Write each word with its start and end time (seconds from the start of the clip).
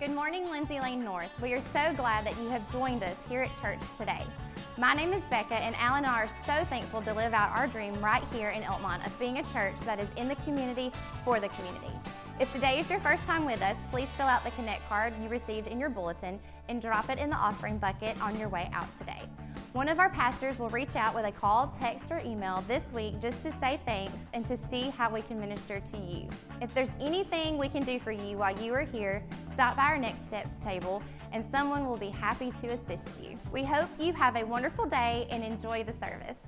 Good 0.00 0.14
morning, 0.14 0.48
Lindsay 0.50 0.80
Lane 0.80 1.04
North. 1.04 1.28
We 1.42 1.52
are 1.52 1.60
so 1.60 1.92
glad 1.94 2.24
that 2.24 2.34
you 2.38 2.48
have 2.48 2.72
joined 2.72 3.02
us 3.02 3.18
here 3.28 3.42
at 3.42 3.60
church 3.60 3.80
today. 3.98 4.24
My 4.78 4.94
name 4.94 5.12
is 5.12 5.22
Becca, 5.28 5.54
and 5.54 5.76
Alan 5.76 6.06
and 6.06 6.06
I 6.06 6.22
are 6.22 6.30
so 6.46 6.64
thankful 6.70 7.02
to 7.02 7.12
live 7.12 7.34
out 7.34 7.54
our 7.54 7.66
dream 7.66 8.02
right 8.02 8.24
here 8.32 8.48
in 8.48 8.62
Elkmont 8.62 9.06
of 9.06 9.18
being 9.18 9.40
a 9.40 9.42
church 9.52 9.78
that 9.84 10.00
is 10.00 10.08
in 10.16 10.26
the 10.26 10.36
community 10.36 10.90
for 11.22 11.38
the 11.38 11.50
community. 11.50 11.92
If 12.40 12.50
today 12.54 12.80
is 12.80 12.88
your 12.88 13.00
first 13.00 13.26
time 13.26 13.44
with 13.44 13.60
us, 13.60 13.76
please 13.90 14.08
fill 14.16 14.24
out 14.24 14.42
the 14.42 14.52
Connect 14.52 14.88
card 14.88 15.12
you 15.22 15.28
received 15.28 15.68
in 15.68 15.78
your 15.78 15.90
bulletin 15.90 16.40
and 16.70 16.80
drop 16.80 17.10
it 17.10 17.18
in 17.18 17.28
the 17.28 17.36
offering 17.36 17.76
bucket 17.76 18.18
on 18.22 18.38
your 18.38 18.48
way 18.48 18.70
out 18.72 18.88
today. 18.98 19.20
One 19.72 19.88
of 19.88 20.00
our 20.00 20.10
pastors 20.10 20.58
will 20.58 20.70
reach 20.70 20.96
out 20.96 21.14
with 21.14 21.26
a 21.26 21.30
call, 21.30 21.72
text, 21.78 22.06
or 22.10 22.20
email 22.24 22.64
this 22.66 22.84
week 22.92 23.20
just 23.20 23.40
to 23.44 23.52
say 23.60 23.78
thanks 23.84 24.18
and 24.32 24.44
to 24.46 24.58
see 24.68 24.90
how 24.90 25.12
we 25.12 25.22
can 25.22 25.38
minister 25.38 25.80
to 25.92 25.98
you. 25.98 26.28
If 26.60 26.74
there's 26.74 26.90
anything 27.00 27.56
we 27.56 27.68
can 27.68 27.84
do 27.84 28.00
for 28.00 28.10
you 28.10 28.36
while 28.36 28.58
you 28.60 28.74
are 28.74 28.84
here, 28.84 29.22
stop 29.60 29.76
by 29.76 29.82
our 29.82 29.98
Next 29.98 30.24
Steps 30.24 30.58
table 30.64 31.02
and 31.32 31.44
someone 31.50 31.86
will 31.86 31.98
be 31.98 32.08
happy 32.08 32.50
to 32.62 32.68
assist 32.68 33.22
you. 33.22 33.38
We 33.52 33.62
hope 33.62 33.90
you 33.98 34.14
have 34.14 34.34
a 34.34 34.42
wonderful 34.42 34.86
day 34.86 35.26
and 35.30 35.44
enjoy 35.44 35.84
the 35.84 35.92
service. 35.92 36.38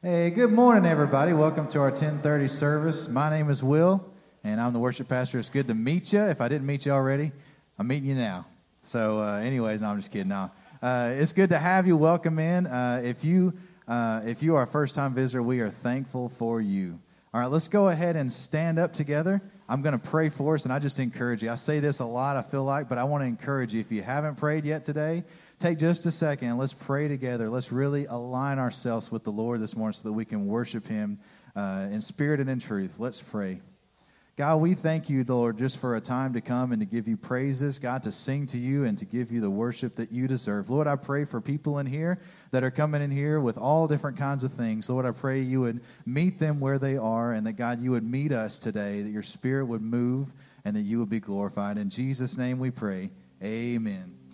Hey, 0.00 0.30
good 0.30 0.52
morning, 0.52 0.88
everybody. 0.88 1.32
Welcome 1.32 1.66
to 1.70 1.80
our 1.80 1.88
1030 1.88 2.46
service. 2.46 3.08
My 3.08 3.30
name 3.30 3.50
is 3.50 3.64
Will, 3.64 4.08
and 4.44 4.60
I'm 4.60 4.74
the 4.74 4.78
worship 4.78 5.08
pastor. 5.08 5.40
It's 5.40 5.48
good 5.48 5.66
to 5.66 5.74
meet 5.74 6.12
you. 6.12 6.20
If 6.20 6.40
I 6.40 6.46
didn't 6.46 6.68
meet 6.68 6.86
you 6.86 6.92
already, 6.92 7.32
I'm 7.80 7.88
meeting 7.88 8.10
you 8.10 8.14
now. 8.14 8.46
So, 8.82 9.18
uh, 9.18 9.38
anyways, 9.38 9.82
no, 9.82 9.88
I'm 9.88 9.96
just 9.96 10.12
kidding. 10.12 10.28
No. 10.28 10.52
Uh, 10.80 11.14
it's 11.16 11.32
good 11.32 11.48
to 11.48 11.58
have 11.58 11.88
you. 11.88 11.96
Welcome 11.96 12.38
in. 12.38 12.68
Uh, 12.68 13.00
if 13.02 13.24
you 13.24 13.54
uh, 13.88 14.20
if 14.24 14.40
you 14.40 14.54
are 14.54 14.62
a 14.62 14.68
first 14.68 14.94
time 14.94 15.14
visitor, 15.14 15.42
we 15.42 15.58
are 15.58 15.70
thankful 15.70 16.28
for 16.28 16.60
you. 16.60 17.00
All 17.34 17.40
right, 17.40 17.50
let's 17.50 17.66
go 17.66 17.88
ahead 17.88 18.14
and 18.14 18.32
stand 18.32 18.78
up 18.78 18.92
together. 18.92 19.42
I'm 19.68 19.82
going 19.82 19.98
to 19.98 20.10
pray 20.10 20.28
for 20.28 20.54
us, 20.54 20.64
and 20.64 20.72
I 20.72 20.78
just 20.78 21.00
encourage 21.00 21.42
you. 21.42 21.50
I 21.50 21.56
say 21.56 21.80
this 21.80 21.98
a 21.98 22.04
lot, 22.04 22.36
I 22.36 22.42
feel 22.42 22.64
like, 22.64 22.88
but 22.88 22.98
I 22.98 23.04
want 23.04 23.22
to 23.22 23.26
encourage 23.26 23.74
you. 23.74 23.80
If 23.80 23.90
you 23.90 24.02
haven't 24.02 24.36
prayed 24.36 24.64
yet 24.64 24.84
today, 24.84 25.24
take 25.58 25.78
just 25.78 26.06
a 26.06 26.12
second 26.12 26.48
and 26.48 26.58
let's 26.58 26.72
pray 26.72 27.08
together. 27.08 27.50
Let's 27.50 27.72
really 27.72 28.06
align 28.06 28.58
ourselves 28.60 29.10
with 29.10 29.24
the 29.24 29.32
Lord 29.32 29.60
this 29.60 29.76
morning 29.76 29.94
so 29.94 30.08
that 30.08 30.12
we 30.12 30.24
can 30.24 30.46
worship 30.46 30.86
Him 30.86 31.18
uh, 31.56 31.88
in 31.90 32.00
spirit 32.00 32.38
and 32.38 32.48
in 32.48 32.60
truth. 32.60 32.96
Let's 32.98 33.20
pray. 33.20 33.60
God, 34.36 34.56
we 34.56 34.74
thank 34.74 35.08
you, 35.08 35.24
Lord, 35.26 35.56
just 35.56 35.78
for 35.78 35.96
a 35.96 36.00
time 36.02 36.34
to 36.34 36.42
come 36.42 36.70
and 36.70 36.80
to 36.80 36.86
give 36.86 37.08
you 37.08 37.16
praises, 37.16 37.78
God, 37.78 38.02
to 38.02 38.12
sing 38.12 38.46
to 38.48 38.58
you 38.58 38.84
and 38.84 38.98
to 38.98 39.06
give 39.06 39.32
you 39.32 39.40
the 39.40 39.50
worship 39.50 39.96
that 39.96 40.12
you 40.12 40.28
deserve. 40.28 40.68
Lord, 40.68 40.86
I 40.86 40.96
pray 40.96 41.24
for 41.24 41.40
people 41.40 41.78
in 41.78 41.86
here 41.86 42.20
that 42.50 42.62
are 42.62 42.70
coming 42.70 43.00
in 43.00 43.10
here 43.10 43.40
with 43.40 43.56
all 43.56 43.88
different 43.88 44.18
kinds 44.18 44.44
of 44.44 44.52
things. 44.52 44.90
Lord, 44.90 45.06
I 45.06 45.12
pray 45.12 45.40
you 45.40 45.62
would 45.62 45.80
meet 46.04 46.38
them 46.38 46.60
where 46.60 46.78
they 46.78 46.98
are 46.98 47.32
and 47.32 47.46
that, 47.46 47.54
God, 47.54 47.80
you 47.80 47.92
would 47.92 48.04
meet 48.04 48.30
us 48.30 48.58
today, 48.58 49.00
that 49.00 49.10
your 49.10 49.22
spirit 49.22 49.68
would 49.68 49.80
move 49.80 50.30
and 50.66 50.76
that 50.76 50.82
you 50.82 50.98
would 50.98 51.08
be 51.08 51.20
glorified. 51.20 51.78
In 51.78 51.88
Jesus' 51.88 52.36
name 52.36 52.58
we 52.58 52.70
pray. 52.70 53.08
Amen. 53.42 54.25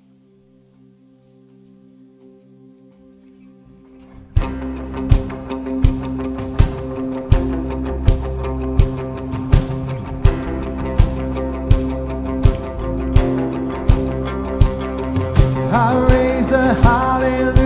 I 15.74 15.98
raise 16.10 16.52
a 16.52 16.74
hallelujah 16.74 17.64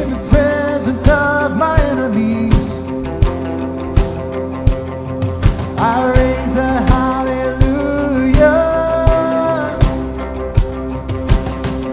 in 0.00 0.10
the 0.10 0.28
presence 0.30 1.06
of 1.06 1.54
my 1.54 1.78
enemies. 1.90 2.80
I 5.78 6.10
raise 6.16 6.56
a 6.56 6.80
hallelujah 6.92 8.48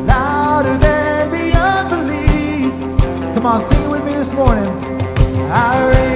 louder 0.06 0.78
than 0.78 1.30
the 1.32 1.52
unbelief. 1.54 2.74
Come 3.36 3.46
on, 3.46 3.60
sing 3.60 3.84
it 3.84 3.90
with 3.90 4.06
me 4.06 4.14
this 4.14 4.34
morning. 4.34 4.70
I 5.52 5.90
raise 5.90 6.15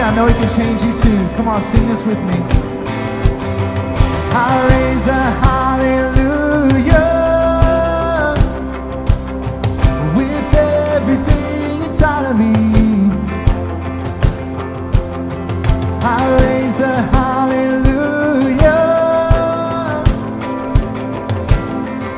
I 0.00 0.14
know 0.14 0.26
He 0.26 0.34
can 0.34 0.48
change 0.48 0.82
you 0.82 0.96
too. 0.96 1.28
Come 1.36 1.48
on, 1.48 1.60
sing 1.60 1.86
this 1.86 2.04
with 2.04 2.18
me. 2.24 2.34
I 4.32 4.66
raise 4.70 5.06
a 5.06 5.22
hallelujah 5.44 6.94
with 10.16 10.54
everything 10.54 11.82
inside 11.82 12.30
of 12.30 12.36
me. 12.38 12.54
I 16.02 16.30
raise 16.40 16.80
a 16.80 17.02
hallelujah. 17.14 18.70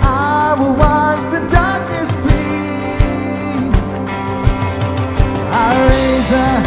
I 0.03 0.57
will 0.59 0.75
watch 0.75 1.23
the 1.35 1.41
darkness 1.51 2.13
flee. 2.15 3.71
I 5.51 5.87
raise 5.89 6.31
a 6.31 6.62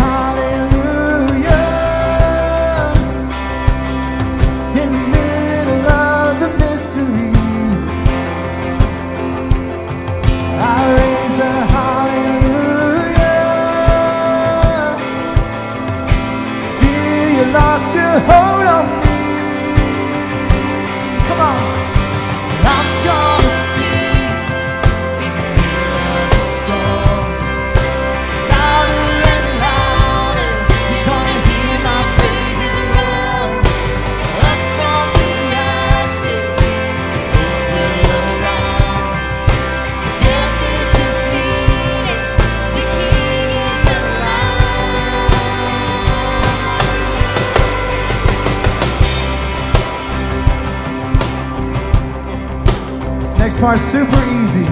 Part's 53.66 53.82
super 53.82 54.24
easy. 54.44 54.68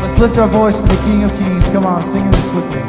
Let's 0.00 0.20
lift 0.20 0.38
our 0.38 0.46
voice 0.46 0.82
to 0.82 0.88
the 0.88 0.94
King 1.02 1.24
of 1.24 1.32
Kings. 1.36 1.66
Come 1.74 1.84
on, 1.84 2.04
sing 2.04 2.30
this 2.30 2.52
with 2.52 2.64
me. 2.70 2.80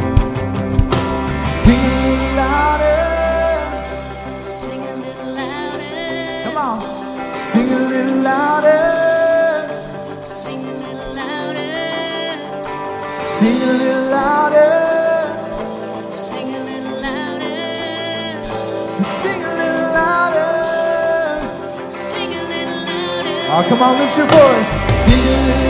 Sing 1.42 1.80
a 1.80 2.02
little 2.06 2.36
louder. 2.36 3.00
Sing 4.46 4.82
a 4.84 4.96
little 4.98 5.34
louder. 5.34 6.44
Come 6.44 6.58
on. 6.58 6.80
Sing 7.34 7.72
a 7.72 7.80
little 7.80 8.22
louder. 8.22 9.68
Sing 10.24 10.64
a 10.64 10.74
little 10.84 11.16
louder. 11.16 12.38
Sing 13.20 13.62
a 13.64 13.74
little 13.74 14.12
louder. 14.12 14.81
Oh, 23.54 23.66
come 23.68 23.82
on, 23.82 23.98
lift 23.98 24.16
your 24.16 24.28
voice. 24.28 24.72
Sing 24.96 25.61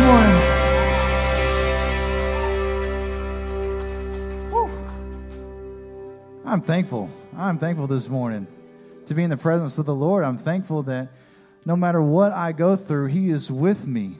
morning. 0.00 0.36
Whew. 4.50 4.70
I'm 6.44 6.60
thankful. 6.60 7.10
I'm 7.36 7.58
thankful 7.58 7.86
this 7.86 8.08
morning 8.08 8.46
to 9.06 9.14
be 9.14 9.22
in 9.22 9.30
the 9.30 9.36
presence 9.36 9.78
of 9.78 9.86
the 9.86 9.94
Lord. 9.94 10.24
I'm 10.24 10.38
thankful 10.38 10.82
that 10.84 11.08
no 11.64 11.76
matter 11.76 12.00
what 12.00 12.32
I 12.32 12.52
go 12.52 12.76
through, 12.76 13.06
He 13.06 13.30
is 13.30 13.50
with 13.50 13.86
me. 13.86 14.16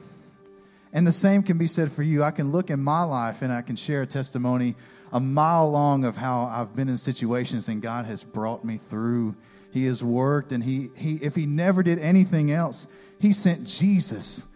And 0.91 1.05
the 1.05 1.11
same 1.11 1.43
can 1.43 1.57
be 1.57 1.67
said 1.67 1.91
for 1.91 2.03
you. 2.03 2.23
I 2.23 2.31
can 2.31 2.51
look 2.51 2.69
in 2.69 2.79
my 2.81 3.03
life 3.03 3.41
and 3.41 3.53
I 3.53 3.61
can 3.61 3.75
share 3.75 4.01
a 4.01 4.07
testimony 4.07 4.75
a 5.11 5.19
mile 5.19 5.69
long 5.69 6.03
of 6.03 6.17
how 6.17 6.43
I've 6.43 6.75
been 6.75 6.89
in 6.89 6.97
situations 6.97 7.67
and 7.67 7.81
God 7.81 8.05
has 8.05 8.23
brought 8.23 8.63
me 8.63 8.77
through. 8.77 9.35
He 9.71 9.85
has 9.85 10.03
worked 10.03 10.51
and 10.51 10.63
he, 10.63 10.89
he 10.95 11.15
if 11.15 11.35
he 11.35 11.45
never 11.45 11.83
did 11.83 11.99
anything 11.99 12.51
else, 12.51 12.87
he 13.19 13.31
sent 13.31 13.67
Jesus 13.67 14.47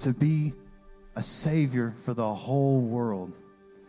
to 0.00 0.12
be 0.12 0.52
a 1.16 1.22
savior 1.22 1.94
for 2.04 2.14
the 2.14 2.34
whole 2.34 2.80
world. 2.80 3.32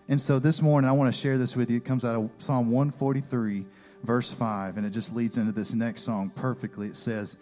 And 0.10 0.20
so 0.20 0.40
this 0.40 0.62
morning 0.62 0.90
I 0.90 0.94
want 0.94 1.14
to 1.14 1.20
share 1.20 1.38
this 1.38 1.56
with 1.56 1.70
you. 1.70 1.78
It 1.78 1.86
comes 1.86 2.06
out 2.06 2.16
of 2.16 2.32
Psalm 2.40 2.72
143 2.72 3.66
verse 4.04 4.32
5 4.32 4.78
and 4.78 4.86
it 4.86 4.92
just 4.92 5.14
leads 5.14 5.38
into 5.38 5.52
this 5.52 5.74
next 5.74 6.04
song 6.04 6.32
perfectly. 6.34 6.88
It 6.88 6.96
says, 6.96 7.38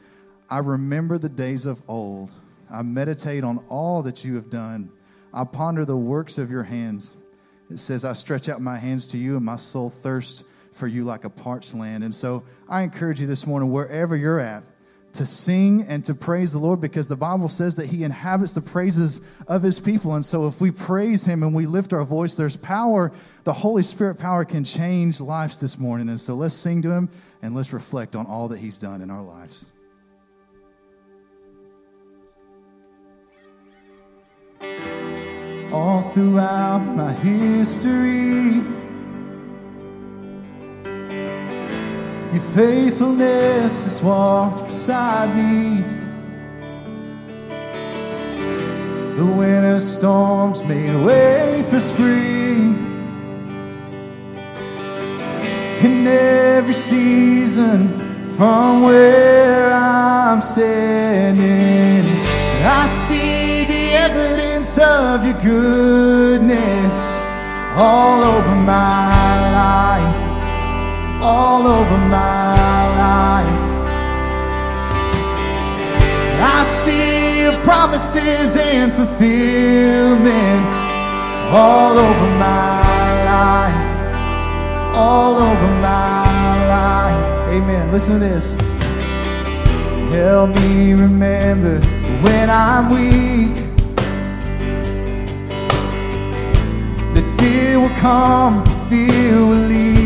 I 0.50 0.58
remember 0.60 1.18
the 1.18 1.30
days 1.30 1.65
of 1.65 1.82
old. 1.88 2.32
I 2.70 2.82
meditate 2.82 3.44
on 3.44 3.63
all 3.70 4.01
that 4.04 4.25
you 4.25 4.36
have 4.36 4.50
done. 4.50 4.92
I 5.34 5.44
ponder 5.44 5.86
the 5.86 5.98
works 5.98 6.38
of 6.38 6.50
your 6.50 6.63
hands. 6.63 7.18
It 7.70 7.80
says, 7.80 8.06
I 8.06 8.13
stretch 8.13 8.48
out 8.48 8.62
my 8.62 8.77
hands 8.77 9.08
to 9.08 9.18
you, 9.18 9.36
and 9.36 9.46
my 9.46 9.56
soul 9.56 9.89
thirsts 9.89 10.44
for 10.72 10.88
you 10.88 11.04
like 11.04 11.24
a 11.25 11.30
parched 11.30 11.74
land. 11.74 12.04
And 12.04 12.13
so 12.13 12.44
I 12.70 12.82
encourage 12.82 13.20
you 13.20 13.27
this 13.27 13.48
morning, 13.48 13.72
wherever 13.72 14.15
you're 14.15 14.39
at, 14.39 14.63
to 15.15 15.25
sing 15.25 15.84
and 15.84 16.03
to 16.05 16.13
praise 16.13 16.51
the 16.51 16.60
Lord 16.60 16.81
because 16.81 17.07
the 17.07 17.15
Bible 17.15 17.50
says 17.50 17.75
that 17.75 17.88
He 17.88 18.03
inhabits 18.03 18.53
the 18.53 18.62
praises 18.62 19.22
of 19.48 19.63
His 19.63 19.79
people. 19.79 20.13
And 20.13 20.25
so 20.25 20.48
if 20.48 20.62
we 20.62 20.72
praise 20.72 21.25
Him 21.25 21.43
and 21.43 21.53
we 21.53 21.65
lift 21.65 21.93
our 21.93 22.05
voice, 22.05 22.36
there's 22.36 22.55
power. 22.55 23.12
The 23.43 23.53
Holy 23.53 23.84
Spirit 23.84 24.19
power 24.19 24.45
can 24.45 24.63
change 24.63 25.19
lives 25.19 25.60
this 25.60 25.77
morning. 25.77 26.10
And 26.10 26.22
so 26.22 26.36
let's 26.36 26.55
sing 26.55 26.81
to 26.84 26.91
Him 26.91 27.10
and 27.41 27.55
let's 27.55 27.74
reflect 27.74 28.15
on 28.15 28.25
all 28.25 28.48
that 28.50 28.60
He's 28.60 28.77
done 28.77 29.01
in 29.01 29.10
our 29.10 29.24
lives. 29.24 29.72
all 35.75 36.01
throughout 36.13 36.79
my 36.79 37.12
history. 37.12 38.85
Your 42.36 42.44
faithfulness 42.44 43.86
has 43.86 44.04
walked 44.04 44.68
beside 44.68 45.34
me. 45.38 45.82
The 49.15 49.25
winter 49.25 49.80
storms 49.80 50.62
made 50.65 51.01
way 51.01 51.63
for 51.70 51.80
spring. 51.80 52.75
In 55.82 56.06
every 56.06 56.74
season, 56.74 57.88
from 58.36 58.84
where 58.84 59.72
I'm 59.72 60.42
standing, 60.42 62.04
I 62.65 62.86
see 62.86 63.63
the 63.63 63.94
evidence 63.94 64.77
of 64.77 65.24
your 65.24 65.42
goodness 65.42 67.22
all 67.77 68.25
over 68.25 68.56
my 68.56 69.51
life, 69.54 70.25
all 71.25 71.65
over 71.65 71.98
my 71.98 72.82
life. 73.03 73.62
I 76.39 76.63
see 76.63 77.41
your 77.41 77.58
promises 77.63 78.55
and 78.55 78.94
fulfillment 78.94 80.65
all 81.51 81.98
over 81.98 82.29
my 82.38 83.24
life, 83.34 84.96
all 84.96 85.36
over 85.50 85.70
my 85.82 86.67
life. 86.77 87.50
Amen. 87.55 87.91
Listen 87.91 88.13
to 88.13 88.20
this. 88.20 88.55
Help 90.13 90.51
me 90.51 90.94
remember 90.94 91.79
when 92.22 92.51
I'm 92.51 92.91
weak 92.91 93.55
that 97.15 97.25
fear 97.39 97.79
will 97.79 97.96
come, 97.98 98.63
fear 98.89 99.44
will 99.44 99.65
leave. 99.67 100.05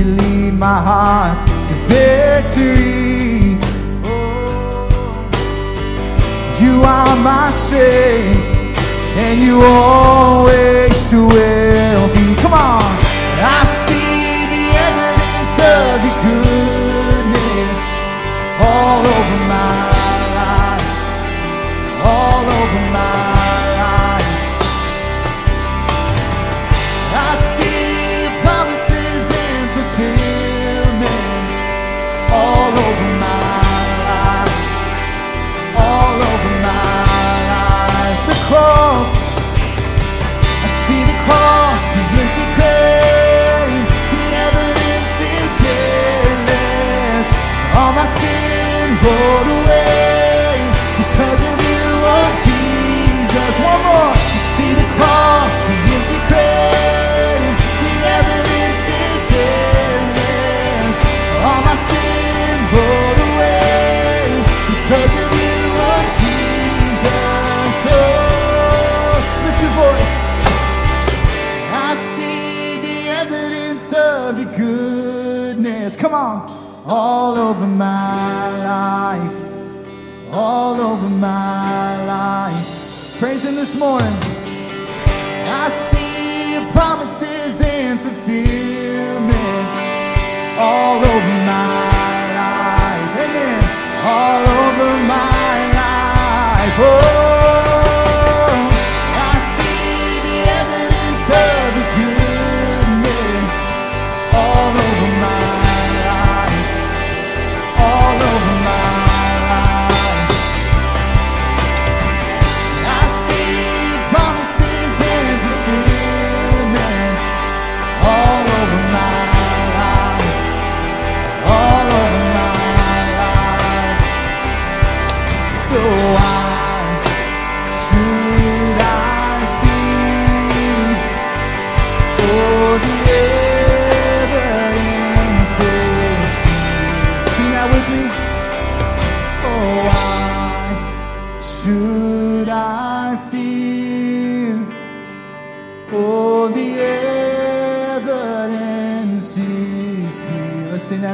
You 0.00 0.06
lead 0.06 0.54
my 0.54 0.80
heart's 0.80 1.44
a 1.44 1.74
victory. 1.84 3.58
Oh, 4.02 5.28
you 6.58 6.82
are 6.84 7.16
my 7.16 7.50
strength, 7.50 8.40
and 9.20 9.42
you 9.42 9.60
always 9.60 11.12
will 11.12 12.08
be. 12.16 12.34
Come 12.40 12.54
on, 12.54 12.96
I 13.44 13.60
see 13.84 14.48
the 14.54 14.72
evidence 14.88 15.52
of 15.76 16.00
your 16.06 16.16
goodness 16.24 17.82
all 18.58 19.04
over 19.04 19.38
my 19.52 19.84
life, 20.40 20.88
all 22.08 22.48
over 22.48 22.82
my 22.96 23.19
this 83.60 83.76
morning. 83.76 84.16
I 85.44 85.68
see 85.68 86.54
your 86.54 86.66
promises 86.72 87.60
and 87.60 88.00
fulfillment 88.00 89.36
all 90.58 90.96
over 90.96 91.34
my 91.44 91.79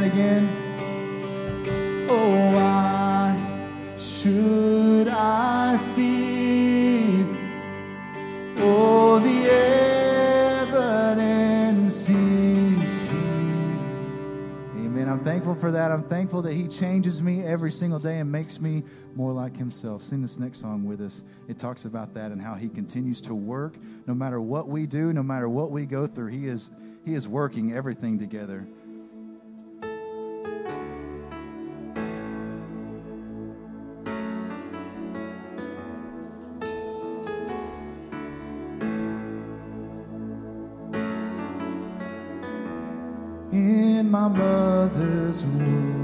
again. 0.07 0.49
Oh, 2.09 2.53
why 2.55 3.37
should 3.99 5.09
I 5.09 5.79
fear? 5.97 7.27
Oh, 8.59 9.19
the 9.19 9.51
evidence 10.69 12.09
is 12.09 13.03
here. 13.09 13.19
Amen. 14.77 15.09
I'm 15.09 15.25
thankful 15.25 15.57
for 15.57 15.73
that. 15.73 15.91
I'm 15.91 16.05
thankful 16.05 16.43
that 16.43 16.53
He 16.53 16.69
changes 16.69 17.21
me 17.21 17.43
every 17.43 17.73
single 17.73 17.99
day 17.99 18.21
and 18.21 18.31
makes 18.31 18.61
me 18.61 18.85
more 19.17 19.33
like 19.33 19.57
Himself. 19.57 20.05
Sing 20.05 20.23
this 20.23 20.39
next 20.39 20.61
song 20.61 20.85
with 20.85 21.01
us. 21.01 21.25
It 21.49 21.59
talks 21.59 21.85
about 21.85 22.15
that 22.15 22.31
and 22.31 22.41
how 22.41 22.55
He 22.55 22.69
continues 22.69 23.21
to 23.23 23.35
work 23.35 23.75
no 24.07 24.15
matter 24.15 24.41
what 24.41 24.69
we 24.69 24.87
do, 24.87 25.13
no 25.13 25.25
matter 25.25 25.49
what 25.49 25.73
we 25.73 25.85
go 25.85 26.07
through. 26.07 26.29
He 26.29 26.47
is 26.47 26.71
He 27.05 27.15
is 27.15 27.27
working 27.27 27.73
everything 27.73 28.21
together. 28.21 28.69
Mother's 44.29 45.45
womb, 45.45 45.96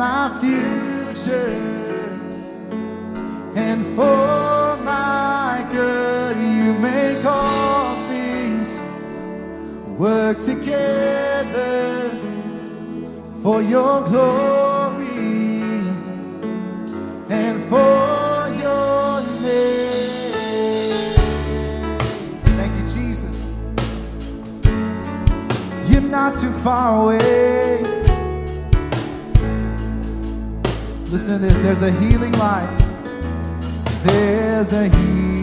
my 0.00 0.30
future 0.40 1.50
and 3.54 3.84
for 3.94 4.78
my 4.82 5.68
good. 5.70 6.38
You 6.38 6.72
make 6.78 7.22
all 7.22 7.94
things 8.08 8.80
work 9.98 10.40
together 10.40 12.18
for 13.42 13.60
your 13.60 14.00
glory 14.12 15.04
and 17.28 17.62
for 17.64 18.48
your 18.64 19.20
name. 19.42 21.14
Thank 22.56 22.72
you, 22.78 22.86
Jesus. 22.96 23.52
You're 25.90 26.10
not 26.18 26.38
too 26.38 26.52
far 26.64 27.04
away. 27.04 27.59
Listen 31.20 31.38
to 31.38 31.46
this 31.46 31.58
there's 31.60 31.82
a 31.82 31.90
healing 32.00 32.32
light. 32.32 32.78
There's 34.04 34.72
a 34.72 34.88
healing 34.88 35.39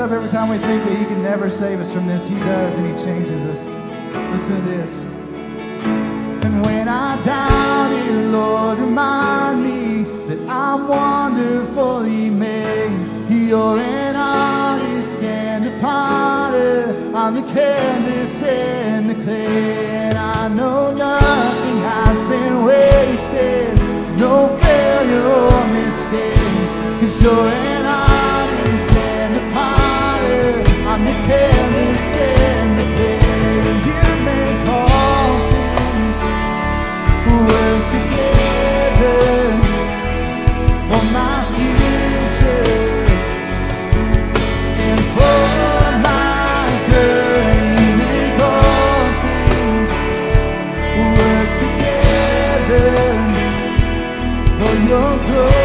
up, 0.00 0.10
every 0.12 0.30
time 0.30 0.48
we 0.48 0.56
think 0.56 0.82
that 0.84 0.96
He 0.96 1.04
can 1.04 1.22
never 1.22 1.50
save 1.50 1.78
us 1.78 1.92
from 1.92 2.06
this, 2.06 2.26
He 2.26 2.34
does 2.36 2.76
and 2.76 2.86
He 2.86 3.04
changes 3.04 3.42
us. 3.44 3.70
Listen 4.32 4.56
to 4.56 4.62
this. 4.62 5.06
And 6.44 6.64
when 6.64 6.88
I 6.88 7.20
doubt 7.20 7.92
it, 7.92 8.12
Lord, 8.30 8.78
remind 8.78 9.62
me 9.62 10.04
that 10.28 10.40
I'm 10.48 10.88
wonderfully 10.88 12.30
made. 12.30 13.06
You're 13.28 13.78
an 13.78 14.16
artist 14.16 15.22
and 15.22 15.66
a 15.66 15.78
potter. 15.80 17.12
I'm 17.14 17.34
the 17.34 17.42
canvas 17.52 18.42
and 18.42 19.10
the 19.10 19.14
clay. 19.22 19.86
And 19.86 20.16
I 20.16 20.48
know 20.48 20.94
nothing 20.94 21.78
has 21.78 22.18
been 22.24 22.64
wasted, 22.64 23.76
no 24.18 24.56
failure 24.62 25.26
or 25.26 25.66
mistake. 25.74 27.00
Cause 27.00 27.20
you're 27.20 27.69
your 54.90 55.18
glory 55.18 55.59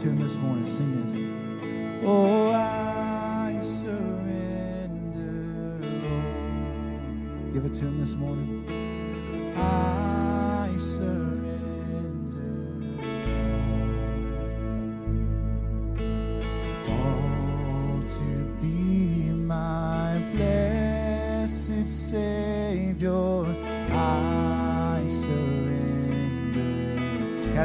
to, 0.00 0.08
him 0.08 0.18
this 0.18 0.36
morning. 0.36 0.64
Sing 0.64 1.04
this. 1.04 1.14
Oh, 2.06 2.50
I 2.52 3.58
surrender. 3.60 3.98
all. 5.84 7.52
Give 7.52 7.66
it 7.66 7.74
to 7.74 7.84
him 7.84 7.98
this 7.98 8.14
morning. 8.14 8.59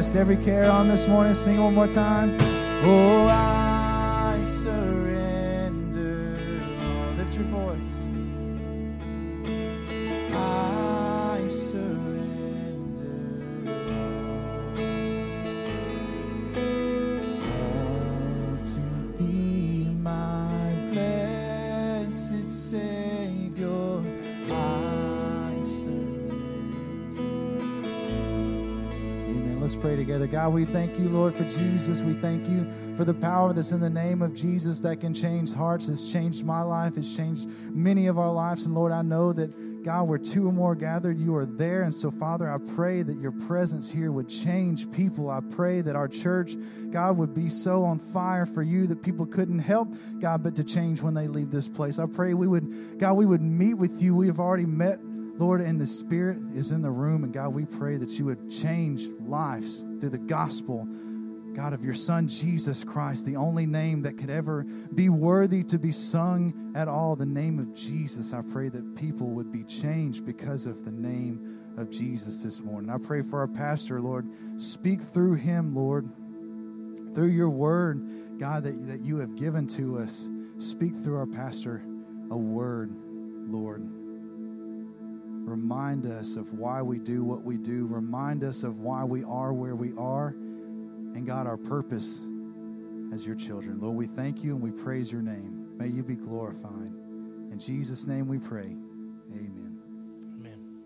Cast 0.06 0.16
every 0.16 0.38
care 0.38 0.70
on 0.70 0.88
this 0.88 1.08
morning. 1.08 1.34
Sing 1.34 1.60
one 1.60 1.74
more 1.74 1.88
time. 1.88 2.38
Oh, 2.84 3.26
I 3.26 3.65
Let's 29.66 29.76
pray 29.76 29.96
together. 29.96 30.28
God, 30.28 30.54
we 30.54 30.64
thank 30.64 31.00
you, 31.00 31.10
Lord, 31.10 31.34
for 31.34 31.44
Jesus. 31.44 32.04
We 32.04 32.14
thank 32.14 32.48
you 32.48 32.72
for 32.96 33.04
the 33.04 33.16
power 33.16 33.52
that's 33.52 33.72
in 33.72 33.80
the 33.80 33.90
name 33.90 34.22
of 34.22 34.36
Jesus 34.36 34.80
that 34.82 34.98
can 34.98 35.12
change 35.12 35.54
hearts. 35.54 35.88
It's 35.88 36.12
changed 36.12 36.46
my 36.46 36.62
life. 36.62 36.98
It's 36.98 37.16
changed 37.16 37.50
many 37.74 38.06
of 38.06 38.20
our 38.20 38.32
lives. 38.32 38.68
And 38.68 38.76
Lord, 38.76 38.92
I 38.92 39.02
know 39.02 39.34
that, 39.34 39.84
God, 39.84 40.04
where 40.04 40.20
two 40.20 40.48
or 40.48 40.52
more 40.52 40.76
gathered, 40.76 41.18
you 41.18 41.36
are 41.36 41.48
there. 41.48 41.82
And 41.82 41.92
so, 41.92 42.12
Father, 42.12 42.48
I 42.48 42.60
pray 42.76 43.02
that 43.02 43.20
your 43.20 43.32
presence 43.32 43.90
here 43.90 44.12
would 44.12 44.30
change 44.30 44.92
people. 44.92 45.32
I 45.32 45.40
pray 45.40 45.82
that 45.82 45.96
our 45.96 46.10
church, 46.10 46.56
God, 46.92 47.18
would 47.18 47.34
be 47.34 47.50
so 47.50 47.86
on 47.86 47.98
fire 47.98 48.46
for 48.46 48.62
you 48.62 48.86
that 48.86 49.02
people 49.02 49.26
couldn't 49.26 49.58
help, 49.58 49.92
God, 50.20 50.44
but 50.44 50.54
to 50.58 50.64
change 50.64 51.02
when 51.02 51.16
they 51.16 51.28
leave 51.28 51.50
this 51.50 51.68
place. 51.68 51.98
I 51.98 52.06
pray 52.06 52.36
we 52.36 52.48
would, 52.48 53.00
God, 53.00 53.14
we 53.14 53.26
would 53.26 53.42
meet 53.42 53.74
with 53.74 54.00
you. 54.00 54.14
We 54.14 54.28
have 54.28 54.40
already 54.40 54.68
met 54.68 55.00
Lord, 55.38 55.62
and 55.62 55.80
the 55.80 55.88
Spirit 55.88 56.38
is 56.54 56.72
in 56.72 56.82
the 56.82 56.90
room. 56.90 57.24
And 57.24 57.34
God, 57.34 57.50
we 57.50 57.66
pray 57.66 57.98
that 57.98 58.12
you 58.18 58.26
would 58.26 58.50
change 58.50 59.08
lives 59.20 59.82
through 60.00 60.12
the 60.12 60.18
gospel, 60.18 60.88
God, 61.54 61.74
of 61.74 61.84
your 61.84 61.94
Son, 61.94 62.28
Jesus 62.28 62.84
Christ, 62.84 63.26
the 63.26 63.36
only 63.36 63.66
name 63.66 64.04
that 64.04 64.18
could 64.18 64.30
ever 64.30 64.64
be 64.64 65.10
worthy 65.10 65.64
to 65.66 65.78
be 65.78 65.92
sung 65.92 66.74
at 66.76 66.88
all, 66.88 67.16
the 67.16 67.26
name 67.26 67.60
of 67.60 67.74
Jesus. 67.74 68.34
I 68.34 68.42
pray 68.42 68.70
that 68.70 68.96
people 68.96 69.28
would 69.28 69.52
be 69.52 69.64
changed 69.64 70.26
because 70.26 70.66
of 70.66 70.86
the 70.86 70.92
name 70.92 71.60
of 71.78 71.90
Jesus 71.90 72.42
this 72.42 72.62
morning. 72.62 72.90
I 72.90 72.98
pray 72.98 73.22
for 73.22 73.40
our 73.40 73.48
pastor, 73.48 74.00
Lord. 74.00 74.28
Speak 74.60 75.02
through 75.02 75.36
him, 75.36 75.76
Lord, 75.76 76.10
through 77.14 77.28
your 77.28 77.50
word, 77.50 78.40
God, 78.40 78.64
that, 78.64 78.88
that 78.88 79.02
you 79.02 79.18
have 79.18 79.36
given 79.36 79.68
to 79.68 79.98
us. 80.00 80.30
Speak 80.60 80.94
through 80.94 81.18
our 81.18 81.26
pastor 81.26 81.82
a 82.32 82.38
word, 82.38 82.92
Lord. 83.48 84.05
Remind 85.46 86.08
us 86.08 86.38
of 86.38 86.54
why 86.54 86.82
we 86.82 86.98
do 86.98 87.24
what 87.24 87.44
we 87.44 87.58
do. 87.58 87.86
Remind 87.86 88.44
us 88.44 88.64
of 88.64 88.80
why 88.80 89.04
we 89.04 89.24
are 89.24 89.54
where 89.54 89.76
we 89.76 89.94
are. 89.96 90.30
And 90.30 91.26
God, 91.28 91.46
our 91.46 91.56
purpose 91.56 92.22
as 93.14 93.26
your 93.28 93.36
children. 93.36 93.80
Lord, 93.80 93.96
we 93.96 94.08
thank 94.08 94.44
you 94.44 94.56
and 94.56 94.62
we 94.62 94.72
praise 94.72 95.12
your 95.12 95.22
name. 95.22 95.78
May 95.78 95.88
you 95.88 96.02
be 96.02 96.16
glorified. 96.16 96.72
In 97.52 97.60
Jesus' 97.60 98.08
name 98.08 98.28
we 98.28 98.40
pray. 98.40 98.76
Amen. 99.34 99.80
Amen. 100.40 100.82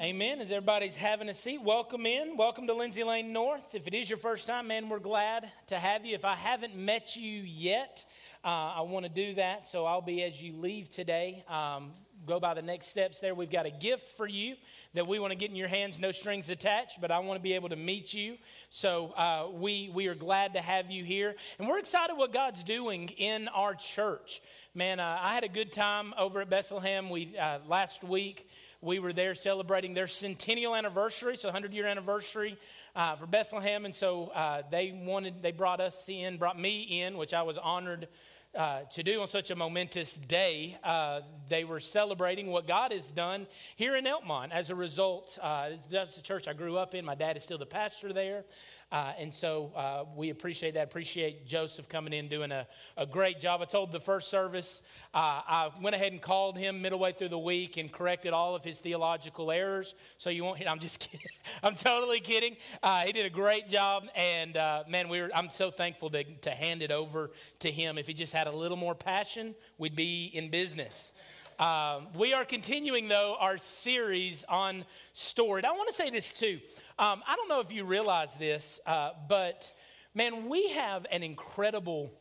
Amen. 0.00 0.40
As 0.40 0.50
everybody's 0.50 0.96
having 0.96 1.28
a 1.28 1.34
seat, 1.34 1.62
welcome 1.62 2.06
in. 2.06 2.36
Welcome 2.36 2.66
to 2.66 2.74
Lindsay 2.74 3.04
Lane 3.04 3.32
North. 3.32 3.74
If 3.74 3.86
it 3.86 3.94
is 3.94 4.10
your 4.10 4.18
first 4.18 4.48
time, 4.48 4.66
man, 4.66 4.88
we're 4.88 4.98
glad 4.98 5.48
to 5.68 5.78
have 5.78 6.04
you. 6.04 6.16
If 6.16 6.24
I 6.24 6.34
haven't 6.34 6.74
met 6.74 7.14
you 7.14 7.42
yet, 7.42 8.04
uh, 8.44 8.48
I 8.48 8.80
want 8.80 9.06
to 9.06 9.12
do 9.12 9.36
that. 9.36 9.68
So 9.68 9.86
I'll 9.86 10.02
be 10.02 10.24
as 10.24 10.42
you 10.42 10.56
leave 10.56 10.90
today. 10.90 11.44
Um, 11.48 11.92
go 12.26 12.40
by 12.40 12.54
the 12.54 12.62
next 12.62 12.88
steps 12.88 13.20
there. 13.20 13.34
We've 13.34 13.50
got 13.50 13.66
a 13.66 13.70
gift 13.70 14.08
for 14.08 14.26
you 14.26 14.56
that 14.94 15.06
we 15.06 15.18
want 15.18 15.30
to 15.30 15.36
get 15.36 15.50
in 15.50 15.56
your 15.56 15.68
hands, 15.68 15.98
no 15.98 16.12
strings 16.12 16.50
attached, 16.50 17.00
but 17.00 17.10
I 17.10 17.20
want 17.20 17.38
to 17.38 17.42
be 17.42 17.54
able 17.54 17.68
to 17.68 17.76
meet 17.76 18.12
you. 18.12 18.36
So 18.68 19.12
uh, 19.16 19.48
we, 19.52 19.90
we 19.94 20.08
are 20.08 20.14
glad 20.14 20.54
to 20.54 20.60
have 20.60 20.90
you 20.90 21.04
here. 21.04 21.34
And 21.58 21.68
we're 21.68 21.78
excited 21.78 22.16
what 22.16 22.32
God's 22.32 22.64
doing 22.64 23.08
in 23.10 23.48
our 23.48 23.74
church. 23.74 24.42
Man, 24.74 25.00
uh, 25.00 25.18
I 25.20 25.34
had 25.34 25.44
a 25.44 25.48
good 25.48 25.72
time 25.72 26.12
over 26.18 26.40
at 26.40 26.50
Bethlehem. 26.50 27.08
We, 27.08 27.36
uh, 27.38 27.60
last 27.68 28.02
week, 28.02 28.48
we 28.80 28.98
were 28.98 29.12
there 29.12 29.34
celebrating 29.34 29.94
their 29.94 30.06
centennial 30.06 30.74
anniversary, 30.74 31.36
so 31.36 31.48
100 31.48 31.72
year 31.72 31.86
anniversary 31.86 32.58
uh, 32.94 33.16
for 33.16 33.26
Bethlehem. 33.26 33.84
And 33.84 33.94
so 33.94 34.26
uh, 34.34 34.62
they 34.70 34.92
wanted, 35.04 35.42
they 35.42 35.52
brought 35.52 35.80
us 35.80 36.08
in, 36.08 36.36
brought 36.36 36.60
me 36.60 37.02
in, 37.02 37.16
which 37.16 37.32
I 37.32 37.42
was 37.42 37.58
honored 37.58 38.08
uh, 38.56 38.80
to 38.90 39.02
do 39.02 39.20
on 39.20 39.28
such 39.28 39.50
a 39.50 39.56
momentous 39.56 40.16
day. 40.16 40.78
Uh, 40.82 41.20
they 41.48 41.64
were 41.64 41.80
celebrating 41.80 42.48
what 42.48 42.66
God 42.66 42.92
has 42.92 43.10
done 43.10 43.46
here 43.76 43.96
in 43.96 44.04
Elkmont 44.04 44.50
as 44.50 44.70
a 44.70 44.74
result. 44.74 45.38
Uh, 45.40 45.70
that's 45.90 46.16
the 46.16 46.22
church 46.22 46.48
I 46.48 46.54
grew 46.54 46.76
up 46.76 46.94
in. 46.94 47.04
My 47.04 47.14
dad 47.14 47.36
is 47.36 47.42
still 47.42 47.58
the 47.58 47.66
pastor 47.66 48.12
there. 48.12 48.44
Uh, 48.90 49.12
and 49.18 49.34
so 49.34 49.72
uh, 49.74 50.04
we 50.16 50.30
appreciate 50.30 50.74
that. 50.74 50.84
Appreciate 50.84 51.44
Joseph 51.44 51.88
coming 51.88 52.12
in 52.12 52.28
doing 52.28 52.52
a, 52.52 52.66
a 52.96 53.04
great 53.04 53.40
job. 53.40 53.60
I 53.60 53.64
told 53.64 53.90
the 53.90 54.00
first 54.00 54.28
service, 54.28 54.80
uh, 55.12 55.42
I 55.46 55.70
went 55.82 55.96
ahead 55.96 56.12
and 56.12 56.22
called 56.22 56.56
him 56.56 56.82
middle 56.82 57.00
way 57.00 57.12
through 57.12 57.30
the 57.30 57.38
week 57.38 57.76
and 57.76 57.92
corrected 57.92 58.32
all 58.32 58.54
of 58.54 58.64
his 58.64 58.78
theological 58.78 59.50
errors. 59.50 59.94
So 60.18 60.30
you 60.30 60.44
won't. 60.44 60.62
I'm 60.68 60.78
just 60.78 61.00
kidding. 61.00 61.26
I'm 61.62 61.74
totally 61.74 62.20
kidding. 62.20 62.56
He 63.04 63.12
did 63.12 63.26
a 63.26 63.30
great 63.30 63.68
job, 63.68 64.04
and 64.14 64.54
man, 64.88 65.08
we 65.08 65.20
were. 65.20 65.30
I'm 65.34 65.50
so 65.50 65.70
thankful 65.70 66.10
to 66.10 66.24
to 66.42 66.50
hand 66.50 66.82
it 66.82 66.90
over 66.90 67.32
to 67.60 67.70
him. 67.70 67.98
If 67.98 68.06
he 68.06 68.14
just 68.14 68.32
had 68.32 68.45
a 68.46 68.52
little 68.52 68.76
more 68.76 68.94
passion, 68.94 69.54
we'd 69.78 69.96
be 69.96 70.30
in 70.32 70.50
business. 70.50 71.12
Um, 71.58 72.08
we 72.14 72.34
are 72.34 72.44
continuing, 72.44 73.08
though, 73.08 73.36
our 73.40 73.56
series 73.56 74.44
on 74.48 74.84
Storied. 75.14 75.64
I 75.64 75.72
want 75.72 75.88
to 75.88 75.94
say 75.94 76.10
this, 76.10 76.32
too. 76.32 76.60
Um, 76.98 77.22
I 77.26 77.34
don't 77.34 77.48
know 77.48 77.60
if 77.60 77.72
you 77.72 77.84
realize 77.84 78.36
this, 78.36 78.78
uh, 78.86 79.10
but 79.28 79.72
man, 80.14 80.48
we 80.48 80.68
have 80.70 81.06
an 81.10 81.22
incredible 81.22 82.12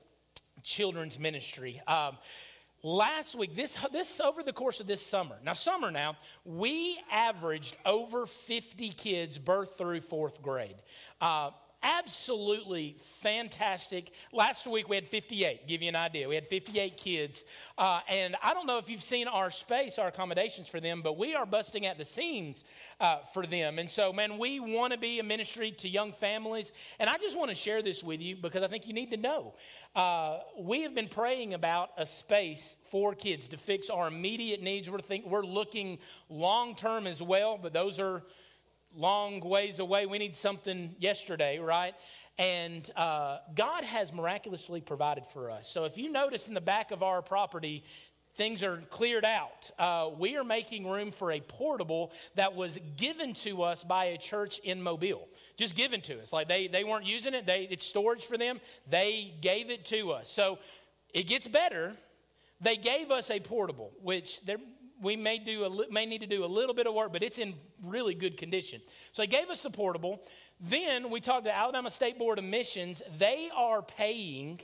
children's 0.63 1.19
ministry. 1.19 1.81
Um, 1.85 2.17
last 2.81 3.35
week, 3.35 3.55
this, 3.55 3.77
this 3.91 4.21
over 4.21 4.41
the 4.41 4.53
course 4.53 4.79
of 4.79 4.87
this 4.87 5.01
summer, 5.01 5.35
now, 5.43 5.53
summer 5.53 5.91
now, 5.91 6.15
we 6.45 6.97
averaged 7.11 7.75
over 7.85 8.25
50 8.25 8.89
kids 8.89 9.37
birth 9.37 9.77
through 9.77 10.01
fourth 10.01 10.41
grade. 10.41 10.75
Uh, 11.19 11.51
absolutely 11.85 12.97
fantastic. 13.21 14.11
Last 14.33 14.65
week 14.65 14.89
we 14.89 14.95
had 14.95 15.07
58, 15.07 15.67
give 15.67 15.83
you 15.83 15.89
an 15.89 15.95
idea. 15.95 16.27
We 16.27 16.33
had 16.33 16.47
58 16.47 16.97
kids. 16.97 17.45
Uh, 17.77 17.99
and 18.09 18.35
I 18.43 18.53
don't 18.55 18.65
know 18.65 18.79
if 18.79 18.89
you've 18.89 19.03
seen 19.03 19.27
our 19.27 19.51
space, 19.51 19.99
our 19.99 20.07
accommodations 20.07 20.67
for 20.67 20.79
them, 20.79 21.01
but 21.03 21.17
we 21.17 21.35
are 21.35 21.45
busting 21.45 21.85
at 21.85 21.99
the 21.99 22.03
seams 22.03 22.63
uh, 22.99 23.17
for 23.33 23.45
them. 23.45 23.77
And 23.77 23.87
so, 23.87 24.11
man, 24.11 24.39
we 24.39 24.59
want 24.59 24.93
to 24.93 24.99
be 24.99 25.19
a 25.19 25.23
ministry 25.23 25.71
to 25.73 25.87
young 25.87 26.11
families. 26.11 26.71
And 26.99 27.07
I 27.07 27.17
just 27.17 27.37
want 27.37 27.49
to 27.49 27.55
share 27.55 27.83
this 27.83 28.03
with 28.03 28.19
you 28.19 28.35
because 28.35 28.63
I 28.63 28.67
think 28.67 28.87
you 28.87 28.93
need 28.93 29.11
to 29.11 29.17
know. 29.17 29.53
Uh, 29.95 30.39
we 30.59 30.81
have 30.81 30.95
been 30.95 31.07
praying 31.07 31.53
about 31.53 31.91
a 31.97 32.05
space 32.05 32.77
for 32.89 33.13
kids 33.13 33.47
to 33.49 33.57
fix 33.57 33.91
our 33.91 34.07
immediate 34.07 34.61
needs. 34.61 34.89
We're, 34.89 34.99
think, 34.99 35.27
we're 35.27 35.45
looking 35.45 35.99
long 36.29 36.75
term 36.75 37.05
as 37.05 37.21
well, 37.21 37.59
but 37.61 37.73
those 37.73 37.99
are 37.99 38.23
long 38.95 39.39
ways 39.41 39.79
away. 39.79 40.05
We 40.05 40.17
need 40.17 40.35
something 40.35 40.95
yesterday, 40.99 41.59
right? 41.59 41.93
And 42.37 42.89
uh, 42.95 43.39
God 43.55 43.83
has 43.83 44.13
miraculously 44.13 44.81
provided 44.81 45.25
for 45.25 45.49
us. 45.49 45.69
So 45.69 45.85
if 45.85 45.97
you 45.97 46.11
notice 46.11 46.47
in 46.47 46.53
the 46.53 46.61
back 46.61 46.91
of 46.91 47.03
our 47.03 47.21
property, 47.21 47.83
things 48.35 48.63
are 48.63 48.77
cleared 48.89 49.25
out. 49.25 49.71
Uh, 49.79 50.09
we 50.17 50.35
are 50.35 50.43
making 50.43 50.87
room 50.87 51.11
for 51.11 51.31
a 51.31 51.39
portable 51.39 52.11
that 52.35 52.55
was 52.55 52.77
given 52.97 53.33
to 53.35 53.63
us 53.63 53.83
by 53.83 54.05
a 54.05 54.17
church 54.17 54.59
in 54.59 54.81
Mobile. 54.81 55.27
Just 55.57 55.75
given 55.75 56.01
to 56.01 56.21
us. 56.21 56.33
Like 56.33 56.47
they, 56.47 56.67
they 56.67 56.83
weren't 56.83 57.05
using 57.05 57.33
it, 57.33 57.45
they, 57.45 57.67
it's 57.69 57.85
storage 57.85 58.25
for 58.25 58.37
them. 58.37 58.59
They 58.89 59.33
gave 59.41 59.69
it 59.69 59.85
to 59.85 60.11
us. 60.11 60.29
So 60.29 60.59
it 61.13 61.23
gets 61.23 61.47
better. 61.47 61.93
They 62.61 62.77
gave 62.77 63.11
us 63.11 63.31
a 63.31 63.39
portable, 63.39 63.91
which 64.01 64.41
they're 64.45 64.57
we 65.01 65.15
may, 65.15 65.37
do 65.37 65.65
a, 65.65 65.91
may 65.91 66.05
need 66.05 66.21
to 66.21 66.27
do 66.27 66.45
a 66.45 66.47
little 66.47 66.73
bit 66.73 66.87
of 66.87 66.93
work, 66.93 67.11
but 67.11 67.21
it's 67.21 67.37
in 67.37 67.55
really 67.83 68.13
good 68.13 68.37
condition. 68.37 68.81
So 69.11 69.21
they 69.21 69.27
gave 69.27 69.49
us 69.49 69.61
the 69.61 69.69
portable. 69.69 70.23
Then 70.59 71.09
we 71.09 71.19
talked 71.19 71.45
to 71.45 71.55
Alabama 71.55 71.89
State 71.89 72.17
Board 72.17 72.39
of 72.39 72.45
Missions. 72.45 73.01
They 73.17 73.49
are 73.55 73.81
paying 73.81 74.61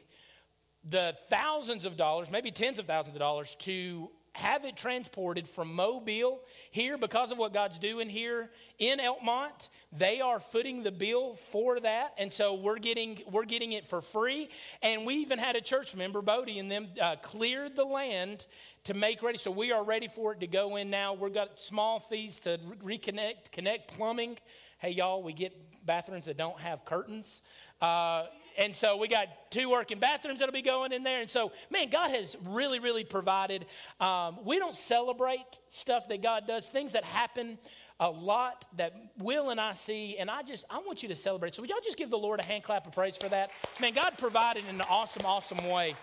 the 0.87 1.15
thousands 1.29 1.85
of 1.85 1.97
dollars, 1.97 2.31
maybe 2.31 2.51
tens 2.51 2.79
of 2.79 2.85
thousands 2.85 3.15
of 3.15 3.19
dollars, 3.19 3.55
to 3.59 4.09
have 4.33 4.63
it 4.63 4.77
transported 4.77 5.47
from 5.47 5.73
Mobile 5.73 6.41
here 6.71 6.97
because 6.97 7.31
of 7.31 7.37
what 7.37 7.53
God's 7.53 7.77
doing 7.79 8.09
here 8.09 8.49
in 8.79 8.99
Elkmont. 8.99 9.69
They 9.91 10.21
are 10.21 10.39
footing 10.39 10.83
the 10.83 10.91
bill 10.91 11.35
for 11.35 11.79
that, 11.81 12.13
and 12.17 12.31
so 12.31 12.53
we're 12.53 12.79
getting 12.79 13.21
we're 13.29 13.45
getting 13.45 13.73
it 13.73 13.87
for 13.87 14.01
free. 14.01 14.49
And 14.81 15.05
we 15.05 15.15
even 15.15 15.37
had 15.37 15.55
a 15.55 15.61
church 15.61 15.95
member, 15.95 16.21
Bodie, 16.21 16.59
and 16.59 16.71
them 16.71 16.87
uh, 17.01 17.17
cleared 17.17 17.75
the 17.75 17.83
land 17.83 18.45
to 18.85 18.93
make 18.93 19.21
ready. 19.21 19.37
So 19.37 19.51
we 19.51 19.71
are 19.71 19.83
ready 19.83 20.07
for 20.07 20.31
it 20.31 20.39
to 20.39 20.47
go 20.47 20.77
in 20.77 20.89
now. 20.89 21.13
We've 21.13 21.33
got 21.33 21.59
small 21.59 21.99
fees 21.99 22.39
to 22.41 22.57
re- 22.81 22.97
reconnect, 22.97 23.51
connect 23.51 23.93
plumbing. 23.95 24.37
Hey, 24.79 24.91
y'all, 24.91 25.21
we 25.21 25.33
get 25.33 25.53
bathrooms 25.85 26.25
that 26.25 26.37
don't 26.37 26.59
have 26.59 26.85
curtains. 26.85 27.41
Uh, 27.81 28.25
and 28.57 28.75
so 28.75 28.97
we 28.97 29.07
got 29.07 29.27
two 29.49 29.69
working 29.69 29.99
bathrooms 29.99 30.39
that'll 30.39 30.53
be 30.53 30.61
going 30.61 30.91
in 30.91 31.03
there. 31.03 31.21
And 31.21 31.29
so, 31.29 31.51
man, 31.69 31.89
God 31.89 32.11
has 32.11 32.35
really, 32.45 32.79
really 32.79 33.03
provided. 33.03 33.65
Um, 33.99 34.39
we 34.43 34.59
don't 34.59 34.75
celebrate 34.75 35.59
stuff 35.69 36.07
that 36.09 36.21
God 36.21 36.47
does, 36.47 36.67
things 36.67 36.93
that 36.93 37.03
happen 37.03 37.57
a 37.99 38.09
lot 38.09 38.65
that 38.77 38.93
Will 39.19 39.51
and 39.51 39.61
I 39.61 39.73
see, 39.73 40.17
and 40.17 40.29
I 40.29 40.41
just 40.41 40.65
I 40.69 40.79
want 40.79 41.03
you 41.03 41.09
to 41.09 41.15
celebrate. 41.15 41.53
So 41.53 41.61
would 41.61 41.69
y'all 41.69 41.79
just 41.83 41.97
give 41.97 42.09
the 42.09 42.17
Lord 42.17 42.39
a 42.39 42.45
hand 42.45 42.63
clap 42.63 42.87
of 42.87 42.93
praise 42.93 43.15
for 43.15 43.29
that? 43.29 43.51
Man, 43.79 43.93
God 43.93 44.17
provided 44.17 44.63
in 44.67 44.75
an 44.75 44.81
awesome, 44.89 45.25
awesome 45.25 45.69
way. 45.69 45.95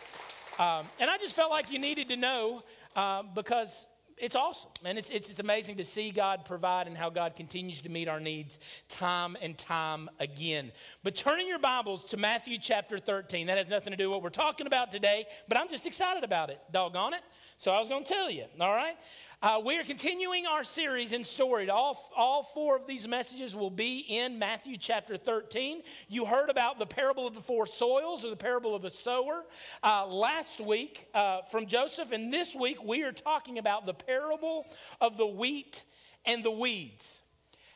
Um, 0.61 0.87
and 1.01 1.11
I 1.11 1.19
just 1.19 1.35
felt 1.35 1.51
like 1.51 1.71
you 1.71 1.79
needed 1.79 2.09
to 2.09 2.17
know 2.17 2.63
uh, 2.95 3.23
because 3.35 3.87
it's 4.21 4.37
awesome. 4.37 4.71
And 4.85 4.99
it's, 4.99 5.11
it's, 5.11 5.31
it's 5.31 5.41
amazing 5.41 5.77
to 5.77 5.85
see 5.85 6.11
God 6.11 6.45
provide 6.45 6.87
and 6.87 6.97
how 6.97 7.11
God 7.11 7.37
continues 7.37 7.83
to 7.83 7.89
meet 7.89 8.09
our 8.09 8.21
needs 8.21 8.59
time 8.89 9.37
and 9.41 9.57
time 9.57 10.09
again. 10.21 10.73
But 11.03 11.17
turning 11.17 11.47
your 11.47 11.59
Bibles 11.59 12.05
to 12.07 12.17
Matthew 12.17 12.59
chapter 12.59 12.99
13, 12.99 13.47
that 13.47 13.59
has 13.59 13.69
nothing 13.69 13.91
to 13.93 13.97
do 13.97 14.09
with 14.09 14.15
what 14.15 14.23
we're 14.23 14.31
talking 14.31 14.67
about 14.67 14.91
today, 14.91 15.27
but 15.49 15.59
I'm 15.59 15.69
just 15.69 15.87
excited 15.87 16.25
about 16.25 16.51
it. 16.51 16.61
Doggone 16.73 17.15
it. 17.15 17.23
So 17.57 17.73
I 17.73 17.79
was 17.79 17.89
going 17.89 18.05
to 18.05 18.13
tell 18.13 18.31
you, 18.31 18.45
all 18.61 18.75
right? 18.75 18.97
Uh, 19.41 19.61
we 19.65 19.79
are 19.79 19.85
continuing 19.85 20.47
our 20.47 20.65
series 20.65 21.13
in 21.13 21.23
story. 21.23 21.71
All, 21.71 22.11
all 22.17 22.43
four 22.43 22.75
of 22.75 22.89
these 22.89 23.07
messages 23.07 23.55
will 23.55 23.71
be 23.71 23.99
in 24.01 24.37
Matthew 24.37 24.77
chapter 24.77 25.17
13. 25.17 25.83
You 26.09 26.25
heard 26.25 26.51
about 26.51 26.81
the 26.81 26.87
parable 26.87 27.25
of 27.25 27.37
the 27.37 27.41
four 27.41 27.65
soils 27.65 28.25
or 28.25 28.31
the 28.31 28.37
parable 28.37 28.75
of 28.75 28.83
the 28.83 28.91
sower 28.91 29.45
uh, 29.85 30.09
last 30.09 30.61
week 30.61 31.07
uh, 31.15 31.43
from 31.53 31.67
Joseph, 31.67 32.11
and 32.11 32.33
this 32.33 32.57
week 32.57 32.83
we 32.83 33.05
are 33.05 33.13
talking 33.13 33.59
about 33.59 33.87
the 33.87 33.95
parable 33.95 34.67
of 35.01 35.17
the 35.17 35.27
wheat 35.27 35.85
and 36.25 36.45
the 36.45 36.51
weeds. 36.51 37.21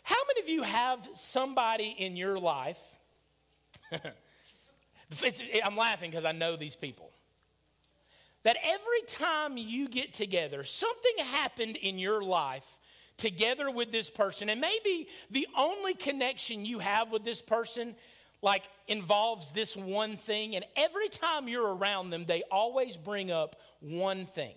How 0.03 0.19
many 0.35 0.41
of 0.41 0.49
you 0.49 0.65
have 0.65 1.09
somebody 1.15 1.95
in 1.97 2.17
your 2.17 2.41
life? 2.41 2.81
I'm 3.93 5.77
laughing 5.77 6.11
because 6.11 6.25
I 6.25 6.33
know 6.33 6.57
these 6.57 6.75
people 6.75 7.13
that 8.45 8.57
every 8.63 9.03
time 9.07 9.57
you 9.57 9.89
get 9.89 10.15
together, 10.15 10.65
something 10.65 11.25
happened 11.25 11.77
in 11.77 11.99
your 11.99 12.23
life 12.23 12.79
together 13.17 13.71
with 13.71 13.93
this 13.93 14.11
person, 14.11 14.49
and 14.49 14.61
maybe 14.61 15.09
the 15.31 15.47
only 15.57 15.95
connection 15.95 16.65
you 16.65 16.79
have 16.79 17.13
with 17.13 17.25
this 17.25 17.43
person 17.43 17.95
like 18.43 18.65
involves 18.89 19.53
this 19.53 19.77
one 19.77 20.17
thing 20.17 20.57
and 20.57 20.65
every 20.77 21.09
time 21.09 21.49
you're 21.49 21.75
around 21.75 22.11
them 22.11 22.25
they 22.27 22.43
always 22.51 22.97
bring 22.97 23.31
up 23.31 23.57
one 23.81 24.27
thing. 24.27 24.55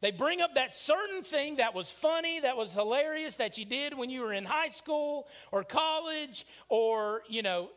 They 0.00 0.12
bring 0.12 0.40
up 0.40 0.54
that 0.54 0.72
certain 0.72 1.22
thing 1.22 1.56
that 1.56 1.74
was 1.74 1.90
funny 1.90 2.40
that 2.40 2.56
was 2.56 2.72
hilarious 2.72 3.36
that 3.36 3.58
you 3.58 3.66
did 3.66 3.98
when 3.98 4.08
you 4.08 4.22
were 4.22 4.32
in 4.32 4.44
high 4.44 4.68
school 4.68 5.28
or 5.52 5.62
college 5.62 6.46
or 6.68 7.22
you 7.28 7.42
know 7.42 7.68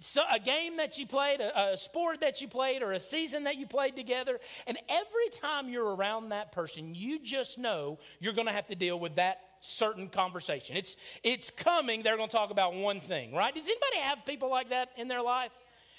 so, 0.00 0.22
a 0.32 0.38
game 0.38 0.76
that 0.76 0.96
you 0.98 1.06
played, 1.06 1.40
a, 1.40 1.72
a 1.72 1.76
sport 1.76 2.20
that 2.20 2.40
you 2.40 2.48
played, 2.48 2.82
or 2.82 2.92
a 2.92 3.00
season 3.00 3.44
that 3.44 3.56
you 3.56 3.66
played 3.66 3.96
together. 3.96 4.38
And 4.66 4.78
every 4.88 5.28
time 5.32 5.68
you're 5.68 5.94
around 5.94 6.28
that 6.28 6.52
person, 6.52 6.94
you 6.94 7.20
just 7.20 7.58
know 7.58 7.98
you're 8.20 8.32
going 8.32 8.46
to 8.46 8.52
have 8.52 8.66
to 8.68 8.74
deal 8.74 8.98
with 8.98 9.16
that 9.16 9.40
certain 9.60 10.08
conversation. 10.08 10.76
It's, 10.76 10.96
it's 11.22 11.50
coming, 11.50 12.02
they're 12.02 12.16
going 12.16 12.28
to 12.28 12.36
talk 12.36 12.50
about 12.50 12.74
one 12.74 13.00
thing, 13.00 13.34
right? 13.34 13.52
Does 13.54 13.64
anybody 13.64 13.98
have 14.02 14.24
people 14.24 14.50
like 14.50 14.70
that 14.70 14.90
in 14.96 15.08
their 15.08 15.22
life? 15.22 15.52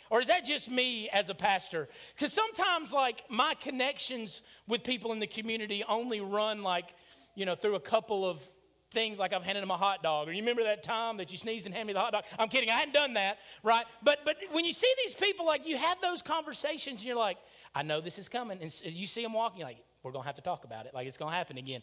Or 0.09 0.21
is 0.21 0.27
that 0.27 0.43
just 0.43 0.71
me 0.71 1.09
as 1.09 1.29
a 1.29 1.35
pastor? 1.35 1.87
Because 2.15 2.33
sometimes, 2.33 2.91
like, 2.91 3.23
my 3.29 3.53
connections 3.55 4.41
with 4.67 4.83
people 4.83 5.11
in 5.11 5.19
the 5.19 5.27
community 5.27 5.83
only 5.87 6.19
run, 6.19 6.63
like, 6.63 6.95
you 7.35 7.45
know, 7.45 7.55
through 7.55 7.75
a 7.75 7.79
couple 7.79 8.27
of 8.27 8.41
things 8.91 9.17
like 9.17 9.33
I've 9.33 9.43
handed 9.43 9.61
them 9.61 9.71
a 9.71 9.77
hot 9.77 10.03
dog. 10.03 10.27
Or 10.27 10.31
you 10.31 10.41
remember 10.41 10.63
that 10.63 10.83
time 10.83 11.17
that 11.17 11.31
you 11.31 11.37
sneezed 11.37 11.65
and 11.65 11.73
handed 11.73 11.87
me 11.87 11.93
the 11.93 11.99
hot 11.99 12.11
dog? 12.11 12.23
I'm 12.37 12.49
kidding, 12.49 12.69
I 12.69 12.73
hadn't 12.73 12.93
done 12.93 13.13
that, 13.13 13.37
right? 13.63 13.85
But 14.03 14.19
but 14.25 14.37
when 14.51 14.65
you 14.65 14.73
see 14.73 14.91
these 15.05 15.13
people, 15.13 15.45
like 15.45 15.67
you 15.67 15.77
have 15.77 16.01
those 16.01 16.21
conversations, 16.21 16.99
and 16.99 17.05
you're 17.05 17.15
like, 17.15 17.37
I 17.75 17.83
know 17.83 18.01
this 18.01 18.17
is 18.17 18.29
coming. 18.29 18.59
And 18.61 18.73
you 18.83 19.05
see 19.05 19.23
them 19.23 19.33
walking, 19.33 19.59
you're 19.59 19.67
like, 19.67 19.83
we're 20.03 20.11
gonna 20.11 20.25
have 20.25 20.35
to 20.35 20.41
talk 20.41 20.63
about 20.65 20.85
it. 20.85 20.93
Like 20.93 21.07
it's 21.07 21.17
gonna 21.17 21.35
happen 21.35 21.57
again. 21.57 21.81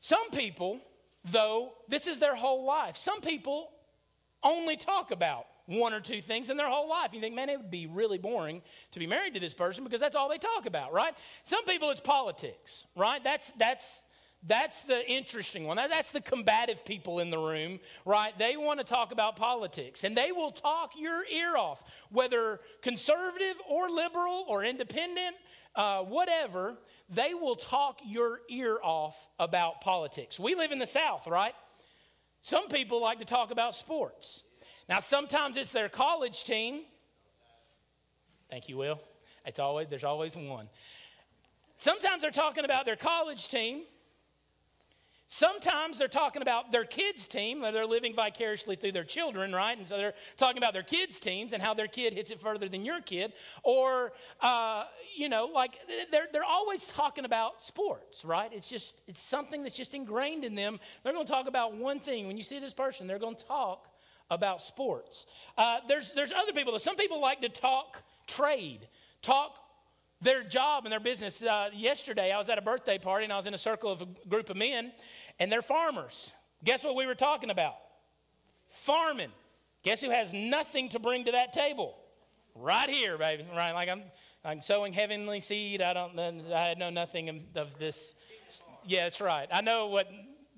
Some 0.00 0.30
people, 0.30 0.80
though, 1.30 1.72
this 1.88 2.06
is 2.06 2.18
their 2.18 2.34
whole 2.34 2.66
life. 2.66 2.96
Some 2.96 3.20
people 3.20 3.70
only 4.42 4.76
talk 4.76 5.10
about 5.10 5.46
one 5.66 5.94
or 5.94 6.00
two 6.00 6.20
things 6.20 6.50
in 6.50 6.56
their 6.56 6.68
whole 6.68 6.88
life. 6.88 7.14
You 7.14 7.20
think, 7.20 7.34
man, 7.34 7.48
it 7.48 7.56
would 7.56 7.70
be 7.70 7.86
really 7.86 8.18
boring 8.18 8.60
to 8.92 8.98
be 8.98 9.06
married 9.06 9.34
to 9.34 9.40
this 9.40 9.54
person 9.54 9.82
because 9.84 10.00
that's 10.00 10.14
all 10.14 10.28
they 10.28 10.38
talk 10.38 10.66
about, 10.66 10.92
right? 10.92 11.14
Some 11.44 11.64
people 11.64 11.90
it's 11.90 12.00
politics, 12.00 12.84
right? 12.94 13.22
That's 13.24 13.50
that's 13.58 14.02
that's 14.46 14.82
the 14.82 15.08
interesting 15.10 15.64
one. 15.64 15.76
That's 15.76 16.10
the 16.10 16.20
combative 16.20 16.84
people 16.84 17.20
in 17.20 17.30
the 17.30 17.38
room, 17.38 17.80
right? 18.04 18.36
They 18.38 18.56
want 18.56 18.78
to 18.78 18.84
talk 18.84 19.10
about 19.10 19.36
politics 19.36 20.04
and 20.04 20.16
they 20.16 20.32
will 20.32 20.50
talk 20.50 20.92
your 20.98 21.24
ear 21.26 21.56
off, 21.56 21.82
whether 22.10 22.60
conservative 22.82 23.56
or 23.68 23.88
liberal 23.88 24.44
or 24.46 24.62
independent, 24.62 25.36
uh, 25.74 26.02
whatever. 26.02 26.76
They 27.08 27.32
will 27.32 27.56
talk 27.56 28.00
your 28.04 28.40
ear 28.50 28.78
off 28.82 29.16
about 29.38 29.80
politics. 29.80 30.38
We 30.38 30.54
live 30.54 30.72
in 30.72 30.78
the 30.78 30.86
South, 30.86 31.26
right? 31.26 31.54
Some 32.42 32.68
people 32.68 33.00
like 33.00 33.20
to 33.20 33.24
talk 33.24 33.50
about 33.50 33.74
sports. 33.74 34.42
Now, 34.90 34.98
sometimes 34.98 35.56
it's 35.56 35.72
their 35.72 35.88
college 35.88 36.44
team. 36.44 36.82
Thank 38.50 38.68
you, 38.68 38.76
Will. 38.76 39.00
It's 39.46 39.58
always, 39.58 39.88
there's 39.88 40.04
always 40.04 40.36
one. 40.36 40.68
Sometimes 41.78 42.20
they're 42.20 42.30
talking 42.30 42.66
about 42.66 42.84
their 42.84 42.96
college 42.96 43.48
team. 43.48 43.84
Sometimes 45.26 45.98
they're 45.98 46.06
talking 46.06 46.42
about 46.42 46.70
their 46.70 46.84
kids' 46.84 47.26
team, 47.26 47.60
they're 47.60 47.86
living 47.86 48.14
vicariously 48.14 48.76
through 48.76 48.92
their 48.92 49.04
children, 49.04 49.52
right? 49.54 49.76
And 49.76 49.86
so 49.86 49.96
they're 49.96 50.14
talking 50.36 50.58
about 50.58 50.74
their 50.74 50.82
kids' 50.82 51.18
teams 51.18 51.54
and 51.54 51.62
how 51.62 51.72
their 51.72 51.86
kid 51.86 52.12
hits 52.12 52.30
it 52.30 52.40
further 52.40 52.68
than 52.68 52.84
your 52.84 53.00
kid. 53.00 53.32
Or, 53.62 54.12
uh, 54.40 54.84
you 55.16 55.30
know, 55.30 55.46
like 55.46 55.78
they're, 56.10 56.26
they're 56.30 56.44
always 56.44 56.86
talking 56.88 57.24
about 57.24 57.62
sports, 57.62 58.22
right? 58.24 58.50
It's 58.52 58.68
just, 58.68 59.00
it's 59.06 59.20
something 59.20 59.62
that's 59.62 59.76
just 59.76 59.94
ingrained 59.94 60.44
in 60.44 60.54
them. 60.54 60.78
They're 61.02 61.14
going 61.14 61.26
to 61.26 61.32
talk 61.32 61.48
about 61.48 61.74
one 61.74 62.00
thing. 62.00 62.26
When 62.26 62.36
you 62.36 62.42
see 62.42 62.58
this 62.58 62.74
person, 62.74 63.06
they're 63.06 63.18
going 63.18 63.36
to 63.36 63.44
talk 63.46 63.88
about 64.30 64.60
sports. 64.60 65.24
Uh, 65.56 65.78
there's, 65.88 66.12
there's 66.12 66.32
other 66.32 66.52
people, 66.52 66.78
some 66.78 66.96
people 66.96 67.20
like 67.20 67.40
to 67.40 67.48
talk 67.48 68.02
trade, 68.26 68.88
talk 69.22 69.63
their 70.24 70.42
job 70.42 70.84
and 70.84 70.92
their 70.92 71.00
business. 71.00 71.42
Uh, 71.42 71.70
yesterday, 71.72 72.32
I 72.32 72.38
was 72.38 72.48
at 72.48 72.58
a 72.58 72.62
birthday 72.62 72.98
party 72.98 73.24
and 73.24 73.32
I 73.32 73.36
was 73.36 73.46
in 73.46 73.54
a 73.54 73.58
circle 73.58 73.92
of 73.92 74.02
a 74.02 74.08
group 74.28 74.50
of 74.50 74.56
men, 74.56 74.92
and 75.38 75.52
they're 75.52 75.62
farmers. 75.62 76.32
Guess 76.64 76.82
what 76.82 76.96
we 76.96 77.06
were 77.06 77.14
talking 77.14 77.50
about? 77.50 77.76
Farming. 78.68 79.30
Guess 79.82 80.00
who 80.00 80.10
has 80.10 80.32
nothing 80.32 80.88
to 80.88 80.98
bring 80.98 81.26
to 81.26 81.32
that 81.32 81.52
table? 81.52 81.94
Right 82.54 82.88
here, 82.88 83.18
baby. 83.18 83.44
Right, 83.54 83.72
like 83.72 83.88
I'm, 83.88 84.02
I'm 84.44 84.60
sowing 84.60 84.92
heavenly 84.92 85.40
seed. 85.40 85.82
I 85.82 85.92
don't, 85.92 86.18
I 86.18 86.74
know 86.74 86.90
nothing 86.90 87.42
of 87.54 87.78
this. 87.78 88.14
Yeah, 88.86 89.04
that's 89.04 89.20
right. 89.20 89.48
I 89.52 89.60
know 89.60 89.88
what 89.88 90.08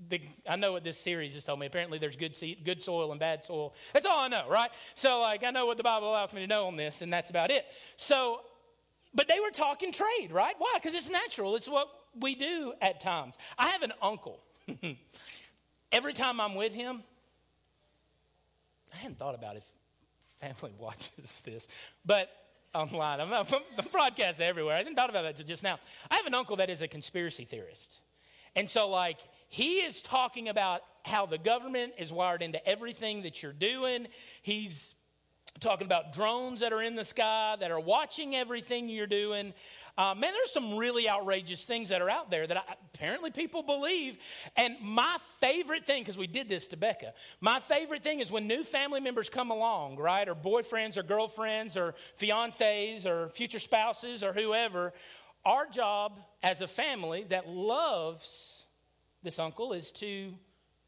the, 0.09 0.21
I 0.49 0.57
know 0.57 0.73
what 0.73 0.85
this 0.85 0.99
series 0.99 1.35
has 1.35 1.45
told 1.45 1.59
me. 1.59 1.67
Apparently, 1.67 1.99
there's 1.99 2.17
good 2.17 2.37
seed, 2.37 2.65
good 2.65 2.83
soil 2.83 3.11
and 3.11 3.19
bad 3.19 3.45
soil. 3.45 3.75
That's 3.93 4.07
all 4.07 4.19
I 4.19 4.29
know, 4.29 4.45
right? 4.49 4.71
So, 4.95 5.21
like, 5.21 5.43
I 5.43 5.51
know 5.51 5.67
what 5.67 5.77
the 5.77 5.83
Bible 5.83 6.11
allows 6.11 6.35
me 6.35 6.43
to 6.43 6.47
know 6.47 6.67
on 6.67 6.77
this, 6.77 7.03
and 7.03 7.13
that's 7.13 7.31
about 7.31 7.51
it. 7.51 7.65
So, 7.97 8.43
but 9.17 9.27
they 9.27 9.41
were 9.41 9.51
talking 9.51 9.93
trade, 9.93 10.31
right? 10.31 10.55
Why? 10.59 10.75
Because 10.75 10.95
it's 10.95 11.11
natural. 11.11 11.57
It's 11.57 11.69
what 11.69 11.89
we 12.21 12.35
do 12.35 12.75
at 12.81 13.01
times. 13.01 13.37
I 13.59 13.71
have 13.71 13.83
an 13.83 13.93
uncle. 14.03 14.41
Every 15.93 16.13
time 16.13 16.41
I'm 16.41 16.55
with 16.55 16.75
him, 16.75 17.03
I 18.93 18.99
hadn't 18.99 19.19
thought 19.19 19.35
about 19.35 19.57
if 19.57 19.65
family 20.41 20.75
watches 20.79 21.41
this, 21.45 21.67
but 22.05 22.31
online, 22.75 23.21
I'm, 23.21 23.33
I'm, 23.33 23.47
I'm 23.79 23.87
broadcast 23.93 24.41
everywhere. 24.41 24.77
I 24.77 24.83
didn't 24.83 24.97
thought 24.97 25.11
about 25.11 25.23
that 25.23 25.31
until 25.31 25.47
just 25.47 25.63
now. 25.63 25.79
I 26.11 26.17
have 26.17 26.27
an 26.27 26.35
uncle 26.35 26.57
that 26.57 26.69
is 26.69 26.83
a 26.83 26.89
conspiracy 26.89 27.45
theorist. 27.45 28.01
And 28.55 28.69
so, 28.69 28.89
like, 28.89 29.19
he 29.49 29.77
is 29.77 30.03
talking 30.03 30.49
about 30.49 30.83
how 31.05 31.25
the 31.25 31.39
government 31.39 31.95
is 31.99 32.13
wired 32.13 32.43
into 32.43 32.67
everything 32.69 33.23
that 33.23 33.43
you're 33.43 33.53
doing. 33.53 34.09
He's 34.43 34.95
talking 35.61 35.87
about 35.87 36.13
drones 36.13 36.61
that 36.61 36.73
are 36.73 36.83
in 36.83 36.95
the 36.95 37.05
sky 37.05 37.57
that 37.59 37.71
are 37.71 37.81
watching 37.81 38.37
everything 38.37 38.89
you're 38.89 39.07
doing. 39.07 39.55
Uh, 39.99 40.15
man, 40.15 40.33
there's 40.33 40.51
some 40.51 40.77
really 40.77 41.09
outrageous 41.09 41.65
things 41.65 41.89
that 41.89 42.03
are 42.03 42.11
out 42.11 42.31
there 42.31 42.47
that 42.47 42.57
I, 42.57 42.75
apparently 42.95 43.31
people 43.31 43.63
believe. 43.63 44.19
And 44.57 44.77
my 44.83 45.17
favorite 45.41 45.87
thing, 45.87 46.03
because 46.03 46.19
we 46.19 46.27
did 46.27 46.49
this 46.49 46.67
to 46.69 46.77
Becca, 46.77 47.15
my 47.41 47.61
favorite 47.61 48.03
thing 48.03 48.21
is 48.21 48.31
when 48.31 48.47
new 48.47 48.63
family 48.63 49.01
members 49.01 49.29
come 49.29 49.51
along, 49.51 49.97
right, 49.97 50.29
or 50.29 50.35
boyfriends 50.35 50.97
or 50.97 51.03
girlfriends 51.03 51.77
or 51.77 51.95
fiancés 52.21 53.07
or 53.07 53.29
future 53.31 53.59
spouses 53.59 54.23
or 54.23 54.33
whoever, 54.33 54.93
our 55.45 55.67
job 55.67 56.21
as 56.43 56.61
a 56.61 56.69
family 56.69 57.25
that 57.31 57.49
loves 57.49 58.65
this 59.23 59.39
uncle 59.39 59.73
is 59.73 59.91
to 59.93 60.35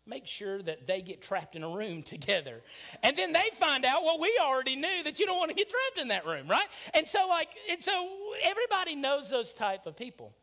make 0.08 0.26
sure 0.26 0.62
that 0.62 0.86
they 0.86 1.02
get 1.02 1.22
trapped 1.22 1.54
in 1.54 1.62
a 1.62 1.68
room 1.68 2.02
together. 2.14 2.60
And 3.02 3.16
then 3.16 3.32
they 3.32 3.50
find 3.54 3.84
out, 3.84 4.02
well, 4.04 4.18
we 4.18 4.38
already 4.42 4.76
knew 4.76 5.02
that 5.04 5.18
you 5.18 5.26
don't 5.26 5.38
want 5.38 5.50
to 5.50 5.56
get 5.56 5.68
trapped 5.70 5.98
in 5.98 6.08
that 6.08 6.26
room, 6.26 6.48
right? 6.48 6.66
And 6.94 7.06
so, 7.06 7.26
like, 7.28 7.48
and 7.70 7.82
so 7.82 8.08
everybody 8.42 8.94
knows 8.94 9.30
those 9.30 9.54
type 9.54 9.86
of 9.86 9.96
people. 9.96 10.34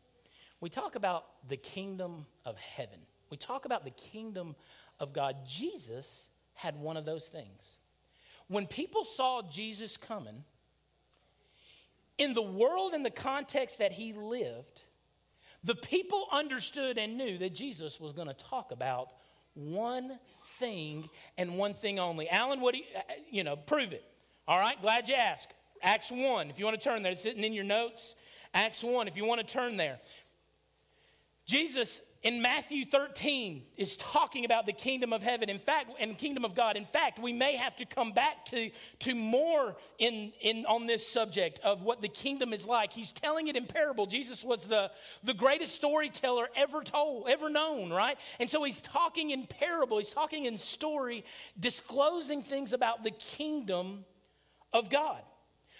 We 0.60 0.70
talk 0.70 0.94
about 0.94 1.26
the 1.48 1.56
kingdom 1.56 2.26
of 2.44 2.56
heaven. 2.58 2.98
We 3.30 3.36
talk 3.36 3.64
about 3.64 3.84
the 3.84 3.90
kingdom 3.90 4.56
of 4.98 5.12
God. 5.12 5.36
Jesus 5.46 6.28
had 6.54 6.80
one 6.80 6.96
of 6.96 7.04
those 7.04 7.28
things. 7.28 7.78
When 8.48 8.66
people 8.66 9.04
saw 9.04 9.42
Jesus 9.42 9.96
coming, 9.96 10.44
in 12.18 12.32
the 12.32 12.42
world 12.42 12.94
and 12.94 13.04
the 13.04 13.10
context 13.10 13.78
that 13.78 13.92
he 13.92 14.12
lived, 14.12 14.82
the 15.64 15.74
people 15.74 16.26
understood 16.32 16.96
and 16.96 17.18
knew 17.18 17.38
that 17.38 17.54
Jesus 17.54 18.00
was 18.00 18.12
going 18.12 18.28
to 18.28 18.34
talk 18.34 18.72
about 18.72 19.08
one 19.56 20.18
thing 20.44 21.08
and 21.36 21.58
one 21.58 21.74
thing 21.74 21.98
only. 21.98 22.28
Alan, 22.28 22.60
what 22.60 22.72
do 22.72 22.78
you, 22.78 22.84
uh, 22.96 23.00
you 23.30 23.42
know, 23.42 23.56
prove 23.56 23.92
it. 23.92 24.04
All 24.46 24.58
right, 24.58 24.80
glad 24.80 25.08
you 25.08 25.14
asked. 25.14 25.52
Acts 25.82 26.10
1, 26.10 26.50
if 26.50 26.58
you 26.58 26.64
want 26.64 26.80
to 26.80 26.84
turn 26.84 27.02
there, 27.02 27.12
it's 27.12 27.22
sitting 27.22 27.44
in 27.44 27.52
your 27.52 27.64
notes. 27.64 28.14
Acts 28.54 28.82
1, 28.82 29.08
if 29.08 29.16
you 29.16 29.26
want 29.26 29.40
to 29.40 29.46
turn 29.46 29.76
there. 29.76 29.98
Jesus 31.46 32.00
in 32.26 32.42
Matthew 32.42 32.84
13 32.84 33.62
is 33.76 33.96
talking 33.98 34.44
about 34.44 34.66
the 34.66 34.72
kingdom 34.72 35.12
of 35.12 35.22
heaven. 35.22 35.48
In 35.48 35.60
fact, 35.60 35.92
and 36.00 36.18
kingdom 36.18 36.44
of 36.44 36.56
God. 36.56 36.76
In 36.76 36.84
fact, 36.84 37.20
we 37.20 37.32
may 37.32 37.54
have 37.54 37.76
to 37.76 37.84
come 37.84 38.10
back 38.10 38.44
to, 38.46 38.68
to 38.98 39.14
more 39.14 39.76
in, 40.00 40.32
in, 40.40 40.66
on 40.66 40.88
this 40.88 41.06
subject 41.06 41.60
of 41.62 41.82
what 41.82 42.02
the 42.02 42.08
kingdom 42.08 42.52
is 42.52 42.66
like. 42.66 42.92
He's 42.92 43.12
telling 43.12 43.46
it 43.46 43.54
in 43.54 43.66
parable. 43.66 44.06
Jesus 44.06 44.42
was 44.42 44.66
the, 44.66 44.90
the 45.22 45.34
greatest 45.34 45.76
storyteller 45.76 46.48
ever 46.56 46.82
told, 46.82 47.28
ever 47.28 47.48
known, 47.48 47.90
right? 47.90 48.18
And 48.40 48.50
so 48.50 48.64
he's 48.64 48.80
talking 48.80 49.30
in 49.30 49.46
parable, 49.46 49.98
he's 49.98 50.10
talking 50.10 50.46
in 50.46 50.58
story, 50.58 51.24
disclosing 51.60 52.42
things 52.42 52.72
about 52.72 53.04
the 53.04 53.12
kingdom 53.12 54.04
of 54.72 54.90
God. 54.90 55.22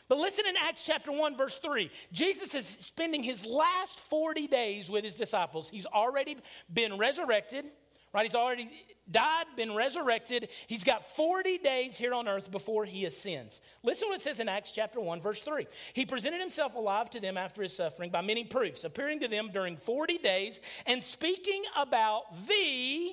But 0.09 0.19
listen 0.19 0.47
in 0.47 0.55
Acts 0.57 0.85
chapter 0.85 1.11
1, 1.11 1.37
verse 1.37 1.59
3. 1.59 1.91
Jesus 2.13 2.55
is 2.55 2.67
spending 2.67 3.23
his 3.23 3.45
last 3.45 4.01
40 4.01 4.47
days 4.47 4.89
with 4.89 5.05
his 5.05 5.17
disciples. 5.17 5.69
He's 5.69 5.87
already 5.87 6.37
been 6.73 6.97
resurrected, 6.97 7.65
right? 8.13 8.25
He's 8.25 8.37
already 8.37 8.71
died, 9.11 9.47
been 9.57 9.75
resurrected. 9.75 10.49
He's 10.69 10.85
got 10.85 11.07
40 11.17 11.59
days 11.59 11.99
here 11.99 12.15
on 12.15 12.29
earth 12.29 12.51
before 12.51 12.85
he 12.85 13.05
ascends. 13.05 13.61
Listen 13.83 14.09
what 14.09 14.17
it 14.17 14.23
says 14.23 14.39
in 14.39 14.49
Acts 14.49 14.71
chapter 14.71 15.01
1, 15.01 15.21
verse 15.21 15.43
3. 15.43 15.67
He 15.93 16.07
presented 16.07 16.41
himself 16.41 16.77
alive 16.77 17.11
to 17.11 17.21
them 17.21 17.37
after 17.37 17.63
his 17.63 17.75
suffering 17.75 18.11
by 18.11 18.21
many 18.21 18.45
proofs, 18.45 18.85
appearing 18.85 19.21
to 19.21 19.29
them 19.29 19.51
during 19.53 19.77
40 19.77 20.19
days 20.19 20.61
and 20.87 21.03
speaking 21.03 21.65
about 21.77 22.23
the 22.47 23.13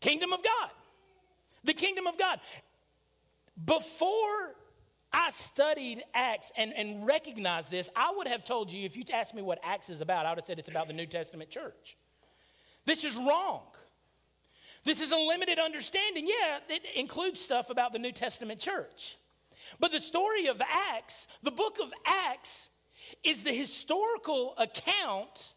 kingdom 0.00 0.32
of 0.32 0.42
God. 0.42 0.70
The 1.64 1.74
kingdom 1.74 2.06
of 2.06 2.18
God. 2.18 2.40
Before 3.64 4.54
I 5.12 5.30
studied 5.30 6.02
Acts 6.14 6.52
and, 6.56 6.72
and 6.74 7.06
recognized 7.06 7.70
this. 7.70 7.88
I 7.96 8.12
would 8.16 8.28
have 8.28 8.44
told 8.44 8.72
you, 8.72 8.84
if 8.84 8.96
you 8.96 9.04
asked 9.12 9.34
me 9.34 9.42
what 9.42 9.58
Acts 9.62 9.88
is 9.90 10.00
about, 10.00 10.26
I 10.26 10.30
would 10.30 10.38
have 10.38 10.46
said 10.46 10.58
it's 10.58 10.68
about 10.68 10.86
the 10.86 10.92
New 10.92 11.06
Testament 11.06 11.50
church. 11.50 11.96
This 12.84 13.04
is 13.04 13.16
wrong. 13.16 13.62
This 14.84 15.00
is 15.00 15.12
a 15.12 15.16
limited 15.16 15.58
understanding. 15.58 16.26
Yeah, 16.26 16.58
it 16.68 16.82
includes 16.94 17.40
stuff 17.40 17.70
about 17.70 17.92
the 17.92 17.98
New 17.98 18.12
Testament 18.12 18.60
church. 18.60 19.16
But 19.80 19.92
the 19.92 20.00
story 20.00 20.46
of 20.46 20.60
Acts, 20.60 21.26
the 21.42 21.50
book 21.50 21.78
of 21.82 21.92
Acts, 22.06 22.68
is 23.24 23.44
the 23.44 23.52
historical 23.52 24.54
account 24.56 25.54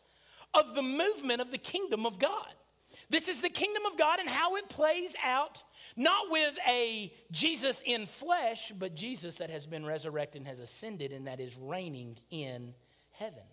of 0.54 0.76
the 0.76 0.82
movement 0.82 1.42
of 1.42 1.52
the 1.52 1.58
kingdom 1.58 2.06
of 2.06 2.20
God. 2.20 2.48
This 3.10 3.28
is 3.28 3.42
the 3.42 3.50
kingdom 3.50 3.84
of 3.86 3.98
God 3.98 4.20
and 4.20 4.30
how 4.30 4.56
it 4.56 4.70
plays 4.70 5.16
out, 5.24 5.64
not 5.96 6.30
with 6.30 6.54
a 6.68 7.14
Jesus 7.32 7.82
in 7.86 8.06
flesh, 8.06 8.72
but 8.78 8.96
Jesus 8.96 9.38
that 9.38 9.50
has 9.50 9.66
been 9.66 9.86
resurrected 9.86 10.42
and 10.42 10.48
has 10.48 10.60
ascended 10.60 11.12
and 11.12 11.28
that 11.28 11.40
is 11.40 11.58
reigning 11.58 12.18
in 12.30 12.74
heaven. 13.12 13.44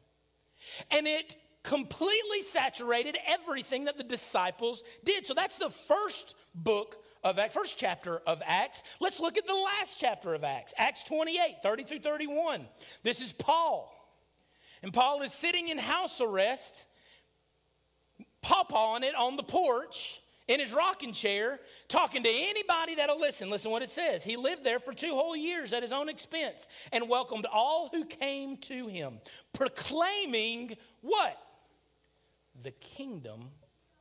And 0.90 1.06
it 1.06 1.36
completely 1.62 2.42
saturated 2.42 3.16
everything 3.26 3.84
that 3.84 3.96
the 3.98 4.04
disciples 4.04 4.82
did. 5.04 5.26
So 5.26 5.34
that's 5.34 5.58
the 5.58 5.70
first 5.70 6.34
book 6.54 7.04
of 7.22 7.38
Acts, 7.38 7.54
first 7.54 7.78
chapter 7.78 8.18
of 8.26 8.40
Acts. 8.46 8.82
Let's 9.00 9.20
look 9.20 9.36
at 9.36 9.46
the 9.46 9.54
last 9.54 9.98
chapter 9.98 10.34
of 10.34 10.44
Acts, 10.44 10.72
Acts 10.78 11.04
28, 11.04 11.56
30 11.62 11.82
through 11.84 12.00
31. 12.00 12.66
This 13.02 13.20
is 13.20 13.32
Paul. 13.32 13.94
And 14.82 14.94
Paul 14.94 15.22
is 15.22 15.32
sitting 15.32 15.68
in 15.68 15.78
house 15.78 16.20
arrest, 16.20 16.86
pawpawing 18.42 19.02
it 19.02 19.14
on 19.14 19.36
the 19.36 19.42
porch 19.42 20.22
in 20.46 20.60
his 20.60 20.72
rocking 20.72 21.12
chair, 21.12 21.60
talking 21.88 22.22
to 22.22 22.30
anybody 22.30 22.96
that'll 22.96 23.18
listen. 23.18 23.50
Listen 23.50 23.70
what 23.70 23.82
it 23.82 23.90
says. 23.90 24.24
He 24.24 24.36
lived 24.36 24.64
there 24.64 24.78
for 24.78 24.92
two 24.92 25.14
whole 25.14 25.36
years 25.36 25.72
at 25.72 25.82
his 25.82 25.92
own 25.92 26.08
expense 26.08 26.68
and 26.92 27.08
welcomed 27.08 27.46
all 27.46 27.88
who 27.92 28.04
came 28.04 28.56
to 28.58 28.86
him, 28.86 29.20
proclaiming 29.52 30.76
what? 31.00 31.38
The 32.62 32.72
kingdom 32.72 33.50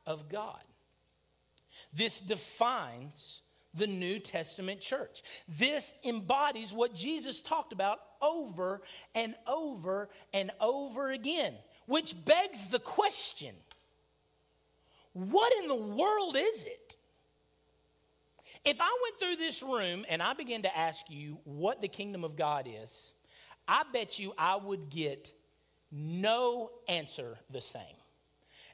of 0.06 0.28
God. 0.28 0.62
This 1.92 2.20
defines 2.20 3.42
the 3.74 3.86
New 3.86 4.18
Testament 4.18 4.80
church. 4.80 5.22
This 5.48 5.94
embodies 6.04 6.72
what 6.72 6.94
Jesus 6.94 7.40
talked 7.40 7.72
about 7.72 7.98
over 8.20 8.82
and 9.14 9.34
over 9.46 10.08
and 10.32 10.50
over 10.60 11.10
again, 11.10 11.54
which 11.86 12.14
begs 12.24 12.68
the 12.68 12.80
question 12.80 13.54
what 15.14 15.52
in 15.62 15.68
the 15.68 15.74
world 15.74 16.36
is 16.36 16.64
it? 16.64 16.96
If 18.68 18.82
I 18.82 18.98
went 19.02 19.18
through 19.18 19.36
this 19.36 19.62
room 19.62 20.04
and 20.10 20.22
I 20.22 20.34
began 20.34 20.60
to 20.62 20.76
ask 20.76 21.06
you 21.08 21.38
what 21.44 21.80
the 21.80 21.88
kingdom 21.88 22.22
of 22.22 22.36
God 22.36 22.68
is, 22.70 23.12
I 23.66 23.82
bet 23.94 24.18
you 24.18 24.34
I 24.36 24.56
would 24.56 24.90
get 24.90 25.32
no 25.90 26.70
answer 26.86 27.38
the 27.50 27.62
same. 27.62 27.82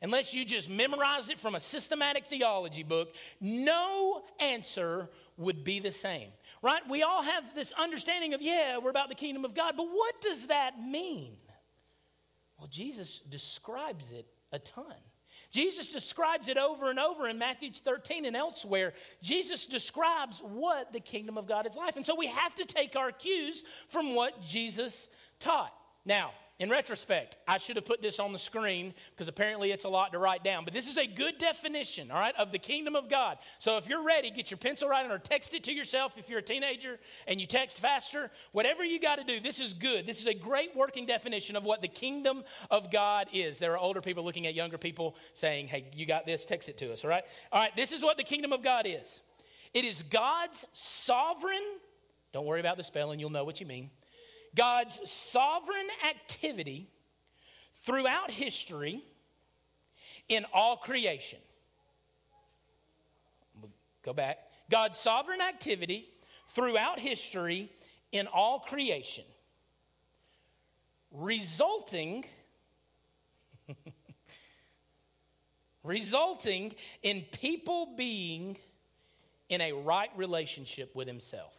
Unless 0.03 0.35
you 0.35 0.45
just 0.45 0.69
memorized 0.69 1.31
it 1.31 1.39
from 1.39 1.55
a 1.55 1.61
systematic 1.61 2.27
theology 2.27 2.83
book, 2.83 3.15
no 3.41 4.25
answer 4.41 5.09
would 5.37 5.63
be 5.63 5.79
the 5.79 5.93
same. 5.93 6.31
Right? 6.61 6.83
We 6.91 7.05
all 7.05 7.23
have 7.23 7.55
this 7.55 7.73
understanding 7.79 8.35
of, 8.35 8.43
yeah, 8.43 8.79
we're 8.79 8.91
about 8.91 9.11
the 9.11 9.15
kingdom 9.15 9.45
of 9.45 9.55
God, 9.55 9.75
but 9.77 9.87
what 9.87 10.21
does 10.21 10.49
that 10.49 10.73
mean? 10.83 11.37
Well, 12.59 12.67
Jesus 12.67 13.21
describes 13.21 14.11
it 14.11 14.27
a 14.51 14.59
ton. 14.59 14.97
Jesus 15.55 15.93
describes 15.93 16.49
it 16.49 16.59
over 16.59 16.91
and 16.91 16.99
over 16.99 17.29
in 17.29 17.39
Matthew 17.39 17.71
13 17.71 18.25
and 18.25 18.35
elsewhere. 18.35 18.93
Jesus 19.23 19.67
describes 19.67 20.41
what 20.41 20.93
the 20.93 20.99
kingdom 20.99 21.39
of 21.39 21.47
God 21.47 21.65
is 21.65 21.77
like. 21.77 21.95
And 21.95 22.05
so 22.05 22.17
we 22.17 22.27
have 22.27 22.57
to 22.57 22.65
take 22.65 22.97
our 22.97 23.13
cues 23.13 23.63
from 23.89 24.17
what 24.17 24.43
Jesus 24.43 25.09
taught. 25.39 25.73
Now, 26.05 26.33
in 26.61 26.71
retrospect, 26.71 27.37
I 27.49 27.59
should 27.59 27.75
have 27.75 27.85
put 27.85 28.01
this 28.01 28.21
on 28.21 28.33
the 28.33 28.39
screen 28.39 28.95
because 29.11 29.27
apparently 29.27 29.73
it's 29.73 29.85
a 29.85 29.89
lot 29.89 30.13
to 30.13 30.21
write 30.21 30.45
down. 30.45 30.65
But 30.65 30.73
this 30.73 30.89
is 30.89 30.97
a 30.97 31.07
good 31.07 31.39
definition, 31.39 32.13
all 32.13 32.21
right, 32.21 32.35
of 32.39 32.53
the 32.53 32.61
kingdom 32.61 32.95
of 32.95 33.09
God. 33.09 33.39
So 33.59 33.77
if 33.77 33.89
you're 33.89 34.05
ready, 34.05 34.31
get 34.31 34.53
your 34.53 34.59
pencil 34.59 34.89
right 34.89 35.11
or 35.11 35.19
text 35.19 35.53
it 35.55 35.65
to 35.65 35.73
yourself 35.73 36.17
if 36.17 36.31
you're 36.31 36.39
a 36.39 36.43
teenager 36.43 37.01
and 37.27 37.41
you 37.41 37.47
text 37.49 37.79
faster. 37.79 38.31
Whatever 38.53 38.85
you 38.85 39.01
got 39.01 39.17
to 39.17 39.25
do, 39.25 39.41
this 39.41 39.59
is 39.59 39.75
good. 39.75 40.07
This 40.07 40.21
is 40.21 40.29
a 40.29 40.35
great 40.35 40.77
working 40.77 41.07
definition 41.07 41.57
of 41.57 41.65
what 41.65 41.83
the 41.83 41.89
kingdom 41.89 42.45
of 42.71 42.93
God 42.93 43.27
is. 43.33 43.59
There 43.59 43.73
are 43.73 43.79
older 43.79 44.01
people 44.01 44.25
looking 44.25 44.47
at 44.47 44.55
younger 44.55 44.79
people 44.79 45.17
saying, 45.33 45.67
hey, 45.67 45.91
you 45.93 46.07
got 46.07 46.25
this, 46.25 46.45
text 46.45 46.69
it 46.69 46.79
to 46.79 46.93
us, 46.93 47.03
all 47.03 47.11
right? 47.11 47.25
All 47.51 47.61
right, 47.61 47.75
this 47.75 47.93
is 47.93 48.05
what 48.05 48.17
the 48.17 48.23
kingdom 48.23 48.53
of 48.53 48.63
God 48.63 48.87
is 48.87 49.23
it 49.73 49.85
is 49.85 50.05
God's 50.05 50.65
sovereign, 50.73 51.65
don't 52.33 52.47
worry 52.47 52.61
about 52.61 52.77
the 52.77 52.85
spelling, 52.85 53.19
you'll 53.19 53.31
know 53.31 53.45
what 53.45 53.61
you 53.61 53.67
mean 53.67 53.91
God's 54.55 54.99
sovereign 55.11 55.89
activity 56.09 56.89
throughout 57.83 58.31
history 58.31 59.03
in 60.29 60.45
all 60.53 60.77
creation. 60.77 61.39
Go 64.03 64.13
back. 64.13 64.39
God's 64.71 64.99
sovereign 64.99 65.41
activity 65.41 66.09
throughout 66.49 66.99
history 66.99 67.71
in 68.13 68.27
all 68.27 68.61
creation, 68.61 69.25
resulting 71.11 72.25
resulting 75.83 76.75
in 77.03 77.23
people 77.33 77.95
being 77.97 78.57
in 79.49 79.61
a 79.61 79.73
right 79.73 80.11
relationship 80.17 80.95
with 80.95 81.09
himself. 81.09 81.55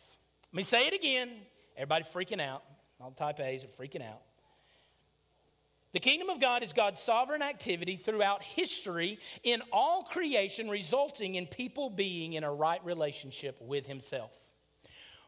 Let 0.51 0.57
me 0.57 0.63
say 0.63 0.87
it 0.87 0.93
again. 0.93 1.31
Everybody 1.75 2.05
freaking 2.05 2.41
out. 2.41 2.63
All 3.05 3.11
type 3.11 3.39
A's 3.39 3.63
are 3.63 3.67
freaking 3.67 4.01
out. 4.01 4.23
The 5.93 5.99
kingdom 5.99 6.31
of 6.31 6.41
God 6.41 6.63
is 6.63 6.73
God's 6.73 6.99
sovereign 6.99 7.43
activity 7.43 7.97
throughout 7.97 8.41
history 8.41 9.19
in 9.43 9.61
all 9.71 10.01
creation, 10.01 10.67
resulting 10.67 11.35
in 11.35 11.45
people 11.45 11.91
being 11.91 12.33
in 12.33 12.43
a 12.43 12.51
right 12.51 12.83
relationship 12.83 13.57
with 13.61 13.85
Himself. 13.85 14.31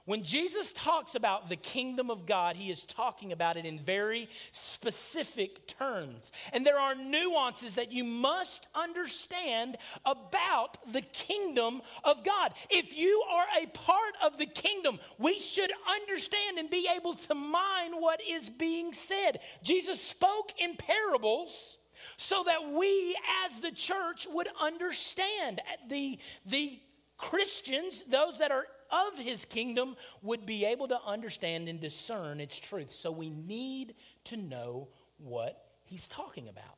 When 0.07 0.23
Jesus 0.23 0.71
talks 0.71 1.15
about 1.15 1.49
the 1.49 1.57
kingdom 1.57 2.09
of 2.09 2.25
God, 2.25 2.55
he 2.55 2.71
is 2.71 2.85
talking 2.85 3.33
about 3.33 3.57
it 3.57 3.65
in 3.65 3.77
very 3.77 4.29
specific 4.51 5.67
terms. 5.67 6.31
And 6.53 6.65
there 6.65 6.79
are 6.79 6.95
nuances 6.95 7.75
that 7.75 7.91
you 7.91 8.05
must 8.05 8.69
understand 8.73 9.75
about 10.05 10.77
the 10.93 11.01
kingdom 11.01 11.81
of 12.05 12.23
God. 12.23 12.53
If 12.69 12.97
you 12.97 13.21
are 13.29 13.47
a 13.61 13.67
part 13.67 14.13
of 14.23 14.37
the 14.37 14.45
kingdom, 14.45 14.97
we 15.17 15.39
should 15.39 15.71
understand 15.85 16.57
and 16.57 16.69
be 16.69 16.87
able 16.95 17.15
to 17.15 17.35
mine 17.35 17.99
what 17.99 18.21
is 18.25 18.49
being 18.49 18.93
said. 18.93 19.41
Jesus 19.61 20.01
spoke 20.01 20.53
in 20.57 20.77
parables 20.77 21.77
so 22.15 22.45
that 22.45 22.71
we 22.71 23.13
as 23.45 23.59
the 23.59 23.71
church 23.71 24.25
would 24.31 24.47
understand 24.61 25.59
the, 25.89 26.17
the 26.45 26.79
Christians, 27.17 28.05
those 28.09 28.37
that 28.39 28.51
are 28.51 28.67
of 28.91 29.19
his 29.19 29.45
kingdom 29.45 29.95
would 30.21 30.45
be 30.45 30.65
able 30.65 30.87
to 30.87 30.99
understand 31.05 31.67
and 31.67 31.79
discern 31.79 32.39
its 32.39 32.59
truth. 32.59 32.91
So 32.91 33.11
we 33.11 33.29
need 33.29 33.95
to 34.25 34.37
know 34.37 34.89
what 35.17 35.65
he's 35.83 36.07
talking 36.07 36.47
about. 36.49 36.77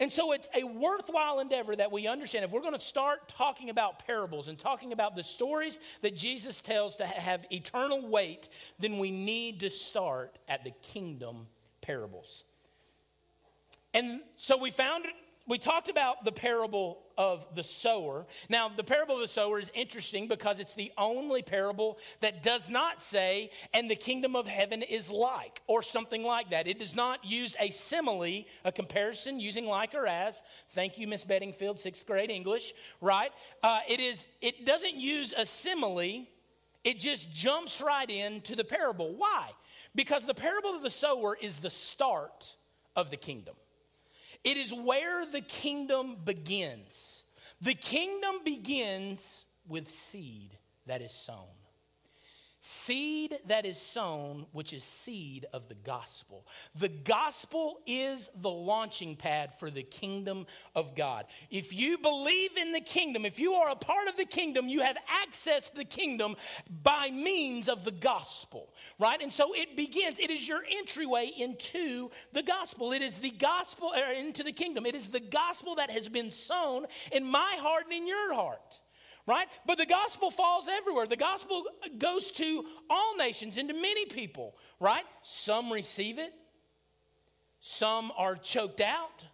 And 0.00 0.12
so 0.12 0.32
it's 0.32 0.48
a 0.54 0.64
worthwhile 0.64 1.38
endeavor 1.38 1.76
that 1.76 1.92
we 1.92 2.08
understand. 2.08 2.44
If 2.44 2.50
we're 2.50 2.60
going 2.60 2.72
to 2.74 2.80
start 2.80 3.28
talking 3.28 3.70
about 3.70 4.04
parables 4.04 4.48
and 4.48 4.58
talking 4.58 4.92
about 4.92 5.14
the 5.14 5.22
stories 5.22 5.78
that 6.02 6.16
Jesus 6.16 6.60
tells 6.60 6.96
to 6.96 7.06
have 7.06 7.46
eternal 7.50 8.08
weight, 8.08 8.48
then 8.78 8.98
we 8.98 9.10
need 9.10 9.60
to 9.60 9.70
start 9.70 10.36
at 10.48 10.64
the 10.64 10.72
kingdom 10.82 11.46
parables. 11.80 12.44
And 13.92 14.20
so 14.36 14.56
we 14.56 14.72
found 14.72 15.04
we 15.46 15.58
talked 15.58 15.88
about 15.88 16.24
the 16.24 16.32
parable 16.32 17.00
of 17.18 17.46
the 17.54 17.62
sower. 17.62 18.26
Now, 18.48 18.68
the 18.68 18.82
parable 18.82 19.16
of 19.16 19.20
the 19.20 19.28
sower 19.28 19.58
is 19.58 19.70
interesting 19.74 20.26
because 20.26 20.58
it's 20.58 20.74
the 20.74 20.90
only 20.96 21.42
parable 21.42 21.98
that 22.20 22.42
does 22.42 22.70
not 22.70 23.00
say, 23.00 23.50
and 23.72 23.90
the 23.90 23.96
kingdom 23.96 24.36
of 24.36 24.46
heaven 24.46 24.82
is 24.82 25.10
like, 25.10 25.60
or 25.66 25.82
something 25.82 26.24
like 26.24 26.50
that. 26.50 26.66
It 26.66 26.78
does 26.78 26.94
not 26.94 27.24
use 27.24 27.54
a 27.60 27.70
simile, 27.70 28.44
a 28.64 28.72
comparison 28.72 29.38
using 29.38 29.66
like 29.66 29.94
or 29.94 30.06
as. 30.06 30.42
Thank 30.70 30.98
you, 30.98 31.06
Miss 31.06 31.24
Bettingfield, 31.24 31.78
sixth 31.78 32.06
grade 32.06 32.30
English, 32.30 32.72
right? 33.00 33.30
Uh, 33.62 33.80
it, 33.88 34.00
is, 34.00 34.26
it 34.40 34.64
doesn't 34.64 34.96
use 34.96 35.34
a 35.36 35.44
simile, 35.44 36.26
it 36.84 36.98
just 36.98 37.32
jumps 37.32 37.80
right 37.80 38.08
into 38.08 38.56
the 38.56 38.64
parable. 38.64 39.14
Why? 39.14 39.50
Because 39.94 40.24
the 40.24 40.34
parable 40.34 40.70
of 40.70 40.82
the 40.82 40.90
sower 40.90 41.36
is 41.40 41.58
the 41.58 41.70
start 41.70 42.52
of 42.96 43.10
the 43.10 43.16
kingdom. 43.16 43.54
It 44.44 44.56
is 44.58 44.72
where 44.74 45.24
the 45.24 45.40
kingdom 45.40 46.16
begins. 46.22 47.24
The 47.60 47.74
kingdom 47.74 48.36
begins 48.44 49.46
with 49.66 49.90
seed 49.90 50.58
that 50.86 51.00
is 51.00 51.12
sown. 51.12 51.63
Seed 52.66 53.40
that 53.48 53.66
is 53.66 53.76
sown, 53.76 54.46
which 54.52 54.72
is 54.72 54.84
seed 54.84 55.44
of 55.52 55.68
the 55.68 55.74
gospel. 55.74 56.46
The 56.74 56.88
gospel 56.88 57.80
is 57.86 58.30
the 58.40 58.48
launching 58.48 59.16
pad 59.16 59.52
for 59.58 59.70
the 59.70 59.82
kingdom 59.82 60.46
of 60.74 60.96
God. 60.96 61.26
If 61.50 61.74
you 61.74 61.98
believe 61.98 62.56
in 62.56 62.72
the 62.72 62.80
kingdom, 62.80 63.26
if 63.26 63.38
you 63.38 63.52
are 63.52 63.68
a 63.68 63.76
part 63.76 64.08
of 64.08 64.16
the 64.16 64.24
kingdom, 64.24 64.66
you 64.66 64.80
have 64.80 64.96
access 65.22 65.68
to 65.68 65.76
the 65.76 65.84
kingdom 65.84 66.36
by 66.82 67.10
means 67.10 67.68
of 67.68 67.84
the 67.84 67.90
gospel, 67.90 68.72
right? 68.98 69.20
And 69.20 69.30
so 69.30 69.54
it 69.54 69.76
begins, 69.76 70.18
it 70.18 70.30
is 70.30 70.48
your 70.48 70.62
entryway 70.78 71.32
into 71.36 72.10
the 72.32 72.42
gospel. 72.42 72.92
It 72.92 73.02
is 73.02 73.18
the 73.18 73.32
gospel, 73.32 73.92
or 73.94 74.10
into 74.10 74.42
the 74.42 74.52
kingdom. 74.52 74.86
It 74.86 74.94
is 74.94 75.08
the 75.08 75.20
gospel 75.20 75.74
that 75.74 75.90
has 75.90 76.08
been 76.08 76.30
sown 76.30 76.86
in 77.12 77.26
my 77.26 77.58
heart 77.58 77.84
and 77.84 77.92
in 77.92 78.06
your 78.06 78.32
heart 78.32 78.80
right? 79.26 79.46
But 79.66 79.78
the 79.78 79.86
gospel 79.86 80.30
falls 80.30 80.66
everywhere. 80.68 81.06
The 81.06 81.16
gospel 81.16 81.64
goes 81.98 82.30
to 82.32 82.64
all 82.90 83.16
nations 83.16 83.58
and 83.58 83.68
to 83.68 83.74
many 83.74 84.06
people, 84.06 84.56
right? 84.80 85.04
Some 85.22 85.72
receive 85.72 86.18
it, 86.18 86.32
some 87.60 88.12
are 88.16 88.36
choked 88.36 88.80
out, 88.80 89.24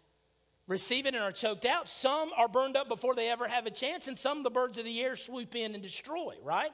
receive 0.66 1.06
it 1.06 1.14
and 1.14 1.22
are 1.22 1.32
choked 1.32 1.64
out. 1.64 1.88
Some 1.88 2.30
are 2.36 2.48
burned 2.48 2.76
up 2.76 2.88
before 2.88 3.14
they 3.14 3.28
ever 3.28 3.48
have 3.48 3.66
a 3.66 3.70
chance, 3.70 4.06
and 4.06 4.16
some 4.16 4.42
the 4.42 4.50
birds 4.50 4.78
of 4.78 4.84
the 4.84 5.00
air 5.02 5.16
swoop 5.16 5.54
in 5.56 5.74
and 5.74 5.82
destroy, 5.82 6.34
right? 6.42 6.70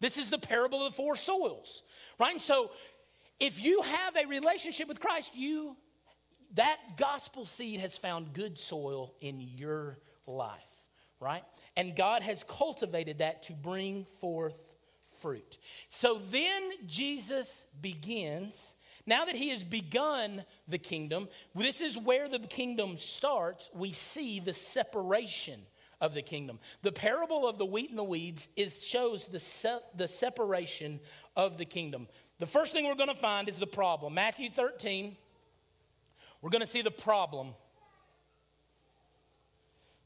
This 0.00 0.18
is 0.18 0.30
the 0.30 0.38
parable 0.38 0.86
of 0.86 0.92
the 0.92 0.96
four 0.96 1.16
soils, 1.16 1.82
right? 2.20 2.32
And 2.32 2.42
so 2.42 2.70
if 3.40 3.62
you 3.62 3.82
have 3.82 4.16
a 4.16 4.26
relationship 4.26 4.88
with 4.88 5.00
Christ, 5.00 5.34
you 5.34 5.76
that 6.54 6.78
gospel 6.96 7.44
seed 7.44 7.80
has 7.80 7.98
found 7.98 8.32
good 8.32 8.58
soil 8.58 9.14
in 9.20 9.40
your 9.40 9.98
life, 10.26 10.60
right? 11.20 11.42
And 11.76 11.94
God 11.94 12.22
has 12.22 12.44
cultivated 12.44 13.18
that 13.18 13.44
to 13.44 13.52
bring 13.52 14.06
forth 14.20 14.58
fruit. 15.20 15.58
So 15.88 16.20
then 16.30 16.70
Jesus 16.86 17.66
begins. 17.80 18.74
Now 19.06 19.24
that 19.26 19.36
he 19.36 19.50
has 19.50 19.62
begun 19.62 20.44
the 20.66 20.78
kingdom, 20.78 21.28
this 21.54 21.80
is 21.80 21.96
where 21.96 22.28
the 22.28 22.40
kingdom 22.40 22.96
starts. 22.96 23.70
We 23.74 23.92
see 23.92 24.40
the 24.40 24.52
separation 24.52 25.60
of 26.00 26.12
the 26.12 26.22
kingdom. 26.22 26.58
The 26.82 26.92
parable 26.92 27.48
of 27.48 27.58
the 27.58 27.64
wheat 27.64 27.90
and 27.90 27.98
the 27.98 28.04
weeds 28.04 28.48
is, 28.56 28.84
shows 28.84 29.28
the, 29.28 29.38
se- 29.38 29.80
the 29.94 30.08
separation 30.08 31.00
of 31.36 31.56
the 31.56 31.64
kingdom. 31.64 32.08
The 32.38 32.46
first 32.46 32.72
thing 32.72 32.86
we're 32.86 32.94
going 32.94 33.08
to 33.08 33.14
find 33.14 33.48
is 33.48 33.58
the 33.58 33.66
problem. 33.66 34.14
Matthew 34.14 34.50
13, 34.50 35.16
we're 36.42 36.50
going 36.50 36.60
to 36.60 36.66
see 36.66 36.82
the 36.82 36.90
problem 36.90 37.54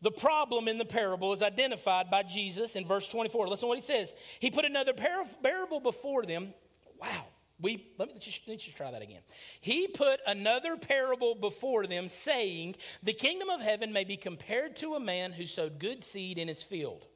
the 0.03 0.11
problem 0.11 0.69
in 0.69 0.79
the 0.79 0.85
parable 0.85 1.33
is 1.33 1.43
identified 1.43 2.11
by 2.11 2.23
Jesus 2.23 2.77
in 2.77 2.87
verse 2.87 3.09
24. 3.09 3.49
Listen 3.49 3.63
to 3.63 3.67
what 3.69 3.79
he 3.79 3.83
says. 3.83 4.15
He 4.39 4.51
put 4.51 4.65
another 4.65 4.95
parable 4.95 5.81
before 5.81 6.25
them. 6.25 6.55
Wow. 7.01 7.27
We, 7.61 7.93
let 7.99 8.09
me 8.09 8.15
let's 8.15 8.65
just 8.65 8.77
try 8.77 8.91
that 8.91 9.03
again. 9.03 9.21
He 9.61 9.87
put 9.87 10.21
another 10.27 10.79
parable 10.79 11.35
before 11.35 11.87
them, 11.87 12.09
saying, 12.09 12.77
The 13.03 13.13
kingdom 13.13 13.51
of 13.51 13.61
heaven 13.61 13.93
may 13.93 14.05
be 14.05 14.17
compared 14.17 14.77
to 14.77 14.95
a 14.95 15.01
man 15.01 15.33
who 15.33 15.45
sowed 15.45 15.79
good 15.79 16.03
seed 16.03 16.39
in 16.39 16.49
his 16.49 16.63
field. 16.63 17.07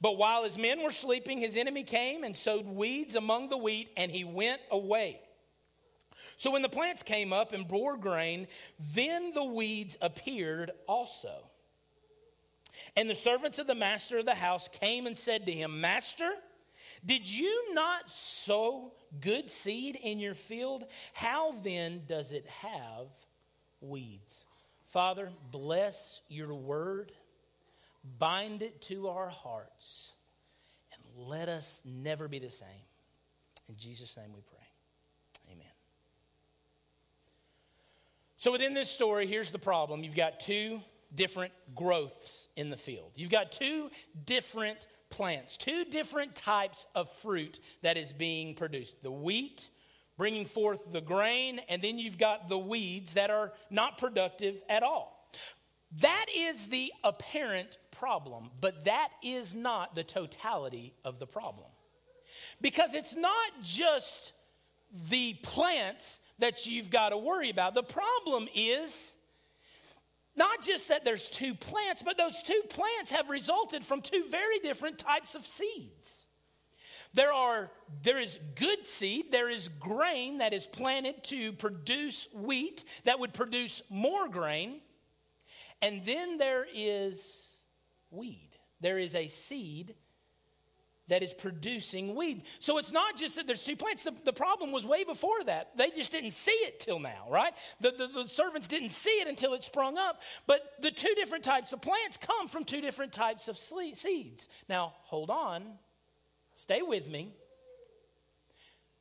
But 0.00 0.18
while 0.18 0.44
his 0.44 0.58
men 0.58 0.82
were 0.82 0.90
sleeping, 0.90 1.38
his 1.38 1.56
enemy 1.56 1.84
came 1.84 2.22
and 2.22 2.36
sowed 2.36 2.66
weeds 2.66 3.14
among 3.14 3.48
the 3.48 3.56
wheat, 3.56 3.88
and 3.96 4.10
he 4.10 4.24
went 4.24 4.60
away. 4.70 5.20
So 6.36 6.52
when 6.52 6.62
the 6.62 6.68
plants 6.68 7.02
came 7.02 7.32
up 7.32 7.52
and 7.52 7.66
bore 7.66 7.96
grain, 7.96 8.46
then 8.94 9.32
the 9.32 9.42
weeds 9.42 9.96
appeared 10.00 10.70
also. 10.86 11.50
And 12.96 13.08
the 13.08 13.14
servants 13.14 13.58
of 13.58 13.66
the 13.66 13.74
master 13.74 14.18
of 14.18 14.26
the 14.26 14.34
house 14.34 14.68
came 14.68 15.06
and 15.06 15.16
said 15.16 15.46
to 15.46 15.52
him, 15.52 15.80
Master, 15.80 16.30
did 17.04 17.28
you 17.30 17.74
not 17.74 18.10
sow 18.10 18.92
good 19.20 19.50
seed 19.50 19.96
in 19.96 20.18
your 20.18 20.34
field? 20.34 20.84
How 21.12 21.54
then 21.62 22.02
does 22.08 22.32
it 22.32 22.46
have 22.46 23.06
weeds? 23.80 24.44
Father, 24.88 25.30
bless 25.50 26.22
your 26.28 26.54
word, 26.54 27.12
bind 28.18 28.62
it 28.62 28.80
to 28.82 29.08
our 29.08 29.28
hearts, 29.28 30.12
and 30.92 31.28
let 31.28 31.48
us 31.48 31.82
never 31.84 32.26
be 32.26 32.38
the 32.38 32.50
same. 32.50 32.68
In 33.68 33.76
Jesus' 33.76 34.16
name 34.16 34.32
we 34.34 34.40
pray. 34.40 35.52
Amen. 35.52 35.66
So, 38.38 38.50
within 38.50 38.72
this 38.72 38.88
story, 38.88 39.26
here's 39.26 39.50
the 39.50 39.58
problem 39.58 40.02
you've 40.02 40.14
got 40.16 40.40
two 40.40 40.80
different 41.14 41.52
growths 41.74 42.48
in 42.56 42.70
the 42.70 42.76
field. 42.76 43.12
You've 43.14 43.30
got 43.30 43.52
two 43.52 43.90
different 44.24 44.86
plants, 45.10 45.56
two 45.56 45.84
different 45.84 46.34
types 46.34 46.86
of 46.94 47.10
fruit 47.22 47.60
that 47.82 47.96
is 47.96 48.12
being 48.12 48.54
produced 48.54 49.02
the 49.02 49.10
wheat 49.10 49.70
bringing 50.18 50.44
forth 50.44 50.92
the 50.92 51.00
grain, 51.00 51.60
and 51.68 51.80
then 51.80 51.98
you've 51.98 52.18
got 52.18 52.48
the 52.48 52.58
weeds 52.58 53.14
that 53.14 53.30
are 53.30 53.52
not 53.70 53.96
productive 53.96 54.60
at 54.68 54.82
all. 54.82 55.30
That 56.00 56.26
is 56.36 56.66
the 56.66 56.92
apparent 57.02 57.78
problem, 57.92 58.50
but 58.60 58.84
that 58.84 59.08
is 59.22 59.54
not 59.54 59.94
the 59.94 60.04
totality 60.04 60.92
of 61.04 61.18
the 61.18 61.26
problem. 61.26 61.70
Because 62.60 62.92
it's 62.92 63.14
not 63.14 63.52
just 63.62 64.32
the 65.08 65.34
plants 65.42 66.18
that 66.40 66.66
you've 66.66 66.90
got 66.90 67.10
to 67.10 67.16
worry 67.16 67.48
about. 67.48 67.74
The 67.74 67.82
problem 67.82 68.48
is 68.54 69.14
not 70.38 70.62
just 70.62 70.88
that 70.88 71.04
there's 71.04 71.28
two 71.28 71.54
plants, 71.54 72.02
but 72.02 72.16
those 72.16 72.42
two 72.42 72.62
plants 72.70 73.10
have 73.10 73.28
resulted 73.28 73.84
from 73.84 74.00
two 74.00 74.24
very 74.30 74.58
different 74.60 74.98
types 74.98 75.34
of 75.34 75.44
seeds. 75.44 76.26
There 77.14 77.32
are 77.32 77.70
there 78.02 78.18
is 78.18 78.38
good 78.54 78.86
seed, 78.86 79.32
there 79.32 79.50
is 79.50 79.68
grain 79.68 80.38
that 80.38 80.52
is 80.52 80.66
planted 80.66 81.24
to 81.24 81.52
produce 81.52 82.28
wheat 82.32 82.84
that 83.04 83.18
would 83.18 83.34
produce 83.34 83.82
more 83.90 84.28
grain. 84.28 84.80
And 85.80 86.04
then 86.04 86.38
there 86.38 86.66
is 86.74 87.50
weed. 88.10 88.50
There 88.80 88.98
is 88.98 89.14
a 89.14 89.28
seed 89.28 89.94
that 91.08 91.22
is 91.22 91.32
producing 91.34 92.14
weed. 92.14 92.42
So 92.60 92.78
it's 92.78 92.92
not 92.92 93.16
just 93.16 93.36
that 93.36 93.46
there's 93.46 93.64
two 93.64 93.76
plants. 93.76 94.04
The, 94.04 94.14
the 94.24 94.32
problem 94.32 94.72
was 94.72 94.86
way 94.86 95.04
before 95.04 95.42
that. 95.44 95.76
They 95.76 95.90
just 95.90 96.12
didn't 96.12 96.32
see 96.32 96.50
it 96.50 96.80
till 96.80 96.98
now, 96.98 97.26
right? 97.30 97.52
The, 97.80 97.90
the, 97.90 98.08
the, 98.08 98.28
servants 98.28 98.68
didn't 98.68 98.90
see 98.90 99.10
it 99.20 99.28
until 99.28 99.54
it 99.54 99.64
sprung 99.64 99.96
up. 99.96 100.20
But 100.46 100.60
the 100.80 100.90
two 100.90 101.14
different 101.16 101.44
types 101.44 101.72
of 101.72 101.80
plants 101.80 102.18
come 102.18 102.48
from 102.48 102.64
two 102.64 102.80
different 102.80 103.12
types 103.12 103.48
of 103.48 103.58
seeds. 103.58 104.48
Now, 104.68 104.94
hold 105.04 105.30
on. 105.30 105.64
Stay 106.56 106.82
with 106.82 107.08
me. 107.08 107.32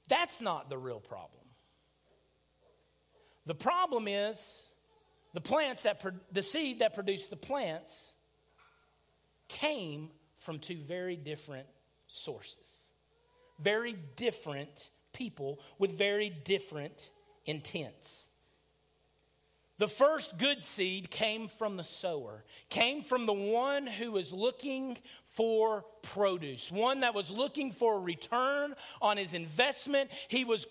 That's 0.08 0.41
not 0.41 0.70
the 0.70 0.78
real 0.78 1.01
problem. 1.01 1.32
The 3.45 3.55
problem 3.55 4.08
is 4.08 4.72
the 5.34 5.41
plants 5.41 5.84
that, 5.84 6.03
the 6.32 6.43
seed 6.43 6.80
that 6.80 6.93
produced 6.93 7.30
the 7.30 7.38
plants 7.38 8.14
came 9.49 10.10
from 10.38 10.60
two 10.60 10.78
very 10.78 11.16
different 11.16 11.68
sources. 12.18 12.89
Very 13.59 13.95
different 14.15 14.91
people 15.13 15.59
with 15.80 15.97
very 15.97 16.30
different 16.30 17.11
intents. 17.45 18.28
The 19.80 19.88
first 19.88 20.39
good 20.39 20.63
seed 20.63 21.11
came 21.11 21.47
from 21.47 21.78
the 21.78 21.84
sower, 21.84 22.43
came 22.70 23.03
from 23.03 23.28
the 23.28 23.34
one 23.34 23.86
who 23.86 24.11
was 24.11 24.34
looking 24.34 24.97
for 25.30 25.86
produce, 26.01 26.72
one 26.72 27.01
that 27.01 27.13
was 27.13 27.30
looking 27.30 27.72
for 27.72 27.95
a 27.95 27.99
return 27.99 28.74
on 29.01 29.18
his 29.18 29.36
investment. 29.36 30.09
He 30.30 30.45
was 30.45 30.65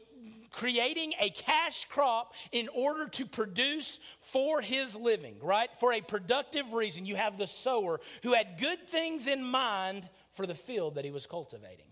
creating 0.50 1.12
a 1.20 1.30
cash 1.30 1.84
crop 1.84 2.34
in 2.50 2.68
order 2.74 3.06
to 3.10 3.26
produce 3.26 4.00
for 4.20 4.60
his 4.60 4.96
living, 4.96 5.36
right? 5.40 5.68
For 5.78 5.92
a 5.92 6.00
productive 6.00 6.72
reason. 6.72 7.06
You 7.06 7.14
have 7.14 7.38
the 7.38 7.46
sower 7.46 8.00
who 8.22 8.32
had 8.32 8.58
good 8.58 8.88
things 8.88 9.28
in 9.28 9.44
mind 9.44 10.08
for 10.36 10.46
the 10.46 10.54
field 10.54 10.94
that 10.94 11.04
he 11.04 11.10
was 11.10 11.26
cultivating. 11.26 11.90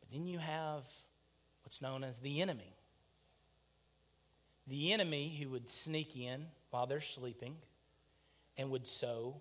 But 0.00 0.10
then 0.12 0.26
you 0.26 0.38
have 0.38 0.84
what's 1.64 1.80
known 1.80 2.04
as 2.04 2.18
the 2.18 2.40
enemy. 2.42 2.76
The 4.68 4.92
enemy 4.92 5.36
who 5.40 5.50
would 5.50 5.68
sneak 5.68 6.16
in 6.16 6.46
while 6.70 6.86
they're 6.86 7.00
sleeping 7.00 7.56
and 8.56 8.70
would 8.70 8.86
sow 8.86 9.40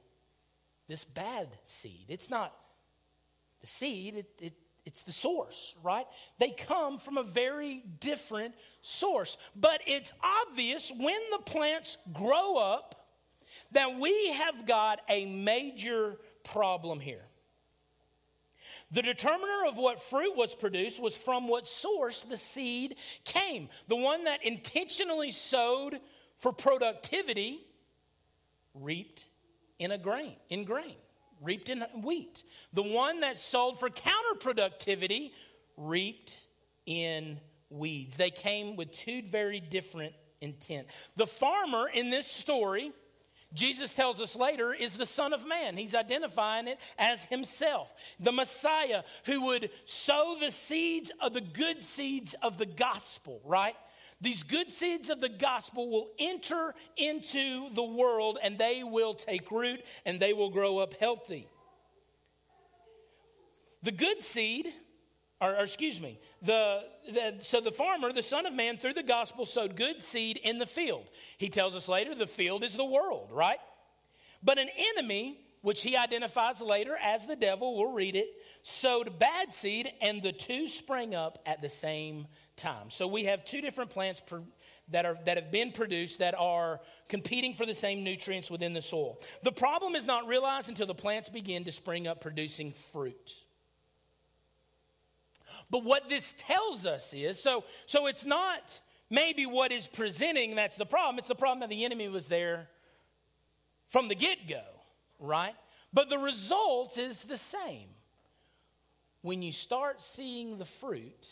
this 0.88 1.04
bad 1.04 1.49
seed. 1.64 2.06
It's 2.08 2.30
not 2.30 2.56
the 3.60 3.68
seed, 3.68 4.16
it, 4.16 4.30
it, 4.39 4.54
it's 4.86 5.04
the 5.04 5.12
source, 5.12 5.76
right? 5.84 6.06
They 6.39 6.52
come 6.52 6.97
from 6.97 7.18
a 7.18 7.24
very 7.24 7.84
different 7.99 8.56
source. 8.82 9.38
But 9.56 9.82
it's 9.86 10.12
obvious 10.47 10.91
when 10.97 11.20
the 11.32 11.43
plants 11.45 11.97
grow 12.12 12.58
up 12.58 12.95
that 13.72 13.99
we 13.99 14.32
have 14.32 14.66
got 14.66 15.02
a 15.10 15.26
major 15.26 16.18
problem 16.43 16.99
here. 16.99 17.22
The 18.92 19.02
determiner 19.02 19.66
of 19.68 19.78
what 19.78 20.02
fruit 20.02 20.36
was 20.36 20.54
produced 20.54 21.02
was 21.02 21.18
from 21.18 21.48
what 21.48 21.68
source 21.68 22.24
the 22.24 22.38
seed 22.38 22.98
came. 23.24 23.70
The 23.88 23.96
one 23.96 24.26
that 24.26 24.46
intentionally 24.46 25.32
sowed 25.32 26.00
for 26.39 26.52
productivity 26.52 27.62
reaped 28.74 29.28
in 29.80 29.92
a 29.92 29.98
grain, 29.98 30.36
in 30.50 30.66
grain, 30.66 30.96
reaped 31.42 31.70
in 31.70 31.82
wheat. 32.04 32.44
The 32.74 32.84
one 32.84 33.22
that 33.22 33.38
sold 33.38 33.80
for 33.80 33.89
counterproductivity 33.89 35.32
reaped 35.78 36.38
in 36.86 37.39
weeds. 37.70 38.18
They 38.18 38.30
came 38.30 38.76
with 38.76 38.92
two 38.92 39.22
very 39.24 39.60
different 39.60 40.14
intent. 40.42 40.88
The 41.16 41.28
farmer 41.28 41.88
in 41.94 42.10
this 42.10 42.28
story, 42.28 42.92
Jesus 43.54 43.93
tells 43.93 44.22
us 44.22 44.36
later, 44.36 44.74
is 44.74 44.97
the 44.97 45.06
Son 45.06 45.34
of 45.34 45.45
Man. 45.45 45.76
He's 45.76 45.95
identifying 45.95 46.68
it 46.68 46.80
as 46.97 47.26
himself, 47.26 47.93
the 48.20 48.32
Messiah 48.32 49.04
who 49.26 49.41
would 49.41 49.70
sow 49.86 50.38
the 50.39 50.52
seeds 50.52 51.12
of 51.20 51.34
the 51.34 51.41
good 51.41 51.84
seeds 51.84 52.34
of 52.41 52.58
the 52.58 52.66
gospel, 52.66 53.41
right? 53.43 53.76
These 54.22 54.43
good 54.43 54.72
seeds 54.72 55.10
of 55.10 55.20
the 55.20 55.30
gospel 55.30 55.89
will 55.89 56.10
enter 56.20 56.76
into 56.95 57.74
the 57.74 57.84
world 57.84 58.38
and 58.41 58.58
they 58.58 58.84
will 58.84 59.16
take 59.16 59.49
root 59.49 59.82
and 60.06 60.20
they 60.20 60.32
will 60.32 60.52
grow 60.52 60.78
up 60.78 60.93
healthy. 60.93 61.47
The 63.84 63.91
good 63.91 64.22
seed, 64.22 64.68
or, 65.42 65.56
or 65.56 65.64
excuse 65.64 66.00
me, 66.00 66.20
the, 66.44 66.84
the, 67.12 67.36
so 67.42 67.60
the 67.60 67.72
farmer, 67.72 68.14
the 68.14 68.22
Son 68.22 68.46
of 68.46 68.54
Man, 68.54 68.78
through 68.78 68.94
the 68.94 69.04
gospel 69.04 69.46
sowed 69.46 69.76
good 69.76 70.04
seed 70.04 70.38
in 70.38 70.60
the 70.60 70.68
field. 70.68 71.10
He 71.38 71.50
tells 71.50 71.76
us 71.76 71.88
later 71.88 72.14
the 72.14 72.28
field 72.28 72.64
is 72.64 72.78
the 72.78 72.86
world, 72.86 73.30
right? 73.32 73.60
But 74.44 74.60
an 74.60 74.70
enemy, 74.96 75.39
which 75.62 75.82
he 75.82 75.98
identifies 75.98 76.62
later 76.62 76.96
as 77.04 77.26
the 77.26 77.36
devil, 77.36 77.78
we'll 77.78 77.92
read 77.92 78.16
it, 78.16 78.28
sowed 78.62 79.20
bad 79.20 79.52
seed, 79.52 79.92
and 80.02 80.22
the 80.22 80.32
two 80.32 80.68
sprang 80.68 81.16
up 81.16 81.39
at 81.46 81.62
the 81.62 81.70
same 81.70 82.28
time. 82.56 82.89
So 82.89 83.08
we 83.08 83.26
have 83.26 83.44
two 83.44 83.62
different 83.62 83.89
plants 83.89 84.22
per, 84.26 84.42
that, 84.89 85.06
are, 85.06 85.18
that 85.26 85.38
have 85.38 85.52
been 85.52 85.72
produced 85.72 86.20
that 86.20 86.36
are 86.38 86.82
competing 87.10 87.54
for 87.54 87.66
the 87.66 87.74
same 87.74 88.04
nutrients 88.04 88.52
within 88.52 88.74
the 88.74 88.82
soil. 88.82 89.20
The 89.44 89.52
problem 89.52 89.96
is 89.96 90.06
not 90.06 90.28
realized 90.28 90.70
until 90.70 90.88
the 90.88 90.96
plants 90.96 91.30
begin 91.30 91.64
to 91.66 91.72
spring 91.72 92.08
up 92.08 92.22
producing 92.22 92.72
fruit. 92.72 93.34
But 95.72 95.86
what 95.86 96.10
this 96.10 96.36
tells 96.38 96.86
us 96.86 97.14
is 97.14 97.42
so, 97.42 97.64
so 97.86 98.08
it's 98.08 98.26
not 98.26 98.80
maybe 99.10 99.46
what 99.46 99.72
is 99.72 99.88
presenting 99.88 100.56
that's 100.56 100.78
the 100.78 100.86
problem, 100.86 101.18
it's 101.18 101.30
the 101.30 101.36
problem 101.36 101.62
that 101.62 101.70
the 101.70 101.86
enemy 101.86 102.10
was 102.10 102.28
there 102.28 102.68
from 103.88 104.10
the 104.10 104.16
get 104.16 104.48
go, 104.48 104.64
right? 105.20 105.56
But 105.94 106.10
the 106.10 106.18
result 106.18 106.98
is 106.98 107.24
the 107.24 107.38
same. 107.38 107.88
When 109.22 109.42
you 109.42 109.52
start 109.52 110.02
seeing 110.02 110.58
the 110.58 110.66
fruit, 110.66 111.28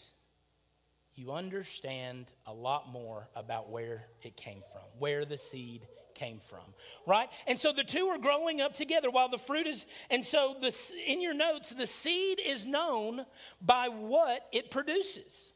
you 1.16 1.32
understand 1.34 2.28
a 2.46 2.54
lot 2.54 2.90
more 2.90 3.28
about 3.36 3.70
where 3.70 4.06
it 4.24 4.38
came 4.38 4.62
from, 4.72 4.84
where 5.00 5.26
the 5.26 5.38
seed 5.38 5.86
came 6.20 6.40
from, 6.40 6.74
right? 7.08 7.30
And 7.48 7.58
so 7.58 7.72
the 7.72 7.84
two 7.84 8.08
are 8.08 8.18
growing 8.18 8.60
up 8.60 8.74
together 8.74 9.10
while 9.10 9.30
the 9.30 9.38
fruit 9.38 9.66
is, 9.66 9.86
and 10.10 10.26
so 10.26 10.56
the, 10.60 10.76
in 11.08 11.22
your 11.22 11.34
notes, 11.34 11.72
the 11.72 11.88
seed 11.88 12.42
is 12.46 12.66
known 12.66 13.26
by 13.62 13.88
what 13.88 14.48
it 14.52 14.70
produces. 14.70 15.54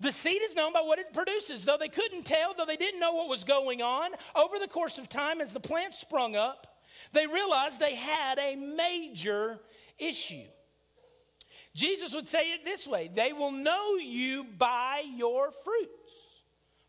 The 0.00 0.12
seed 0.12 0.40
is 0.42 0.54
known 0.54 0.72
by 0.72 0.80
what 0.80 0.98
it 0.98 1.12
produces. 1.12 1.64
Though 1.64 1.76
they 1.78 1.88
couldn't 1.88 2.24
tell, 2.24 2.54
though 2.54 2.64
they 2.64 2.78
didn't 2.78 3.00
know 3.00 3.12
what 3.12 3.28
was 3.28 3.44
going 3.44 3.82
on, 3.82 4.12
over 4.34 4.58
the 4.58 4.68
course 4.68 4.96
of 4.96 5.08
time, 5.08 5.42
as 5.42 5.52
the 5.52 5.60
plant 5.60 5.94
sprung 5.94 6.36
up, 6.36 6.78
they 7.12 7.26
realized 7.26 7.78
they 7.78 7.96
had 7.96 8.38
a 8.38 8.56
major 8.56 9.58
issue. 9.98 10.46
Jesus 11.74 12.14
would 12.14 12.28
say 12.28 12.52
it 12.52 12.64
this 12.64 12.86
way 12.86 13.10
they 13.14 13.32
will 13.32 13.52
know 13.52 13.96
you 13.96 14.44
by 14.58 15.02
your 15.16 15.50
fruits. 15.52 15.99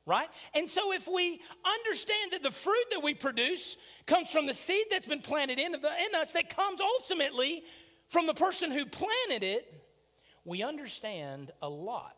Right? 0.06 0.28
And 0.56 0.68
so, 0.68 0.92
if 0.94 1.08
we 1.08 1.40
understand 1.64 2.32
that 2.32 2.42
the 2.42 2.52
fruit 2.52 2.86
that 2.90 3.04
we 3.04 3.14
produce 3.14 3.78
comes 4.08 4.32
from 4.32 4.48
the 4.48 4.54
seed 4.54 4.86
that's 4.90 5.06
been 5.06 5.22
planted 5.22 5.60
in, 5.60 5.76
in 5.76 6.16
us, 6.16 6.32
that 6.32 6.56
comes 6.56 6.82
ultimately 6.82 7.64
from 8.10 8.26
the 8.26 8.34
person 8.34 8.72
who 8.72 8.86
planted 8.86 9.44
it, 9.44 9.72
we 10.44 10.64
understand 10.64 11.52
a 11.62 11.70
lot 11.70 12.18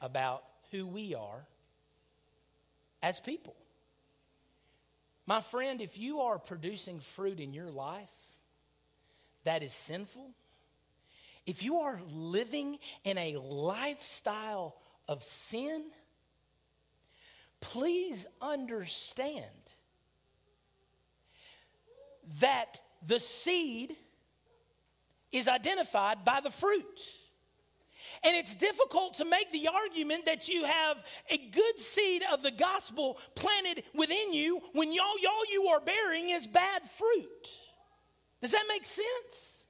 about 0.00 0.42
who 0.70 0.86
we 0.86 1.14
are 1.14 1.44
as 3.02 3.20
people. 3.20 3.54
My 5.26 5.40
friend, 5.40 5.80
if 5.80 5.98
you 5.98 6.22
are 6.22 6.38
producing 6.38 6.98
fruit 6.98 7.40
in 7.40 7.52
your 7.52 7.70
life 7.70 8.08
that 9.44 9.62
is 9.62 9.72
sinful, 9.72 10.30
if 11.46 11.62
you 11.62 11.78
are 11.78 12.00
living 12.10 12.78
in 13.04 13.18
a 13.18 13.36
lifestyle 13.36 14.76
of 15.08 15.22
sin, 15.22 15.84
please 17.62 18.26
understand 18.42 19.46
that 22.40 22.80
the 23.06 23.18
seed 23.18 23.96
is 25.32 25.48
identified 25.48 26.24
by 26.24 26.40
the 26.42 26.50
fruit. 26.50 27.00
And 28.24 28.36
it's 28.36 28.54
difficult 28.54 29.14
to 29.14 29.24
make 29.24 29.50
the 29.52 29.68
argument 29.68 30.26
that 30.26 30.48
you 30.48 30.64
have 30.64 31.02
a 31.30 31.38
good 31.38 31.78
seed 31.78 32.22
of 32.30 32.42
the 32.42 32.50
gospel 32.50 33.18
planted 33.34 33.84
within 33.94 34.32
you 34.32 34.60
when 34.74 34.92
y'all 34.92 35.18
y'all 35.20 35.44
you 35.50 35.68
are 35.68 35.80
bearing 35.80 36.30
is 36.30 36.46
bad 36.46 36.82
fruit. 36.90 37.48
Does 38.40 38.52
that 38.52 38.64
make 38.68 38.84
sense? 38.84 39.61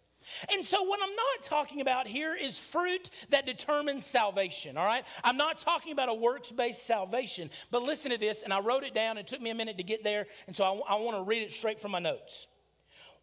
And 0.53 0.65
so, 0.65 0.83
what 0.83 1.01
I'm 1.03 1.15
not 1.15 1.43
talking 1.43 1.81
about 1.81 2.07
here 2.07 2.35
is 2.35 2.59
fruit 2.59 3.11
that 3.31 3.47
determines 3.47 4.07
salvation, 4.07 4.77
all 4.77 4.85
right? 4.85 5.05
I'm 5.25 5.37
not 5.37 5.59
talking 5.59 5.93
about 5.93 6.09
a 6.09 6.15
works 6.15 6.51
based 6.51 6.87
salvation. 6.87 7.51
But 7.71 7.83
listen 7.83 8.11
to 8.11 8.19
this, 8.19 8.43
and 8.43 8.53
I 8.53 8.61
wrote 8.61 8.85
it 8.85 8.95
down. 8.95 9.19
It 9.19 9.27
took 9.27 9.41
me 9.41 9.51
a 9.51 9.55
minute 9.55 9.77
to 9.79 9.83
get 9.83 10.05
there, 10.05 10.27
and 10.47 10.57
so 10.57 10.65
I, 10.65 10.95
I 10.95 11.01
want 11.01 11.17
to 11.17 11.23
read 11.23 11.43
it 11.43 11.53
straight 11.53 11.81
from 11.81 11.93
my 11.93 11.99
notes. 11.99 12.47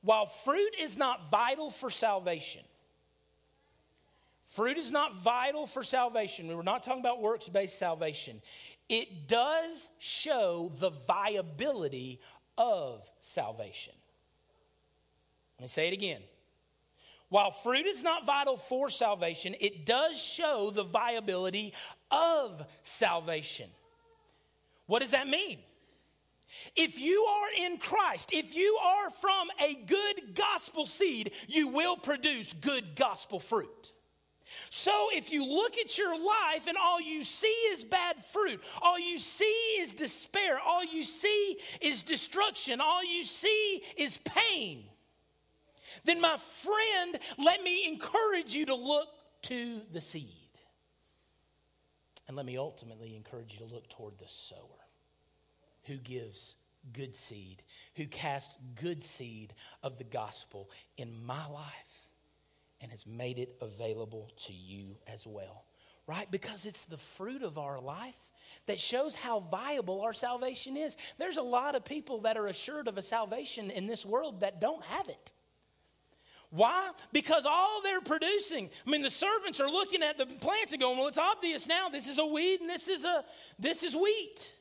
While 0.02 0.28
fruit 0.28 0.76
is 0.80 0.98
not 0.98 1.30
vital 1.30 1.70
for 1.70 1.90
salvation, 1.90 2.62
fruit 4.46 4.78
is 4.78 4.92
not 4.92 5.22
vital 5.22 5.68
for 5.68 5.84
salvation. 5.84 6.48
We're 6.48 6.64
not 6.64 6.84
talking 6.84 7.02
about 7.02 7.22
works 7.22 7.50
based 7.50 7.78
salvation. 7.78 8.42
It 8.88 9.28
does 9.28 9.90
show 10.00 10.72
the 10.80 10.90
viability 10.90 12.20
of 12.58 13.10
salvation. 13.20 13.94
Let 15.60 15.64
me 15.64 15.68
say 15.68 15.88
it 15.88 15.94
again. 15.94 16.22
While 17.30 17.52
fruit 17.52 17.86
is 17.86 18.04
not 18.04 18.26
vital 18.26 18.58
for 18.58 18.90
salvation, 18.90 19.56
it 19.60 19.86
does 19.86 20.20
show 20.20 20.72
the 20.72 20.84
viability 20.84 21.74
of 22.10 22.66
salvation. 22.82 23.70
What 24.88 25.02
does 25.02 25.12
that 25.12 25.28
mean? 25.28 25.60
If 26.76 27.00
you 27.00 27.22
are 27.22 27.66
in 27.66 27.78
Christ, 27.78 28.32
if 28.34 28.56
you 28.56 28.80
are 28.84 29.12
from 29.12 29.50
a 29.64 29.76
good 29.76 30.34
gospel 30.34 30.88
seed, 30.88 31.32
you 31.48 31.68
will 31.68 31.96
produce 31.96 32.54
good 32.54 32.96
gospel 32.96 33.40
fruit. 33.40 33.94
So 34.72 35.10
if 35.14 35.32
you 35.32 35.46
look 35.46 35.78
at 35.78 35.98
your 36.00 36.18
life 36.18 36.68
and 36.68 36.76
all 36.76 37.00
you 37.00 37.24
see 37.24 37.48
is 37.48 37.84
bad 37.84 38.24
fruit, 38.26 38.62
all 38.82 39.00
you 39.00 39.20
see 39.20 39.78
is 39.80 39.94
despair, 39.94 40.60
all 40.60 40.84
you 40.84 41.04
see 41.04 41.58
is 41.82 42.02
destruction, 42.02 42.82
all 42.82 43.04
you 43.04 43.24
see 43.24 43.84
is 43.96 44.20
pain, 44.26 44.86
then 46.06 46.22
my 46.22 46.38
friend, 46.38 47.20
let 47.38 47.64
me 47.64 47.88
encourage 47.88 48.54
you 48.54 48.66
to 48.68 48.76
look 48.76 49.10
to 49.44 49.82
the 49.92 50.02
seed. 50.02 50.36
And 52.28 52.38
let 52.38 52.46
me 52.46 52.58
ultimately 52.58 53.16
encourage 53.16 53.54
you 53.54 53.68
to 53.68 53.74
look 53.74 53.90
toward 53.90 54.20
the 54.20 54.28
sower 54.28 54.60
who 55.86 55.96
gives 55.96 56.56
good 56.94 57.16
seed, 57.16 57.64
who 57.96 58.06
casts 58.06 58.56
good 58.80 59.04
seed 59.04 59.54
of 59.82 59.98
the 59.98 60.04
gospel 60.04 60.70
in 60.98 61.26
my 61.26 61.48
life 61.48 62.08
and 62.82 62.92
has 62.92 63.06
made 63.06 63.40
it 63.40 63.56
available 63.62 64.30
to 64.46 64.54
you 64.54 64.96
as 65.08 65.26
well. 65.26 65.66
Right? 66.08 66.30
Because 66.32 66.66
it's 66.66 66.86
the 66.86 66.98
fruit 66.98 67.44
of 67.44 67.58
our 67.58 67.80
life 67.80 68.18
that 68.66 68.80
shows 68.80 69.14
how 69.14 69.42
viable 69.42 70.02
our 70.02 70.14
salvation 70.14 70.76
is. 70.76 70.98
There's 71.18 71.38
a 71.38 71.42
lot 71.42 71.76
of 71.76 71.86
people 71.86 72.22
that 72.22 72.38
are 72.38 72.48
assured 72.48 72.88
of 72.88 72.98
a 72.98 73.02
salvation 73.02 73.70
in 73.70 73.86
this 73.86 74.06
world 74.06 74.42
that 74.42 74.60
don't 74.60 74.84
have 74.86 75.08
it. 75.08 75.34
Why? 76.52 76.92
Because 77.14 77.46
all 77.46 77.82
they're 77.84 78.02
producing, 78.02 78.70
I 78.86 78.90
mean, 78.90 79.04
the 79.04 79.10
servants 79.10 79.60
are 79.60 79.70
looking 79.70 80.02
at 80.02 80.18
the 80.18 80.26
plants 80.26 80.74
and 80.74 80.82
going, 80.82 80.98
well, 80.98 81.08
it's 81.08 81.20
obvious 81.20 81.68
now 81.68 81.90
this 81.90 82.08
is 82.08 82.18
a 82.18 82.26
weed 82.26 82.62
and 82.62 82.70
this 82.70 82.88
is 82.88 83.06
a 83.06 83.24
this 83.60 83.84
is 83.84 83.96
wheat. 83.96 84.52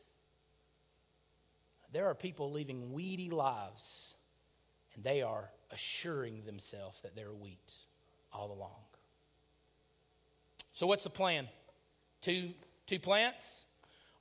There 1.93 2.07
are 2.09 2.15
people 2.15 2.53
living 2.53 2.93
weedy 2.93 3.31
lives, 3.31 4.15
and 4.95 5.03
they 5.03 5.23
are 5.23 5.49
assuring 5.71 6.45
themselves 6.45 7.01
that 7.01 7.17
they're 7.17 7.33
wheat 7.33 7.73
all 8.31 8.53
along. 8.53 8.83
So 10.75 10.87
what's 10.87 11.05
the 11.05 11.11
plan? 11.11 11.49
Two 12.21 12.51
two 12.87 12.99
plants 12.99 13.65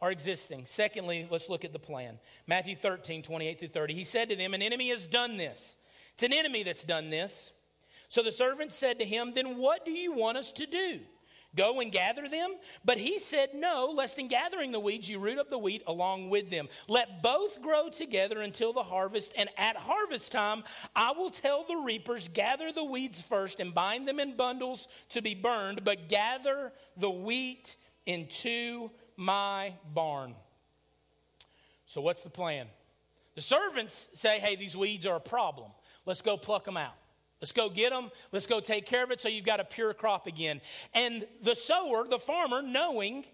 are 0.02 0.12
existing. 0.12 0.66
Secondly, 0.66 1.28
let's 1.30 1.50
look 1.50 1.66
at 1.66 1.74
the 1.74 1.80
plan. 1.80 2.20
Matthew 2.46 2.76
13, 2.76 3.24
28 3.24 3.60
through 3.60 3.68
30. 3.70 3.94
He 3.94 4.04
said 4.04 4.30
to 4.30 4.36
them, 4.36 4.54
An 4.54 4.62
enemy 4.62 4.90
has 4.90 5.08
done 5.08 5.38
this. 5.38 5.76
It's 6.14 6.24
an 6.24 6.34
enemy 6.34 6.64
that's 6.64 6.84
done 6.84 7.10
this. 7.10 7.52
So 8.10 8.24
the 8.24 8.32
servant 8.32 8.72
said 8.72 9.00
to 9.00 9.06
him, 9.06 9.34
Then 9.34 9.58
what 9.58 9.86
do 9.86 9.92
you 9.92 10.14
want 10.14 10.38
us 10.38 10.52
to 10.54 10.66
do? 10.66 11.00
Go 11.56 11.80
and 11.80 11.92
gather 11.92 12.30
them. 12.30 12.56
But 12.86 12.98
he 12.98 13.20
said, 13.20 13.50
No, 13.54 13.92
lest 13.94 14.20
in 14.20 14.28
gathering 14.28 14.72
the 14.72 14.80
weeds, 14.80 15.10
you 15.10 15.20
root 15.20 15.40
up 15.40 15.50
the 15.50 15.58
wheat 15.58 15.82
along 15.88 16.30
with 16.30 16.50
them. 16.50 16.70
Let 16.88 17.24
both 17.24 17.62
grow 17.62 17.90
together 17.90 18.42
until 18.42 18.74
the 18.74 18.84
harvest. 18.84 19.34
And 19.36 19.50
at 19.58 19.76
harvest 19.76 20.32
time, 20.32 20.64
I 20.96 21.12
will 21.12 21.32
tell 21.32 21.66
the 21.68 21.78
reapers, 21.78 22.28
Gather 22.28 22.72
the 22.72 22.84
weeds 22.84 23.22
first 23.22 23.60
and 23.60 23.74
bind 23.74 24.08
them 24.08 24.20
in 24.20 24.38
bundles 24.38 24.88
to 25.10 25.22
be 25.22 25.36
burned, 25.36 25.84
but 25.84 26.10
gather 26.10 26.72
the 26.96 27.10
wheat 27.10 27.76
into 28.06 28.92
my 29.16 29.74
barn. 29.94 30.36
So, 31.86 32.02
what's 32.02 32.24
the 32.24 32.30
plan? 32.30 32.68
The 33.36 33.42
servants 33.42 34.10
say, 34.14 34.40
Hey, 34.40 34.56
these 34.56 34.78
weeds 34.78 35.06
are 35.08 35.16
a 35.16 35.22
problem. 35.22 35.72
Let's 36.06 36.22
go 36.22 36.38
pluck 36.38 36.66
them 36.66 36.78
out. 36.78 36.96
Let's 37.42 37.52
go 37.52 37.70
get 37.70 37.92
them. 37.92 38.10
Let's 38.32 38.48
go 38.48 38.60
take 38.60 38.86
care 38.86 39.04
of 39.04 39.12
it 39.12 39.22
so 39.22 39.30
you've 39.30 39.46
got 39.46 39.60
a 39.60 39.66
pure 39.66 39.94
crop 39.94 40.26
again. 40.28 40.62
And 40.94 41.26
the 41.44 41.56
sower, 41.56 42.08
the 42.08 42.20
farmer, 42.20 42.62
knowing 42.62 43.26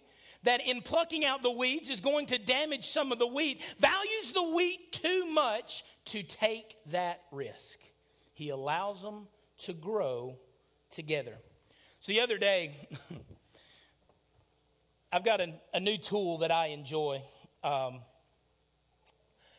that 0.44 0.62
in 0.66 0.82
plucking 0.82 1.24
out 1.24 1.42
the 1.42 1.52
weeds 1.52 1.90
is 1.90 2.02
going 2.02 2.28
to 2.28 2.38
damage 2.38 2.88
some 2.88 3.12
of 3.12 3.20
the 3.20 3.28
wheat, 3.28 3.62
values 3.80 4.34
the 4.34 4.44
wheat 4.44 4.92
too 4.92 5.26
much 5.34 5.84
to 6.06 6.22
take 6.22 6.76
that 6.88 7.22
risk. 7.32 7.80
He 8.34 8.50
allows 8.50 9.02
them 9.02 9.28
to 9.60 9.74
grow 9.74 10.38
together. 10.90 11.36
So 12.00 12.12
the 12.12 12.20
other 12.20 12.38
day, 12.38 12.90
I've 15.14 15.24
got 15.24 15.40
a, 15.40 15.54
a, 15.74 15.80
new 15.80 15.98
tool 15.98 16.40
that 16.40 16.52
I 16.52 16.68
enjoy. 16.68 17.22
Um, 17.64 18.00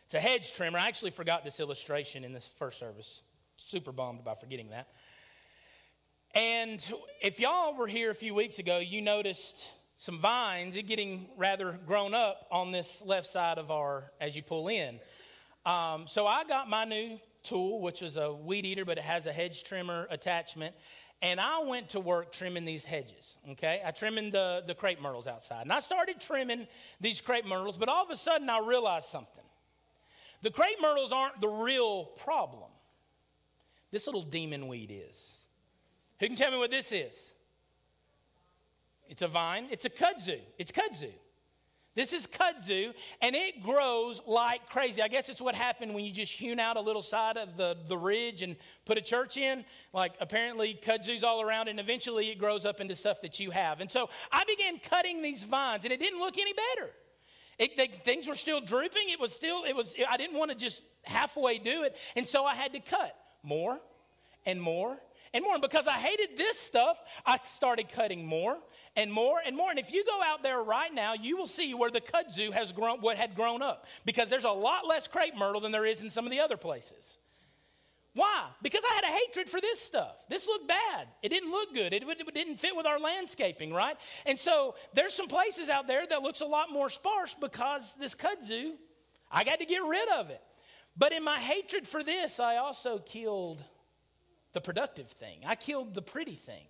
it's 0.05 0.15
a 0.15 0.21
hedge 0.21 0.53
trimmer. 0.53 0.79
I 0.79 0.89
actually 0.89 1.13
forgot 1.13 1.45
this 1.45 1.61
illustration 1.61 2.25
in 2.25 2.35
this 2.35 2.47
first 2.59 2.79
service. 2.79 3.23
Super 3.67 3.93
bummed 3.93 4.21
about 4.21 4.41
forgetting 4.41 4.69
that. 4.71 4.89
And 6.35 6.87
if 7.23 7.41
y'all 7.41 7.75
were 7.75 7.87
here 7.87 8.11
a 8.11 8.15
few 8.15 8.35
weeks 8.35 8.59
ago, 8.59 8.77
you 8.77 9.01
noticed 9.01 9.67
some 9.97 10.19
vines 10.19 10.77
getting 10.87 11.29
rather 11.39 11.73
grown 11.87 12.13
up 12.13 12.47
on 12.51 12.73
this 12.73 13.03
left 13.07 13.27
side 13.27 13.57
of 13.57 13.71
our 13.71 14.13
as 14.21 14.37
you 14.37 14.43
pull 14.43 14.69
in. 14.69 14.99
Um, 15.65 16.05
so 16.07 16.27
I 16.27 16.45
got 16.45 16.69
my 16.69 16.85
new 16.85 17.19
tool, 17.43 17.81
which 17.81 18.03
is 18.03 18.19
a 18.19 18.31
weed 18.35 18.67
eater, 18.67 18.85
but 18.85 18.99
it 18.99 19.05
has 19.05 19.25
a 19.25 19.33
hedge 19.33 19.65
trimmer 19.65 20.09
attachment. 20.11 20.75
And 21.23 21.41
I 21.41 21.63
went 21.63 21.89
to 21.91 22.01
work 22.01 22.33
trimming 22.33 22.67
these 22.67 22.85
hedges, 22.85 23.39
okay? 23.53 23.81
I 23.83 23.93
trimming 23.93 24.31
the, 24.31 24.63
the 24.67 24.75
crepe 24.75 25.01
myrtles 25.01 25.27
outside. 25.27 25.63
And 25.63 25.73
I 25.73 25.81
started 25.81 26.21
trimming 26.21 26.67
these 27.01 27.23
crepe 27.23 27.47
myrtles, 27.47 27.79
but 27.79 27.89
all 27.89 28.05
of 28.05 28.11
a 28.11 28.17
sudden 28.17 28.51
I 28.51 28.59
realized 28.59 29.07
something. 29.07 29.45
The 30.43 30.51
crepe 30.51 30.83
myrtles 30.83 31.13
aren't 31.13 31.41
the 31.41 31.49
real 31.49 32.05
problem. 32.05 32.69
This 33.95 34.09
little 34.09 34.23
demon 34.23 34.67
weed 34.67 34.91
is. 34.93 35.37
Who 36.19 36.27
can 36.27 36.35
tell 36.35 36.51
me 36.51 36.59
what 36.59 36.73
this 36.73 36.91
is? 36.91 37.33
It's 39.09 39.23
a 39.23 39.29
vine. 39.29 39.69
It's 39.71 39.85
a 39.85 39.89
kudzu. 39.89 40.41
It's 40.59 40.73
kudzu. 40.73 41.13
This 41.95 42.13
is 42.13 42.27
kudzu, 42.27 42.93
and 43.23 43.37
it 43.37 43.63
grows 43.63 44.21
like 44.27 44.69
crazy. 44.69 45.01
I 45.01 45.07
guess 45.07 45.29
it's 45.29 45.41
what 45.41 45.55
happened 45.55 45.95
when 45.95 46.05
you 46.05 46.11
just 46.11 46.33
hewn 46.33 46.59
out 46.59 46.77
a 46.77 46.81
little 46.81 47.03
side 47.03 47.37
of 47.37 47.57
the, 47.57 47.77
the 47.87 47.97
ridge 47.97 48.43
and 48.43 48.57
put 48.85 48.99
a 48.99 49.01
church 49.01 49.37
in. 49.37 49.65
Like, 49.93 50.15
apparently, 50.21 50.77
kudzu's 50.85 51.23
all 51.23 51.41
around, 51.41 51.69
and 51.69 51.79
eventually 51.79 52.33
it 52.33 52.39
grows 52.41 52.67
up 52.67 52.81
into 52.81 52.97
stuff 52.97 53.23
that 53.23 53.39
you 53.39 53.53
have. 53.53 53.81
And 53.81 53.89
so 53.89 54.11
I 54.33 54.43
began 54.43 54.81
cutting 54.81 55.23
these 55.23 55.45
vines, 55.45 55.85
and 55.85 55.93
it 55.93 56.01
didn't 56.01 56.19
look 56.19 56.37
any 56.37 56.53
better. 56.53 56.91
It, 57.61 57.77
they, 57.77 57.87
things 57.87 58.27
were 58.27 58.35
still 58.35 58.61
drooping. 58.61 59.11
It 59.11 59.21
was 59.21 59.33
still, 59.33 59.63
it 59.63 59.77
was, 59.77 59.95
I 60.11 60.17
didn't 60.17 60.37
want 60.37 60.51
to 60.51 60.57
just 60.57 60.83
halfway 61.05 61.59
do 61.59 61.85
it. 61.85 61.97
And 62.17 62.27
so 62.27 62.45
I 62.45 62.57
had 62.57 62.73
to 62.73 62.81
cut 62.81 63.17
more 63.45 63.81
and 64.47 64.61
more 64.61 64.99
and 65.35 65.43
more. 65.43 65.55
And 65.55 65.63
because 65.63 65.87
I 65.87 65.93
hated 65.93 66.37
this 66.37 66.59
stuff, 66.59 67.03
I 67.27 67.39
started 67.45 67.89
cutting 67.91 68.25
more 68.25 68.57
and 68.97 69.13
more 69.13 69.41
and 69.45 69.57
more. 69.57 69.69
And 69.69 69.79
if 69.79 69.93
you 69.93 70.05
go 70.05 70.21
out 70.23 70.43
there 70.43 70.63
right 70.63 70.95
now, 70.95 71.15
you 71.15 71.37
will 71.37 71.49
see 71.49 71.75
where 71.75 71.91
the 71.91 72.01
kudzu 72.01 72.53
has 72.53 72.73
grown, 72.73 73.01
what 73.01 73.17
had 73.19 73.35
grown 73.35 73.61
up, 73.61 73.87
because 74.05 74.31
there's 74.31 74.45
a 74.45 74.51
lot 74.51 74.87
less 74.87 75.09
crepe 75.09 75.37
myrtle 75.37 75.61
than 75.61 75.73
there 75.73 75.85
is 75.85 76.03
in 76.03 76.11
some 76.11 76.25
of 76.25 76.31
the 76.31 76.41
other 76.41 76.57
places. 76.57 77.19
Why? 78.15 78.45
Because 78.63 78.85
I 78.89 78.95
had 78.95 79.05
a 79.05 79.09
hatred 79.09 79.49
for 79.49 79.61
this 79.61 79.81
stuff. 79.81 80.15
This 80.29 80.47
looked 80.47 80.69
bad. 80.69 81.09
It 81.21 81.31
didn't 81.31 81.51
look 81.51 81.75
good. 81.75 81.93
It, 81.93 82.05
it, 82.05 82.35
didn't 82.35 82.61
fit 82.61 82.77
with 82.77 82.87
our 82.87 83.01
landscaping, 83.01 83.73
right? 83.73 83.97
And 84.25 84.39
so 84.39 84.77
there's 84.95 85.15
some 85.15 85.27
places 85.27 85.69
out 85.69 85.89
there 85.89 86.07
that 86.07 86.23
looks 86.23 86.41
a 86.41 86.47
lot 86.47 86.71
more 86.71 86.89
sparse 86.89 87.35
because 87.35 87.93
this 87.99 88.15
kudzu, 88.15 88.75
I 89.33 89.43
got 89.43 89.59
to 89.59 89.67
get 89.67 89.83
rid 89.83 90.09
of 90.11 90.31
it. 90.31 90.41
But 90.97 91.13
in 91.13 91.25
my 91.25 91.39
hatred 91.39 91.89
for 91.89 92.03
this, 92.03 92.39
I 92.39 92.57
also 92.57 92.99
killed 92.99 93.63
the 94.53 94.61
productive 94.61 95.09
thing. 95.09 95.41
I 95.45 95.57
killed 95.57 95.95
the 95.95 96.03
pretty 96.03 96.37
thing. 96.37 96.67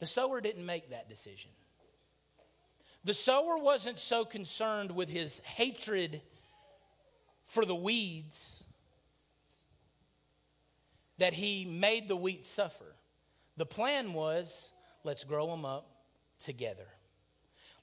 The 0.00 0.06
sower 0.06 0.40
didn't 0.40 0.66
make 0.66 0.90
that 0.90 1.08
decision. 1.08 1.50
The 3.04 3.14
sower 3.14 3.58
wasn't 3.58 3.98
so 3.98 4.24
concerned 4.24 4.90
with 4.90 5.08
his 5.08 5.38
hatred 5.40 6.22
for 7.46 7.64
the 7.64 7.74
weeds 7.74 8.62
that 11.18 11.34
he 11.34 11.64
made 11.64 12.08
the 12.08 12.16
wheat 12.16 12.44
suffer. 12.46 12.96
The 13.56 13.66
plan 13.66 14.14
was 14.14 14.72
let's 15.04 15.22
grow 15.22 15.46
them 15.46 15.64
up 15.64 15.88
together. 16.40 16.88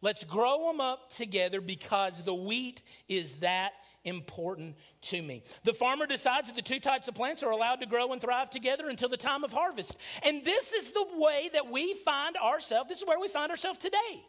Let's 0.01 0.23
grow 0.23 0.67
them 0.67 0.81
up 0.81 1.11
together 1.11 1.61
because 1.61 2.23
the 2.23 2.33
wheat 2.33 2.81
is 3.07 3.35
that 3.35 3.73
important 4.03 4.75
to 5.01 5.21
me. 5.21 5.43
The 5.63 5.73
farmer 5.73 6.07
decides 6.07 6.47
that 6.47 6.55
the 6.55 6.61
two 6.61 6.79
types 6.79 7.07
of 7.07 7.13
plants 7.13 7.43
are 7.43 7.51
allowed 7.51 7.81
to 7.81 7.85
grow 7.85 8.11
and 8.11 8.21
thrive 8.21 8.49
together 8.49 8.89
until 8.89 9.09
the 9.09 9.17
time 9.17 9.43
of 9.43 9.53
harvest. 9.53 9.97
And 10.23 10.43
this 10.43 10.73
is 10.73 10.91
the 10.91 11.05
way 11.17 11.49
that 11.53 11.69
we 11.69 11.93
find 11.93 12.35
ourselves, 12.37 12.89
this 12.89 12.99
is 12.99 13.07
where 13.07 13.19
we 13.19 13.27
find 13.27 13.51
ourselves 13.51 13.77
today. 13.77 14.23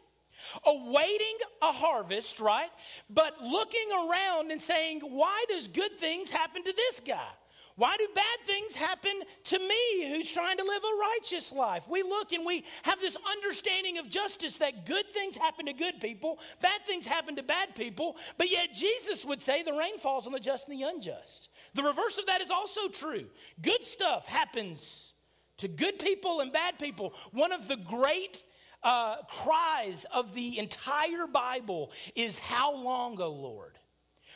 Awaiting 0.65 1.37
a 1.61 1.71
harvest, 1.71 2.39
right? 2.39 2.69
But 3.09 3.41
looking 3.41 3.87
around 3.91 4.51
and 4.51 4.61
saying, 4.61 5.01
why 5.01 5.45
does 5.47 5.67
good 5.67 5.97
things 5.97 6.29
happen 6.29 6.63
to 6.63 6.73
this 6.75 6.99
guy? 6.99 7.29
Why 7.75 7.95
do 7.97 8.07
bad 8.13 8.39
things 8.45 8.75
happen 8.75 9.11
to 9.45 9.59
me 9.59 10.09
who's 10.09 10.31
trying 10.31 10.57
to 10.57 10.63
live 10.63 10.81
a 10.83 10.99
righteous 10.99 11.51
life? 11.51 11.87
We 11.89 12.03
look 12.03 12.31
and 12.31 12.45
we 12.45 12.63
have 12.83 12.99
this 12.99 13.17
understanding 13.31 13.97
of 13.97 14.09
justice 14.09 14.57
that 14.57 14.85
good 14.85 15.07
things 15.11 15.35
happen 15.37 15.65
to 15.65 15.73
good 15.73 15.99
people, 15.99 16.39
bad 16.61 16.85
things 16.85 17.07
happen 17.07 17.35
to 17.37 17.43
bad 17.43 17.75
people, 17.75 18.17
but 18.37 18.51
yet 18.51 18.73
Jesus 18.73 19.25
would 19.25 19.41
say 19.41 19.63
the 19.63 19.73
rain 19.73 19.97
falls 19.97 20.27
on 20.27 20.33
the 20.33 20.39
just 20.39 20.67
and 20.67 20.79
the 20.79 20.83
unjust. 20.83 21.49
The 21.73 21.83
reverse 21.83 22.17
of 22.17 22.27
that 22.27 22.41
is 22.41 22.51
also 22.51 22.87
true. 22.87 23.25
Good 23.61 23.83
stuff 23.83 24.27
happens 24.27 25.13
to 25.57 25.67
good 25.67 25.99
people 25.99 26.41
and 26.41 26.51
bad 26.51 26.77
people. 26.77 27.13
One 27.31 27.51
of 27.51 27.67
the 27.67 27.77
great 27.77 28.43
uh, 28.83 29.17
cries 29.29 30.05
of 30.13 30.33
the 30.33 30.59
entire 30.59 31.25
Bible 31.25 31.91
is, 32.15 32.37
How 32.37 32.75
long, 32.75 33.19
O 33.21 33.29
Lord? 33.29 33.79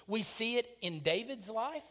We 0.08 0.22
see 0.22 0.58
it 0.58 0.68
in 0.82 1.00
David's 1.00 1.50
life. 1.50 1.84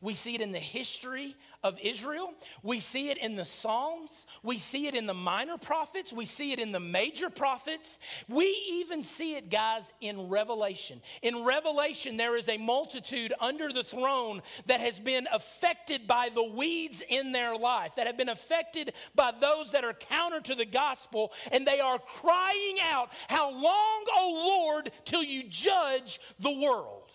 We 0.00 0.14
see 0.14 0.36
it 0.36 0.40
in 0.40 0.52
the 0.52 0.60
history 0.60 1.34
of 1.64 1.76
Israel. 1.82 2.32
We 2.62 2.78
see 2.78 3.10
it 3.10 3.18
in 3.18 3.34
the 3.34 3.44
Psalms. 3.44 4.26
We 4.44 4.58
see 4.58 4.86
it 4.86 4.94
in 4.94 5.06
the 5.06 5.14
minor 5.14 5.58
prophets. 5.58 6.12
We 6.12 6.24
see 6.24 6.52
it 6.52 6.60
in 6.60 6.70
the 6.70 6.78
major 6.78 7.30
prophets. 7.30 7.98
We 8.28 8.44
even 8.70 9.02
see 9.02 9.34
it, 9.34 9.50
guys, 9.50 9.92
in 10.00 10.28
Revelation. 10.28 11.02
In 11.20 11.44
Revelation, 11.44 12.16
there 12.16 12.36
is 12.36 12.48
a 12.48 12.58
multitude 12.58 13.34
under 13.40 13.72
the 13.72 13.82
throne 13.82 14.40
that 14.66 14.80
has 14.80 15.00
been 15.00 15.26
affected 15.32 16.06
by 16.06 16.30
the 16.32 16.44
weeds 16.44 17.02
in 17.08 17.32
their 17.32 17.56
life, 17.56 17.96
that 17.96 18.06
have 18.06 18.16
been 18.16 18.28
affected 18.28 18.92
by 19.16 19.32
those 19.40 19.72
that 19.72 19.82
are 19.82 19.94
counter 19.94 20.40
to 20.42 20.54
the 20.54 20.64
gospel, 20.64 21.32
and 21.50 21.66
they 21.66 21.80
are 21.80 21.98
crying 21.98 22.76
out, 22.84 23.10
How 23.26 23.50
long, 23.50 24.04
O 24.16 24.64
Lord, 24.68 24.92
till 25.04 25.24
you 25.24 25.42
judge 25.48 26.20
the 26.38 26.52
world? 26.52 27.10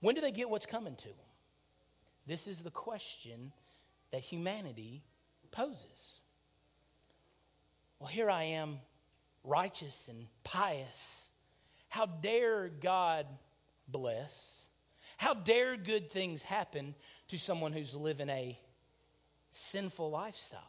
When 0.00 0.16
do 0.16 0.20
they 0.20 0.32
get 0.32 0.50
what's 0.50 0.66
coming 0.66 0.96
to 0.96 1.04
them? 1.04 1.23
This 2.26 2.48
is 2.48 2.62
the 2.62 2.70
question 2.70 3.52
that 4.10 4.22
humanity 4.22 5.02
poses. 5.50 6.20
Well, 7.98 8.08
here 8.08 8.30
I 8.30 8.44
am, 8.44 8.78
righteous 9.42 10.08
and 10.08 10.26
pious. 10.42 11.28
How 11.88 12.06
dare 12.06 12.68
God 12.68 13.26
bless? 13.88 14.66
How 15.16 15.34
dare 15.34 15.76
good 15.76 16.10
things 16.10 16.42
happen 16.42 16.94
to 17.28 17.38
someone 17.38 17.72
who's 17.72 17.94
living 17.94 18.30
a 18.30 18.58
sinful 19.50 20.10
lifestyle? 20.10 20.60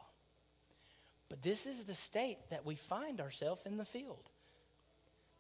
But 1.30 1.42
this 1.42 1.66
is 1.66 1.84
the 1.84 1.96
state 1.96 2.38
that 2.52 2.66
we 2.66 2.76
find 2.76 3.20
ourselves 3.20 3.62
in 3.66 3.78
the 3.78 3.86
field. 3.86 4.30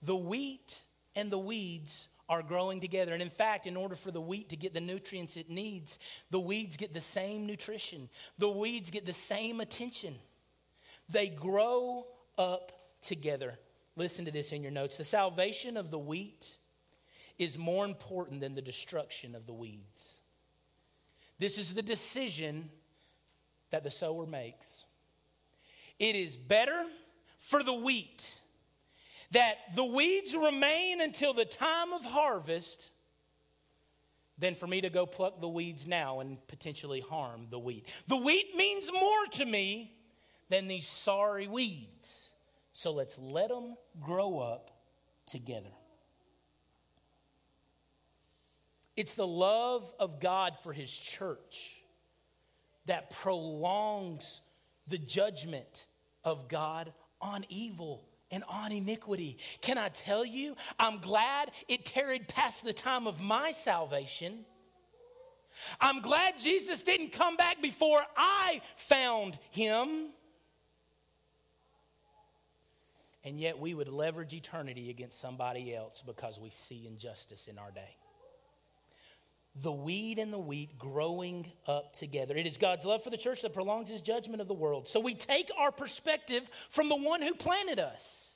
The 0.01 0.15
wheat 0.15 0.77
and 1.15 1.29
the 1.29 1.37
weeds 1.37 2.07
are 2.27 2.41
growing 2.41 2.79
together. 2.79 3.13
And 3.13 3.21
in 3.21 3.29
fact, 3.29 3.67
in 3.67 3.77
order 3.77 3.95
for 3.95 4.11
the 4.11 4.21
wheat 4.21 4.49
to 4.49 4.55
get 4.55 4.73
the 4.73 4.81
nutrients 4.81 5.37
it 5.37 5.49
needs, 5.49 5.99
the 6.31 6.39
weeds 6.39 6.77
get 6.77 6.93
the 6.93 7.01
same 7.01 7.45
nutrition, 7.45 8.09
the 8.37 8.49
weeds 8.49 8.89
get 8.89 9.05
the 9.05 9.13
same 9.13 9.61
attention. 9.61 10.15
They 11.09 11.29
grow 11.29 12.05
up 12.37 12.71
together. 13.01 13.59
Listen 13.95 14.25
to 14.25 14.31
this 14.31 14.51
in 14.51 14.61
your 14.61 14.71
notes. 14.71 14.97
The 14.97 15.03
salvation 15.03 15.77
of 15.77 15.91
the 15.91 15.99
wheat 15.99 16.49
is 17.37 17.57
more 17.57 17.85
important 17.85 18.41
than 18.41 18.55
the 18.55 18.61
destruction 18.61 19.35
of 19.35 19.45
the 19.45 19.53
weeds. 19.53 20.15
This 21.37 21.57
is 21.57 21.73
the 21.73 21.81
decision 21.81 22.69
that 23.71 23.83
the 23.83 23.91
sower 23.91 24.25
makes. 24.25 24.85
It 25.99 26.15
is 26.15 26.35
better 26.35 26.85
for 27.37 27.61
the 27.61 27.73
wheat 27.73 28.33
that 29.35 29.57
the 29.75 29.83
weeds 29.83 30.33
remain 30.33 31.01
until 31.01 31.33
the 31.33 31.43
time 31.43 31.91
of 31.91 32.05
harvest 32.05 32.89
than 34.37 34.55
for 34.55 34.65
me 34.65 34.79
to 34.79 34.89
go 34.89 35.05
pluck 35.05 35.41
the 35.41 35.47
weeds 35.47 35.85
now 35.85 36.21
and 36.21 36.37
potentially 36.47 37.01
harm 37.01 37.47
the 37.49 37.59
wheat. 37.59 37.85
The 38.07 38.15
wheat 38.15 38.55
means 38.55 38.89
more 38.93 39.25
to 39.33 39.45
me 39.45 39.93
than 40.49 40.69
these 40.69 40.87
sorry 40.87 41.47
weeds. 41.47 42.31
So 42.71 42.91
let's 42.91 43.19
let 43.19 43.49
them 43.49 43.75
grow 43.99 44.39
up 44.39 44.71
together. 45.25 45.71
It's 48.95 49.15
the 49.15 49.27
love 49.27 49.93
of 49.99 50.21
God 50.21 50.53
for 50.63 50.71
his 50.71 50.91
church 50.91 51.81
that 52.85 53.09
prolongs 53.09 54.39
the 54.87 54.97
judgment 54.97 55.87
of 56.23 56.47
God 56.47 56.93
on 57.19 57.43
evil 57.49 58.05
and 58.31 58.43
on 58.49 58.71
iniquity. 58.71 59.37
Can 59.61 59.77
I 59.77 59.89
tell 59.89 60.25
you, 60.25 60.55
I'm 60.79 60.99
glad 60.99 61.51
it 61.67 61.85
tarried 61.85 62.27
past 62.27 62.63
the 62.63 62.73
time 62.73 63.07
of 63.07 63.21
my 63.21 63.51
salvation. 63.51 64.45
I'm 65.79 66.01
glad 66.01 66.37
Jesus 66.37 66.83
didn't 66.83 67.11
come 67.11 67.37
back 67.37 67.61
before 67.61 68.01
I 68.17 68.61
found 68.75 69.37
him. 69.51 70.09
And 73.23 73.39
yet 73.39 73.57
we 73.57 73.73
would 73.73 73.87
leverage 73.87 74.33
eternity 74.33 74.89
against 74.89 75.19
somebody 75.19 75.73
else 75.73 76.03
because 76.05 76.39
we 76.39 76.49
see 76.49 76.85
injustice 76.85 77.47
in 77.47 77.57
our 77.57 77.71
day 77.71 77.95
the 79.61 79.71
weed 79.71 80.19
and 80.19 80.33
the 80.33 80.39
wheat 80.39 80.77
growing 80.77 81.51
up 81.67 81.93
together. 81.93 82.35
It 82.35 82.45
is 82.45 82.57
God's 82.57 82.85
love 82.85 83.03
for 83.03 83.09
the 83.09 83.17
church 83.17 83.41
that 83.43 83.53
prolongs 83.53 83.89
his 83.89 84.01
judgment 84.01 84.41
of 84.41 84.47
the 84.47 84.53
world. 84.53 84.87
So 84.87 84.99
we 84.99 85.13
take 85.13 85.49
our 85.57 85.71
perspective 85.71 86.49
from 86.71 86.89
the 86.89 86.95
one 86.95 87.21
who 87.21 87.33
planted 87.33 87.79
us. 87.79 88.35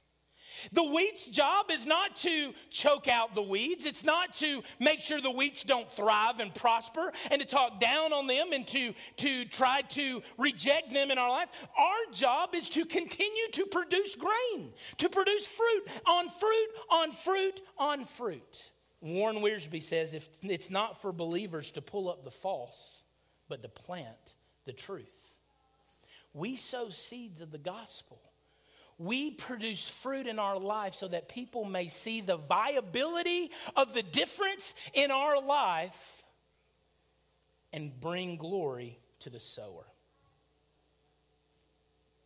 The 0.73 0.83
wheat's 0.83 1.29
job 1.29 1.67
is 1.71 1.85
not 1.85 2.15
to 2.17 2.53
choke 2.69 3.07
out 3.07 3.35
the 3.35 3.41
weeds. 3.41 3.85
It's 3.85 4.03
not 4.03 4.33
to 4.35 4.61
make 4.79 4.99
sure 4.99 5.21
the 5.21 5.31
weeds 5.31 5.63
don't 5.63 5.89
thrive 5.89 6.39
and 6.39 6.53
prosper 6.53 7.13
and 7.31 7.41
to 7.41 7.47
talk 7.47 7.79
down 7.79 8.13
on 8.13 8.27
them 8.27 8.51
and 8.51 8.67
to, 8.67 8.93
to 9.17 9.45
try 9.45 9.81
to 9.89 10.21
reject 10.37 10.93
them 10.93 11.11
in 11.11 11.17
our 11.17 11.29
life. 11.29 11.49
Our 11.77 12.13
job 12.13 12.55
is 12.55 12.69
to 12.69 12.85
continue 12.85 13.49
to 13.53 13.65
produce 13.67 14.15
grain, 14.15 14.71
to 14.97 15.09
produce 15.09 15.47
fruit 15.47 15.87
on 16.07 16.29
fruit 16.29 16.69
on 16.91 17.11
fruit 17.11 17.61
on 17.77 18.03
fruit. 18.03 18.68
Warren 19.01 19.37
Wiersbe 19.37 19.81
says 19.81 20.13
if 20.13 20.27
it's 20.43 20.69
not 20.69 21.01
for 21.01 21.11
believers 21.11 21.71
to 21.71 21.81
pull 21.81 22.09
up 22.09 22.23
the 22.23 22.31
false, 22.31 23.01
but 23.47 23.63
to 23.63 23.69
plant 23.69 24.35
the 24.65 24.73
truth. 24.73 25.35
We 26.33 26.55
sow 26.57 26.89
seeds 26.89 27.41
of 27.41 27.51
the 27.51 27.57
gospel. 27.57 28.19
We 28.97 29.31
produce 29.31 29.87
fruit 29.87 30.27
in 30.27 30.39
our 30.39 30.59
life 30.59 30.93
so 30.93 31.07
that 31.07 31.29
people 31.29 31.63
may 31.63 31.87
see 31.87 32.19
the 32.19 32.35
viability 32.35 33.51
of 33.75 33.93
the 33.93 34.03
difference 34.03 34.75
in 34.93 35.09
our 35.09 35.41
life 35.41 36.23
and 37.71 37.97
bring 37.99 38.35
glory 38.35 38.99
to 39.19 39.29
the 39.29 39.39
sower. 39.39 39.85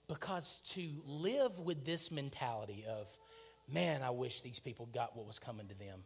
Because 0.08 0.62
to 0.72 0.90
live 1.06 1.60
with 1.60 1.86
this 1.86 2.12
mentality 2.12 2.86
of, 2.90 3.08
man, 3.72 4.02
I 4.02 4.10
wish 4.10 4.42
these 4.42 4.60
people 4.60 4.88
got 4.88 5.16
what 5.16 5.28
was 5.28 5.38
coming 5.38 5.68
to 5.68 5.78
them 5.78 6.04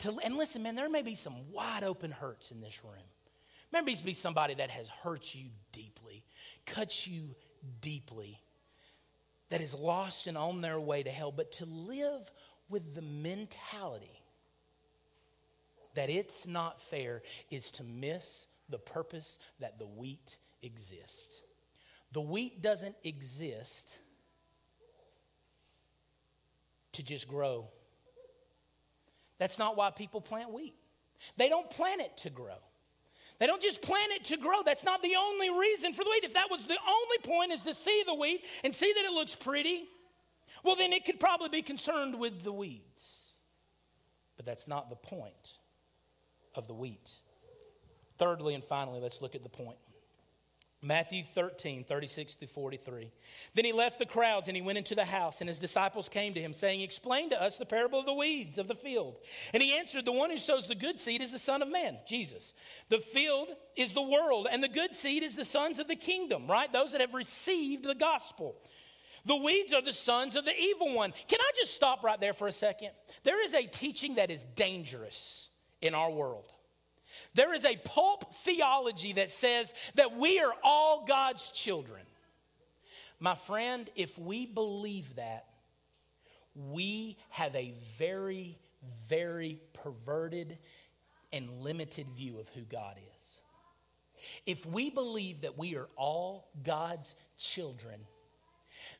to, 0.00 0.18
and 0.24 0.36
listen, 0.36 0.62
man, 0.62 0.74
there 0.74 0.88
may 0.88 1.02
be 1.02 1.14
some 1.14 1.50
wide 1.52 1.84
open 1.84 2.10
hurts 2.10 2.50
in 2.50 2.60
this 2.60 2.82
room. 2.84 2.94
There 3.72 3.82
may 3.82 3.94
be 4.04 4.14
somebody 4.14 4.54
that 4.54 4.70
has 4.70 4.88
hurt 4.88 5.34
you 5.34 5.46
deeply, 5.72 6.24
cut 6.66 7.06
you 7.06 7.34
deeply, 7.80 8.40
that 9.50 9.60
is 9.60 9.74
lost 9.74 10.26
and 10.26 10.36
on 10.36 10.60
their 10.60 10.80
way 10.80 11.02
to 11.02 11.10
hell. 11.10 11.32
But 11.32 11.52
to 11.52 11.66
live 11.66 12.30
with 12.68 12.94
the 12.94 13.02
mentality 13.02 14.22
that 15.94 16.08
it's 16.08 16.46
not 16.46 16.80
fair 16.80 17.22
is 17.50 17.70
to 17.72 17.84
miss 17.84 18.46
the 18.68 18.78
purpose 18.78 19.38
that 19.58 19.78
the 19.78 19.86
wheat 19.86 20.36
exists. 20.62 21.40
The 22.12 22.20
wheat 22.20 22.62
doesn't 22.62 22.96
exist 23.04 23.98
to 26.92 27.02
just 27.02 27.28
grow 27.28 27.68
that's 29.40 29.58
not 29.58 29.76
why 29.76 29.90
people 29.90 30.20
plant 30.20 30.52
wheat. 30.52 30.74
They 31.38 31.48
don't 31.48 31.68
plant 31.70 32.02
it 32.02 32.16
to 32.18 32.30
grow. 32.30 32.58
They 33.38 33.46
don't 33.46 33.62
just 33.62 33.80
plant 33.80 34.12
it 34.12 34.26
to 34.26 34.36
grow. 34.36 34.62
That's 34.62 34.84
not 34.84 35.02
the 35.02 35.16
only 35.18 35.48
reason 35.48 35.94
for 35.94 36.04
the 36.04 36.10
wheat. 36.10 36.24
If 36.24 36.34
that 36.34 36.50
was 36.50 36.66
the 36.66 36.76
only 36.86 37.18
point 37.24 37.50
is 37.50 37.62
to 37.62 37.72
see 37.72 38.04
the 38.06 38.14
wheat 38.14 38.44
and 38.62 38.74
see 38.74 38.92
that 38.92 39.04
it 39.04 39.12
looks 39.12 39.34
pretty, 39.34 39.88
well, 40.62 40.76
then 40.76 40.92
it 40.92 41.06
could 41.06 41.18
probably 41.18 41.48
be 41.48 41.62
concerned 41.62 42.20
with 42.20 42.42
the 42.42 42.52
weeds. 42.52 43.32
But 44.36 44.44
that's 44.44 44.68
not 44.68 44.90
the 44.90 44.96
point 44.96 45.54
of 46.54 46.68
the 46.68 46.74
wheat. 46.74 47.14
Thirdly 48.18 48.52
and 48.52 48.62
finally, 48.62 49.00
let's 49.00 49.22
look 49.22 49.34
at 49.34 49.42
the 49.42 49.48
point. 49.48 49.78
Matthew 50.82 51.22
13, 51.22 51.84
36 51.84 52.36
to 52.36 52.46
43. 52.46 53.10
Then 53.54 53.64
he 53.66 53.72
left 53.72 53.98
the 53.98 54.06
crowds 54.06 54.48
and 54.48 54.56
he 54.56 54.62
went 54.62 54.78
into 54.78 54.94
the 54.94 55.04
house, 55.04 55.40
and 55.40 55.48
his 55.48 55.58
disciples 55.58 56.08
came 56.08 56.32
to 56.32 56.40
him, 56.40 56.54
saying, 56.54 56.80
Explain 56.80 57.30
to 57.30 57.42
us 57.42 57.58
the 57.58 57.66
parable 57.66 58.00
of 58.00 58.06
the 58.06 58.14
weeds 58.14 58.56
of 58.56 58.66
the 58.66 58.74
field. 58.74 59.16
And 59.52 59.62
he 59.62 59.74
answered, 59.74 60.06
The 60.06 60.12
one 60.12 60.30
who 60.30 60.38
sows 60.38 60.66
the 60.66 60.74
good 60.74 60.98
seed 60.98 61.20
is 61.20 61.32
the 61.32 61.38
Son 61.38 61.60
of 61.60 61.70
Man, 61.70 61.98
Jesus. 62.06 62.54
The 62.88 62.98
field 62.98 63.48
is 63.76 63.92
the 63.92 64.00
world, 64.00 64.48
and 64.50 64.62
the 64.62 64.68
good 64.68 64.94
seed 64.94 65.22
is 65.22 65.34
the 65.34 65.44
sons 65.44 65.80
of 65.80 65.86
the 65.86 65.96
kingdom, 65.96 66.46
right? 66.46 66.72
Those 66.72 66.92
that 66.92 67.02
have 67.02 67.14
received 67.14 67.84
the 67.84 67.94
gospel. 67.94 68.56
The 69.26 69.36
weeds 69.36 69.74
are 69.74 69.82
the 69.82 69.92
sons 69.92 70.34
of 70.34 70.46
the 70.46 70.58
evil 70.58 70.94
one. 70.94 71.12
Can 71.28 71.40
I 71.42 71.50
just 71.58 71.74
stop 71.74 72.02
right 72.02 72.18
there 72.18 72.32
for 72.32 72.48
a 72.48 72.52
second? 72.52 72.90
There 73.22 73.44
is 73.44 73.52
a 73.52 73.66
teaching 73.66 74.14
that 74.14 74.30
is 74.30 74.44
dangerous 74.56 75.50
in 75.82 75.94
our 75.94 76.10
world. 76.10 76.50
There 77.34 77.54
is 77.54 77.64
a 77.64 77.76
pulp 77.76 78.34
theology 78.36 79.14
that 79.14 79.30
says 79.30 79.74
that 79.94 80.16
we 80.16 80.40
are 80.40 80.54
all 80.62 81.04
God's 81.06 81.50
children. 81.50 82.02
My 83.18 83.34
friend, 83.34 83.88
if 83.96 84.18
we 84.18 84.46
believe 84.46 85.16
that, 85.16 85.46
we 86.54 87.16
have 87.28 87.54
a 87.54 87.74
very, 87.98 88.58
very 89.08 89.60
perverted 89.72 90.58
and 91.32 91.48
limited 91.60 92.08
view 92.10 92.38
of 92.38 92.48
who 92.50 92.62
God 92.62 92.96
is. 93.16 93.40
If 94.46 94.66
we 94.66 94.90
believe 94.90 95.42
that 95.42 95.56
we 95.56 95.76
are 95.76 95.88
all 95.96 96.48
God's 96.62 97.14
children, 97.38 98.00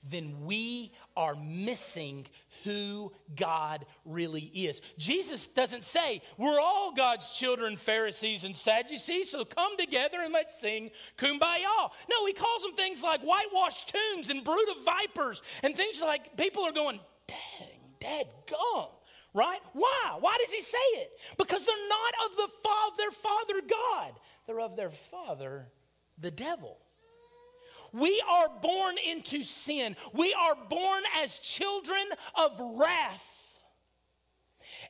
then 0.09 0.45
we 0.45 0.93
are 1.17 1.35
missing 1.35 2.27
who 2.65 3.13
God 3.35 3.87
really 4.05 4.43
is. 4.43 4.81
Jesus 4.99 5.47
doesn't 5.47 5.85
say, 5.85 6.23
We're 6.39 6.61
all 6.61 6.93
God's 6.95 7.31
children, 7.33 7.77
Pharisees 7.77 8.45
and 8.45 8.57
Sadducees, 8.57 9.31
so 9.31 9.45
come 9.45 9.77
together 9.77 10.19
and 10.23 10.33
let's 10.33 10.61
sing 10.61 10.91
kumbaya. 11.17 11.91
No, 12.09 12.27
he 12.27 12.33
calls 12.33 12.63
them 12.63 12.75
things 12.75 13.03
like 13.03 13.21
whitewashed 13.23 13.89
tombs 13.89 14.31
and 14.31 14.45
brood 14.45 14.69
of 14.77 14.85
vipers 14.85 15.43
and 15.63 15.77
things 15.77 16.01
like 16.01 16.37
people 16.37 16.65
are 16.65 16.73
going, 16.73 17.01
Dang, 17.27 17.79
dad 18.01 18.27
gum. 18.49 18.87
Right? 19.33 19.61
Why? 19.75 20.17
Why 20.19 20.37
does 20.41 20.51
he 20.51 20.61
say 20.61 20.79
it? 20.95 21.11
Because 21.39 21.65
they're 21.65 21.89
not 21.89 22.31
of 22.31 22.37
the 22.37 22.49
fa- 22.63 22.97
their 22.97 23.11
father 23.13 23.61
God. 23.69 24.13
They're 24.47 24.61
of 24.61 24.77
their 24.77 24.91
father, 24.91 25.69
the 26.19 26.33
devil. 26.33 26.79
We 27.93 28.22
are 28.28 28.49
born 28.62 28.97
into 29.09 29.43
sin. 29.43 29.97
We 30.12 30.32
are 30.34 30.57
born 30.68 31.03
as 31.22 31.38
children 31.38 32.05
of 32.34 32.53
wrath. 32.78 33.39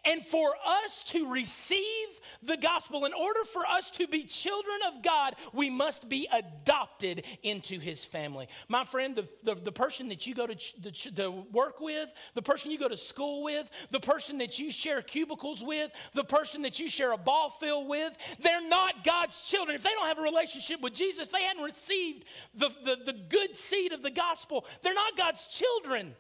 And 0.05 0.25
for 0.25 0.55
us 0.67 1.03
to 1.09 1.31
receive 1.31 2.09
the 2.43 2.57
gospel, 2.57 3.05
in 3.05 3.13
order 3.13 3.45
for 3.45 3.67
us 3.67 3.91
to 3.93 4.09
be 4.09 4.25
children 4.25 4.79
of 4.89 5.03
God, 5.03 5.37
we 5.53 5.69
must 5.69 6.09
be 6.09 6.27
adopted 6.33 7.25
into 7.43 7.79
his 7.79 8.03
family. 8.03 8.49
My 8.69 8.85
friend, 8.85 9.15
the, 9.15 9.29
the, 9.43 9.57
the 9.57 9.73
person 9.73 10.09
that 10.09 10.27
you 10.27 10.35
go 10.35 10.47
to, 10.47 10.55
ch- 10.55 10.75
the, 10.81 10.91
to 10.91 11.31
work 11.53 11.81
with, 11.81 12.11
the 12.35 12.41
person 12.41 12.71
you 12.71 12.79
go 12.79 12.89
to 12.89 12.97
school 12.97 13.43
with, 13.43 13.71
the 13.91 14.01
person 14.01 14.39
that 14.39 14.59
you 14.59 14.73
share 14.73 15.03
cubicles 15.03 15.63
with, 15.63 15.91
the 16.15 16.25
person 16.25 16.63
that 16.63 16.79
you 16.79 16.89
share 16.89 17.13
a 17.13 17.19
ball 17.19 17.51
field 17.51 17.87
with, 17.87 18.17
they're 18.41 18.67
not 18.69 19.05
God's 19.05 19.43
children. 19.43 19.77
If 19.77 19.83
they 19.83 19.91
don't 19.91 20.09
have 20.09 20.19
a 20.19 20.23
relationship 20.23 20.81
with 20.81 20.95
Jesus, 20.95 21.29
they 21.29 21.43
hadn't 21.43 21.63
received 21.63 22.25
the, 22.55 22.71
the, 22.85 22.97
the 23.05 23.19
good 23.29 23.55
seed 23.55 23.93
of 23.93 24.03
the 24.03 24.11
gospel, 24.11 24.65
they're 24.83 24.95
not 24.95 25.15
God's 25.15 25.47
children. 25.47 26.15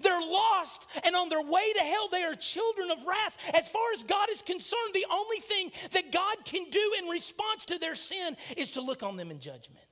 They're 0.00 0.20
lost, 0.20 0.86
and 1.04 1.14
on 1.14 1.28
their 1.28 1.42
way 1.42 1.72
to 1.72 1.80
hell, 1.80 2.08
they 2.10 2.22
are 2.22 2.34
children 2.34 2.90
of 2.90 3.04
wrath. 3.06 3.36
As 3.54 3.68
far 3.68 3.92
as 3.94 4.02
God 4.02 4.28
is 4.30 4.42
concerned, 4.42 4.92
the 4.94 5.06
only 5.12 5.38
thing 5.38 5.70
that 5.92 6.12
God 6.12 6.36
can 6.44 6.68
do 6.70 6.92
in 7.00 7.08
response 7.08 7.64
to 7.66 7.78
their 7.78 7.94
sin 7.94 8.36
is 8.56 8.72
to 8.72 8.80
look 8.80 9.02
on 9.02 9.16
them 9.16 9.30
in 9.30 9.40
judgment. 9.40 9.84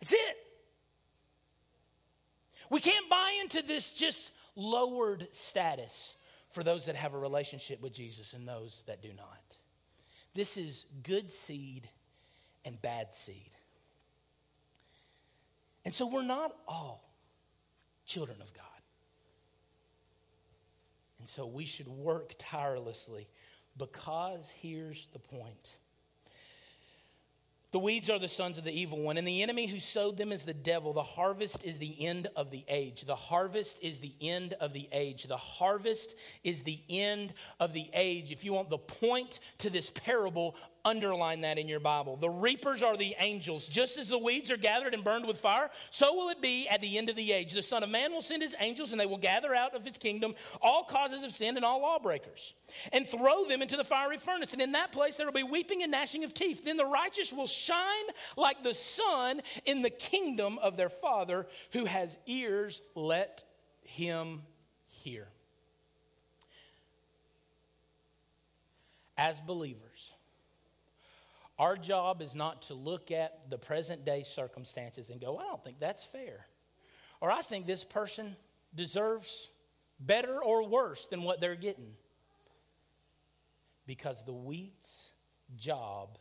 That's 0.00 0.12
it. 0.12 0.36
We 2.70 2.80
can't 2.80 3.08
buy 3.10 3.38
into 3.42 3.62
this 3.62 3.92
just 3.92 4.30
lowered 4.56 5.28
status 5.32 6.14
for 6.52 6.62
those 6.62 6.86
that 6.86 6.96
have 6.96 7.14
a 7.14 7.18
relationship 7.18 7.80
with 7.80 7.92
Jesus 7.92 8.32
and 8.32 8.46
those 8.46 8.82
that 8.86 9.02
do 9.02 9.10
not. 9.16 9.42
This 10.34 10.56
is 10.56 10.86
good 11.02 11.30
seed 11.30 11.88
and 12.64 12.80
bad 12.80 13.14
seed. 13.14 13.50
And 15.84 15.94
so 15.94 16.06
we're 16.06 16.22
not 16.22 16.54
all 16.66 17.11
children 18.12 18.40
of 18.42 18.52
God. 18.52 18.64
And 21.18 21.28
so 21.28 21.46
we 21.46 21.64
should 21.64 21.88
work 21.88 22.34
tirelessly 22.38 23.28
because 23.78 24.52
here's 24.60 25.06
the 25.12 25.18
point. 25.18 25.78
The 27.70 27.78
weeds 27.78 28.10
are 28.10 28.18
the 28.18 28.28
sons 28.28 28.58
of 28.58 28.64
the 28.64 28.70
evil 28.70 29.00
one, 29.00 29.16
and 29.16 29.26
the 29.26 29.42
enemy 29.42 29.66
who 29.66 29.78
sowed 29.78 30.18
them 30.18 30.30
is 30.30 30.42
the 30.42 30.52
devil. 30.52 30.92
The 30.92 31.02
harvest 31.02 31.64
is 31.64 31.78
the 31.78 32.04
end 32.04 32.28
of 32.36 32.50
the 32.50 32.66
age. 32.68 33.04
The 33.06 33.16
harvest 33.16 33.78
is 33.80 33.98
the 33.98 34.12
end 34.20 34.52
of 34.60 34.74
the 34.74 34.90
age. 34.92 35.24
The 35.24 35.38
harvest 35.38 36.14
is 36.44 36.62
the 36.64 36.80
end 36.90 37.32
of 37.60 37.72
the 37.72 37.88
age. 37.94 38.30
If 38.30 38.44
you 38.44 38.52
want 38.52 38.68
the 38.68 38.76
point 38.76 39.40
to 39.58 39.70
this 39.70 39.90
parable, 39.90 40.54
underline 40.84 41.42
that 41.42 41.58
in 41.58 41.68
your 41.68 41.80
Bible. 41.80 42.16
The 42.16 42.30
reapers 42.30 42.82
are 42.82 42.96
the 42.96 43.14
angels. 43.18 43.68
Just 43.68 43.98
as 43.98 44.08
the 44.08 44.18
weeds 44.18 44.50
are 44.50 44.56
gathered 44.56 44.94
and 44.94 45.04
burned 45.04 45.26
with 45.26 45.38
fire, 45.38 45.70
so 45.90 46.14
will 46.14 46.30
it 46.30 46.40
be 46.40 46.68
at 46.68 46.80
the 46.80 46.98
end 46.98 47.08
of 47.08 47.16
the 47.16 47.32
age. 47.32 47.52
The 47.52 47.62
Son 47.62 47.82
of 47.82 47.90
Man 47.90 48.12
will 48.12 48.22
send 48.22 48.42
his 48.42 48.54
angels, 48.58 48.92
and 48.92 49.00
they 49.00 49.06
will 49.06 49.18
gather 49.18 49.54
out 49.54 49.74
of 49.74 49.84
his 49.84 49.98
kingdom 49.98 50.34
all 50.60 50.84
causes 50.84 51.22
of 51.22 51.30
sin 51.30 51.56
and 51.56 51.64
all 51.64 51.80
lawbreakers, 51.82 52.54
and 52.92 53.06
throw 53.06 53.44
them 53.44 53.62
into 53.62 53.76
the 53.76 53.84
fiery 53.84 54.18
furnace. 54.18 54.52
And 54.52 54.62
in 54.62 54.72
that 54.72 54.92
place 54.92 55.16
there 55.16 55.26
will 55.26 55.32
be 55.32 55.42
weeping 55.42 55.82
and 55.82 55.92
gnashing 55.92 56.24
of 56.24 56.34
teeth. 56.34 56.64
Then 56.64 56.76
the 56.76 56.86
righteous 56.86 57.32
will 57.32 57.46
shine 57.46 57.76
like 58.36 58.62
the 58.62 58.74
sun 58.74 59.40
in 59.64 59.82
the 59.82 59.90
kingdom 59.90 60.58
of 60.58 60.76
their 60.76 60.88
Father 60.88 61.46
who 61.72 61.84
has 61.84 62.18
ears, 62.26 62.82
let 62.94 63.44
him 63.84 64.42
hear. 64.86 65.28
As 69.16 69.40
believers, 69.40 70.12
our 71.58 71.76
job 71.76 72.22
is 72.22 72.34
not 72.34 72.62
to 72.62 72.74
look 72.74 73.10
at 73.10 73.50
the 73.50 73.58
present 73.58 74.04
day 74.04 74.22
circumstances 74.22 75.10
and 75.10 75.20
go, 75.20 75.38
I 75.38 75.42
don't 75.44 75.62
think 75.62 75.78
that's 75.80 76.04
fair. 76.04 76.46
Or 77.20 77.30
I 77.30 77.42
think 77.42 77.66
this 77.66 77.84
person 77.84 78.36
deserves 78.74 79.50
better 80.00 80.42
or 80.42 80.66
worse 80.66 81.06
than 81.06 81.22
what 81.22 81.40
they're 81.40 81.54
getting. 81.54 81.92
Because 83.86 84.24
the 84.24 84.32
wheat's 84.32 85.12
job 85.56 86.18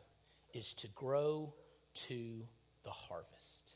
is 0.53 0.73
to 0.75 0.87
grow 0.89 1.53
to 1.93 2.43
the 2.83 2.89
harvest. 2.89 3.73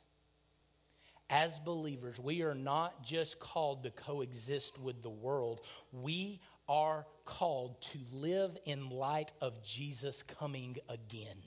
As 1.30 1.58
believers, 1.60 2.20
we 2.20 2.44
are 2.44 2.54
not 2.54 3.04
just 3.04 3.40
called 3.40 3.84
to 3.84 3.90
coexist 3.90 4.80
with 4.80 5.02
the 5.02 5.10
world, 5.10 5.62
we 5.92 6.40
are 6.68 7.06
called 7.26 7.82
to 7.82 8.00
live 8.14 8.58
in 8.66 8.90
light 8.90 9.32
of 9.42 9.62
Jesus 9.64 10.24
coming 10.24 10.78
again. 10.90 11.42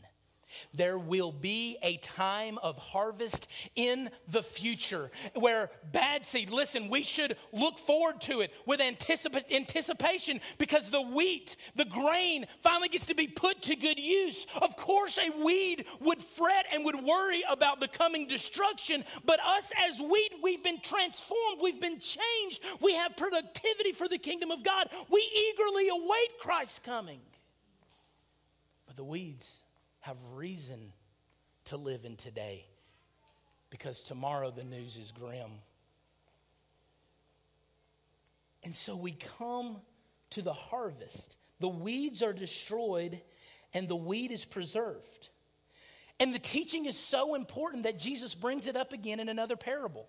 There 0.74 0.98
will 0.98 1.32
be 1.32 1.78
a 1.82 1.96
time 1.98 2.58
of 2.62 2.76
harvest 2.78 3.48
in 3.74 4.10
the 4.28 4.42
future 4.42 5.10
where 5.34 5.70
bad 5.92 6.24
seed, 6.26 6.50
listen, 6.50 6.88
we 6.88 7.02
should 7.02 7.36
look 7.52 7.78
forward 7.78 8.20
to 8.22 8.40
it 8.40 8.52
with 8.66 8.80
anticipa- 8.80 9.50
anticipation 9.52 10.40
because 10.58 10.90
the 10.90 11.02
wheat, 11.02 11.56
the 11.76 11.84
grain, 11.84 12.46
finally 12.62 12.88
gets 12.88 13.06
to 13.06 13.14
be 13.14 13.26
put 13.26 13.62
to 13.62 13.76
good 13.76 13.98
use. 13.98 14.46
Of 14.60 14.76
course, 14.76 15.18
a 15.18 15.30
weed 15.42 15.84
would 16.00 16.22
fret 16.22 16.66
and 16.72 16.84
would 16.84 17.02
worry 17.02 17.42
about 17.48 17.80
the 17.80 17.88
coming 17.88 18.26
destruction, 18.26 19.04
but 19.24 19.40
us 19.40 19.72
as 19.88 20.00
wheat, 20.00 20.34
we've 20.42 20.64
been 20.64 20.80
transformed, 20.80 21.60
we've 21.62 21.80
been 21.80 22.00
changed, 22.00 22.60
we 22.80 22.94
have 22.94 23.16
productivity 23.16 23.92
for 23.92 24.08
the 24.08 24.18
kingdom 24.18 24.50
of 24.50 24.62
God. 24.62 24.88
We 25.10 25.20
eagerly 25.20 25.88
await 25.88 26.38
Christ's 26.40 26.78
coming. 26.78 27.20
But 28.86 28.96
the 28.96 29.04
weeds, 29.04 29.62
have 30.00 30.16
reason 30.34 30.92
to 31.66 31.76
live 31.76 32.04
in 32.04 32.16
today 32.16 32.64
because 33.70 34.02
tomorrow 34.02 34.50
the 34.50 34.64
news 34.64 34.96
is 34.96 35.12
grim. 35.12 35.50
And 38.64 38.74
so 38.74 38.96
we 38.96 39.12
come 39.12 39.76
to 40.30 40.42
the 40.42 40.52
harvest. 40.52 41.36
The 41.60 41.68
weeds 41.68 42.22
are 42.22 42.32
destroyed 42.32 43.20
and 43.74 43.88
the 43.88 43.96
weed 43.96 44.32
is 44.32 44.44
preserved. 44.44 45.28
And 46.20 46.34
the 46.34 46.38
teaching 46.38 46.86
is 46.86 46.98
so 46.98 47.34
important 47.34 47.84
that 47.84 47.98
Jesus 47.98 48.34
brings 48.34 48.66
it 48.66 48.76
up 48.76 48.92
again 48.92 49.20
in 49.20 49.28
another 49.28 49.56
parable. 49.56 50.08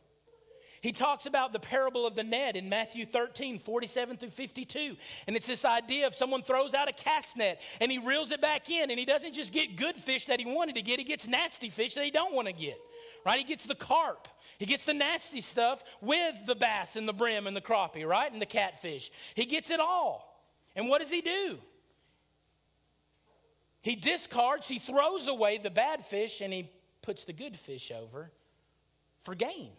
He 0.82 0.91
talks 0.91 1.25
about 1.25 1.51
the 1.51 1.59
parable 1.59 2.07
of 2.07 2.15
the 2.15 2.23
net 2.23 2.55
in 2.55 2.69
Matthew 2.69 3.05
13, 3.05 3.59
47 3.59 4.17
through 4.17 4.30
52. 4.30 4.95
And 5.27 5.36
it's 5.36 5.47
this 5.47 5.65
idea 5.65 6.07
of 6.07 6.15
someone 6.15 6.41
throws 6.41 6.73
out 6.73 6.89
a 6.89 6.93
cast 6.93 7.38
net 7.38 7.61
and 7.82 7.91
he 7.91 7.97
reels 7.97 8.32
it 8.32 8.41
back 8.41 8.69
in, 8.69 8.89
and 8.89 8.97
he 8.99 9.05
doesn't 9.05 9.34
just 9.34 9.51
get 9.51 9.75
good 9.75 9.95
fish 9.95 10.25
that 10.25 10.39
he 10.39 10.45
wanted 10.45 10.75
to 10.75 10.82
get, 10.82 10.99
he 10.99 11.05
gets 11.05 11.27
nasty 11.27 11.69
fish 11.69 11.95
that 11.95 12.03
he 12.03 12.11
don't 12.11 12.34
want 12.34 12.47
to 12.47 12.53
get. 12.53 12.80
Right? 13.25 13.39
He 13.39 13.43
gets 13.43 13.65
the 13.65 13.75
carp. 13.75 14.27
He 14.57 14.65
gets 14.65 14.86
the 14.86 14.93
nasty 14.93 15.41
stuff 15.41 15.84
with 16.01 16.36
the 16.45 16.55
bass 16.55 16.95
and 16.95 17.07
the 17.07 17.13
brim 17.13 17.47
and 17.47 17.55
the 17.55 17.61
crappie, 17.61 18.07
right? 18.07 18.32
And 18.32 18.41
the 18.41 18.45
catfish. 18.45 19.11
He 19.36 19.45
gets 19.45 19.71
it 19.71 19.80
all. 19.80 20.41
And 20.75 20.89
what 20.89 21.01
does 21.01 21.11
he 21.11 21.21
do? 21.21 21.57
He 23.82 23.95
discards, 23.95 24.67
he 24.67 24.80
throws 24.80 25.27
away 25.27 25.57
the 25.57 25.69
bad 25.69 26.03
fish, 26.03 26.41
and 26.41 26.51
he 26.51 26.69
puts 27.01 27.23
the 27.23 27.34
good 27.34 27.57
fish 27.57 27.91
over 27.91 28.32
for 29.21 29.36
gain. 29.36 29.71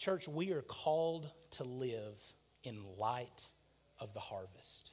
Church, 0.00 0.26
we 0.26 0.52
are 0.52 0.62
called 0.62 1.30
to 1.50 1.64
live 1.64 2.18
in 2.64 2.82
light 2.98 3.46
of 3.98 4.14
the 4.14 4.20
harvest. 4.20 4.92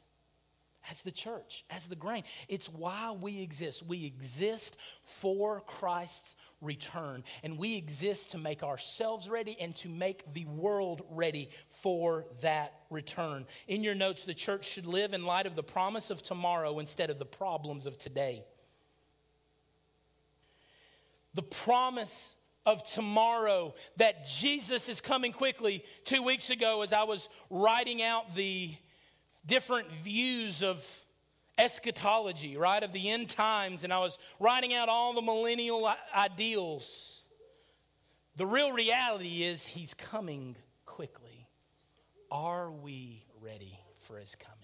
As 0.92 1.02
the 1.02 1.12
church, 1.12 1.64
as 1.70 1.88
the 1.88 1.96
grain. 1.96 2.24
It's 2.50 2.68
why 2.68 3.16
we 3.18 3.42
exist. 3.42 3.84
We 3.84 4.06
exist 4.06 4.76
for 5.04 5.62
Christ's 5.62 6.36
return. 6.60 7.24
And 7.42 7.58
we 7.58 7.78
exist 7.78 8.32
to 8.32 8.38
make 8.38 8.64
ourselves 8.64 9.30
ready 9.30 9.56
and 9.62 9.74
to 9.78 9.88
make 9.88 10.34
the 10.34 10.44
world 10.44 11.04
ready 11.10 11.52
for 11.70 12.26
that 12.42 12.74
return. 12.90 13.46
In 13.70 13.84
your 13.84 13.96
notes, 13.96 14.26
the 14.26 14.34
church 14.34 14.66
should 14.66 14.86
live 14.86 15.14
in 15.14 15.26
light 15.26 15.46
of 15.46 15.56
the 15.56 15.64
promise 15.64 16.10
of 16.10 16.22
tomorrow 16.22 16.80
instead 16.80 17.10
of 17.10 17.18
the 17.18 17.26
problems 17.26 17.86
of 17.86 17.98
today. 17.98 18.44
The 21.34 21.44
promise 21.44 22.36
of 22.68 22.84
tomorrow 22.84 23.74
that 23.96 24.28
Jesus 24.28 24.90
is 24.90 25.00
coming 25.00 25.32
quickly. 25.32 25.86
Two 26.04 26.22
weeks 26.22 26.50
ago, 26.50 26.82
as 26.82 26.92
I 26.92 27.04
was 27.04 27.30
writing 27.50 28.04
out 28.04 28.36
the 28.36 28.76
different 29.46 29.90
views 30.04 30.62
of 30.62 30.86
eschatology, 31.58 32.58
right, 32.58 32.84
of 32.84 32.92
the 32.92 33.10
end 33.10 33.30
times, 33.30 33.86
and 33.86 33.94
I 33.94 34.00
was 34.00 34.20
writing 34.38 34.74
out 34.74 34.90
all 34.90 35.14
the 35.14 35.22
millennial 35.22 35.90
ideals, 36.14 37.22
the 38.36 38.46
real 38.46 38.74
reality 38.74 39.44
is 39.44 39.66
he's 39.66 39.94
coming 39.94 40.58
quickly. 40.86 41.48
Are 42.30 42.70
we 42.70 43.24
ready 43.42 43.80
for 44.02 44.20
his 44.20 44.36
coming? 44.36 44.58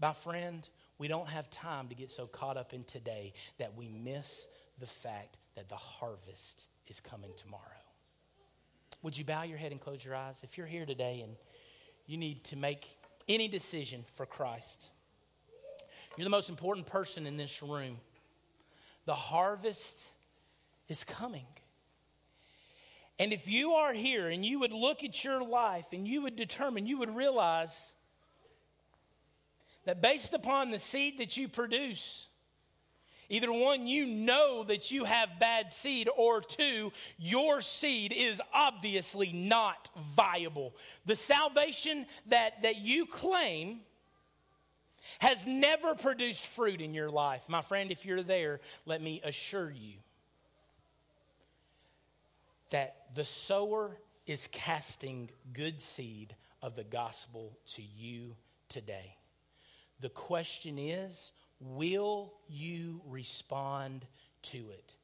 My 0.00 0.14
friend, 0.14 0.66
we 0.96 1.06
don't 1.06 1.28
have 1.28 1.50
time 1.50 1.88
to 1.88 1.94
get 1.94 2.10
so 2.10 2.26
caught 2.26 2.56
up 2.56 2.72
in 2.72 2.82
today 2.84 3.34
that 3.58 3.76
we 3.76 3.88
miss 3.88 4.46
the 4.78 4.86
fact 4.86 5.36
that 5.54 5.68
the 5.68 5.76
harvest 5.76 6.68
is 6.86 7.00
coming 7.00 7.30
tomorrow. 7.36 7.62
Would 9.02 9.16
you 9.16 9.24
bow 9.24 9.42
your 9.42 9.58
head 9.58 9.72
and 9.72 9.80
close 9.80 10.04
your 10.04 10.14
eyes? 10.14 10.40
If 10.42 10.56
you're 10.56 10.66
here 10.66 10.86
today 10.86 11.20
and 11.22 11.34
you 12.06 12.16
need 12.16 12.44
to 12.44 12.56
make 12.56 12.86
any 13.28 13.48
decision 13.48 14.04
for 14.14 14.26
Christ, 14.26 14.88
you're 16.16 16.24
the 16.24 16.30
most 16.30 16.50
important 16.50 16.86
person 16.86 17.26
in 17.26 17.36
this 17.36 17.62
room. 17.62 17.98
The 19.06 19.14
harvest 19.14 20.08
is 20.88 21.04
coming. 21.04 21.46
And 23.18 23.32
if 23.32 23.48
you 23.48 23.72
are 23.72 23.92
here 23.92 24.28
and 24.28 24.44
you 24.44 24.60
would 24.60 24.72
look 24.72 25.04
at 25.04 25.24
your 25.24 25.42
life 25.42 25.86
and 25.92 26.06
you 26.06 26.22
would 26.22 26.36
determine, 26.36 26.86
you 26.86 26.98
would 26.98 27.14
realize 27.14 27.92
that 29.84 30.00
based 30.00 30.32
upon 30.32 30.70
the 30.70 30.78
seed 30.78 31.18
that 31.18 31.36
you 31.36 31.48
produce, 31.48 32.28
Either 33.32 33.50
one, 33.50 33.86
you 33.86 34.04
know 34.04 34.62
that 34.62 34.90
you 34.90 35.04
have 35.04 35.40
bad 35.40 35.72
seed, 35.72 36.06
or 36.18 36.42
two, 36.42 36.92
your 37.16 37.62
seed 37.62 38.12
is 38.14 38.42
obviously 38.52 39.32
not 39.32 39.88
viable. 40.14 40.76
The 41.06 41.14
salvation 41.14 42.04
that, 42.26 42.62
that 42.62 42.76
you 42.76 43.06
claim 43.06 43.80
has 45.18 45.46
never 45.46 45.94
produced 45.94 46.44
fruit 46.44 46.82
in 46.82 46.92
your 46.92 47.08
life. 47.08 47.48
My 47.48 47.62
friend, 47.62 47.90
if 47.90 48.04
you're 48.04 48.22
there, 48.22 48.60
let 48.84 49.00
me 49.00 49.22
assure 49.24 49.70
you 49.70 49.94
that 52.68 52.96
the 53.14 53.24
sower 53.24 53.96
is 54.26 54.46
casting 54.52 55.30
good 55.54 55.80
seed 55.80 56.36
of 56.60 56.76
the 56.76 56.84
gospel 56.84 57.56
to 57.76 57.82
you 57.82 58.36
today. 58.68 59.16
The 60.00 60.10
question 60.10 60.78
is, 60.78 61.32
Will 61.62 62.32
you 62.48 63.00
respond 63.06 64.04
to 64.42 64.58
it? 64.58 64.94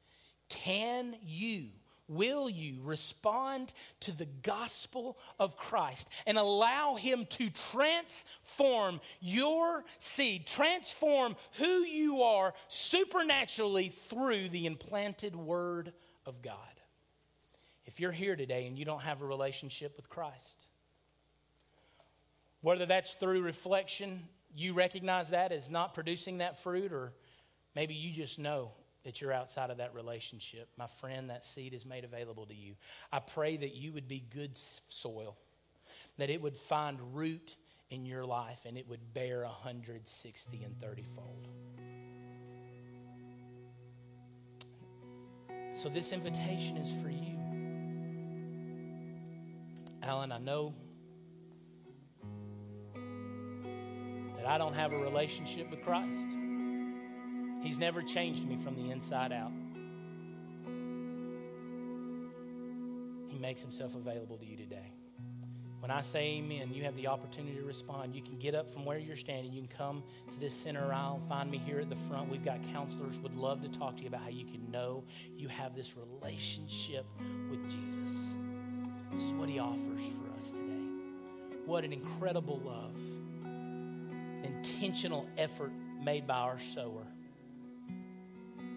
Can 0.49 1.15
you 1.25 1.69
Will 2.09 2.49
you 2.49 2.81
respond 2.81 3.71
to 3.99 4.11
the 4.11 4.27
gospel 4.41 5.15
of 5.39 5.55
Christ 5.55 6.09
and 6.25 6.39
allow 6.39 6.95
Him 6.95 7.25
to 7.29 7.51
transform 7.71 8.99
your 9.21 9.85
seed, 9.99 10.47
transform 10.47 11.35
who 11.59 11.83
you 11.83 12.23
are 12.23 12.55
supernaturally 12.67 13.89
through 13.89 14.49
the 14.49 14.65
implanted 14.65 15.35
Word 15.35 15.93
of 16.25 16.41
God? 16.41 16.55
If 17.85 17.99
you're 17.99 18.11
here 18.11 18.35
today 18.35 18.65
and 18.65 18.75
you 18.77 18.85
don't 18.85 19.03
have 19.03 19.21
a 19.21 19.25
relationship 19.25 19.95
with 19.95 20.09
Christ, 20.09 20.65
whether 22.61 22.87
that's 22.87 23.13
through 23.13 23.43
reflection, 23.43 24.27
you 24.55 24.73
recognize 24.73 25.29
that 25.29 25.51
as 25.51 25.69
not 25.69 25.93
producing 25.93 26.39
that 26.39 26.57
fruit, 26.57 26.91
or 26.91 27.13
maybe 27.75 27.93
you 27.93 28.11
just 28.11 28.39
know 28.39 28.71
that 29.03 29.21
you're 29.21 29.31
outside 29.33 29.69
of 29.69 29.77
that 29.77 29.93
relationship. 29.93 30.69
My 30.77 30.87
friend, 30.87 31.29
that 31.29 31.45
seed 31.45 31.73
is 31.73 31.85
made 31.85 32.03
available 32.03 32.45
to 32.47 32.55
you. 32.55 32.75
I 33.11 33.19
pray 33.19 33.57
that 33.57 33.75
you 33.75 33.93
would 33.93 34.07
be 34.07 34.23
good 34.33 34.57
soil, 34.87 35.37
that 36.17 36.29
it 36.29 36.41
would 36.41 36.57
find 36.57 36.99
root 37.13 37.55
in 37.89 38.05
your 38.05 38.25
life 38.25 38.59
and 38.65 38.77
it 38.77 38.87
would 38.87 39.13
bear 39.13 39.43
160 39.43 40.63
and 40.63 40.79
30 40.79 41.03
fold. 41.15 41.47
So, 45.81 45.87
this 45.87 46.11
invitation 46.11 46.75
is 46.75 46.91
for 47.01 47.09
you. 47.09 47.37
Alan, 50.03 50.31
I 50.31 50.37
know 50.37 50.73
that 54.39 54.49
I 54.49 54.57
don't 54.57 54.73
have 54.73 54.93
a 54.93 54.97
relationship 54.97 55.69
with 55.69 55.83
Christ. 55.83 56.37
He's 57.61 57.77
never 57.77 58.01
changed 58.01 58.47
me 58.47 58.55
from 58.55 58.75
the 58.75 58.89
inside 58.89 59.33
out. 59.33 59.51
He 63.27 63.37
makes 63.37 63.61
himself 63.61 63.95
available 63.95 64.37
to 64.37 64.45
you 64.45 64.55
today. 64.55 64.93
When 65.81 65.91
I 65.91 66.01
say 66.01 66.37
amen, 66.37 66.73
you 66.73 66.83
have 66.83 66.95
the 66.95 67.07
opportunity 67.07 67.55
to 67.55 67.63
respond. 67.63 68.15
You 68.15 68.21
can 68.21 68.37
get 68.37 68.55
up 68.55 68.71
from 68.71 68.85
where 68.85 68.97
you're 68.97 69.15
standing. 69.15 69.51
You 69.51 69.61
can 69.61 69.77
come 69.77 70.03
to 70.31 70.39
this 70.39 70.53
center 70.53 70.91
aisle, 70.93 71.21
find 71.27 71.49
me 71.49 71.57
here 71.57 71.79
at 71.79 71.89
the 71.89 71.95
front. 71.95 72.29
We've 72.29 72.43
got 72.43 72.61
counselors 72.73 73.17
would 73.19 73.35
love 73.35 73.61
to 73.61 73.69
talk 73.69 73.97
to 73.97 74.03
you 74.03 74.07
about 74.07 74.21
how 74.21 74.29
you 74.29 74.45
can 74.45 74.69
know 74.71 75.03
you 75.35 75.47
have 75.47 75.75
this 75.75 75.95
relationship 75.95 77.05
with 77.49 77.61
Jesus. 77.69 78.33
This 79.11 79.21
is 79.21 79.33
what 79.33 79.49
he 79.49 79.59
offers 79.59 80.03
for 80.03 80.37
us 80.37 80.51
today. 80.51 80.63
What 81.65 81.83
an 81.83 81.93
incredible 81.93 82.59
love, 82.59 82.95
intentional 84.43 85.27
effort 85.37 85.71
made 86.01 86.25
by 86.27 86.35
our 86.35 86.59
sower 86.59 87.05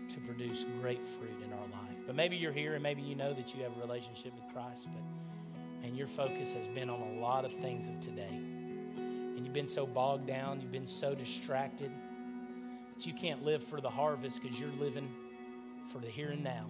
to 0.08 0.20
produce 0.20 0.64
great 0.80 1.06
fruit 1.06 1.42
in 1.44 1.52
our 1.52 1.66
life. 1.66 1.96
But 2.06 2.16
maybe 2.16 2.36
you're 2.36 2.52
here 2.52 2.74
and 2.74 2.82
maybe 2.82 3.02
you 3.02 3.14
know 3.14 3.32
that 3.32 3.54
you 3.54 3.62
have 3.62 3.76
a 3.76 3.80
relationship 3.80 4.32
with 4.34 4.52
Christ, 4.52 4.86
but 4.92 5.02
and 5.82 5.96
your 5.96 6.06
focus 6.06 6.52
has 6.52 6.68
been 6.68 6.88
on 6.88 7.00
a 7.00 7.20
lot 7.20 7.44
of 7.44 7.52
things 7.54 7.88
of 7.88 8.00
today. 8.00 8.28
And 8.30 9.44
you've 9.44 9.52
been 9.52 9.68
so 9.68 9.86
bogged 9.86 10.26
down, 10.26 10.60
you've 10.60 10.72
been 10.72 10.86
so 10.86 11.14
distracted 11.14 11.90
that 12.94 13.06
you 13.06 13.14
can't 13.14 13.42
live 13.42 13.64
for 13.64 13.80
the 13.80 13.90
harvest 13.90 14.40
because 14.40 14.58
you're 14.58 14.70
living 14.72 15.10
for 15.88 15.98
the 15.98 16.06
here 16.06 16.30
and 16.30 16.44
now. 16.44 16.66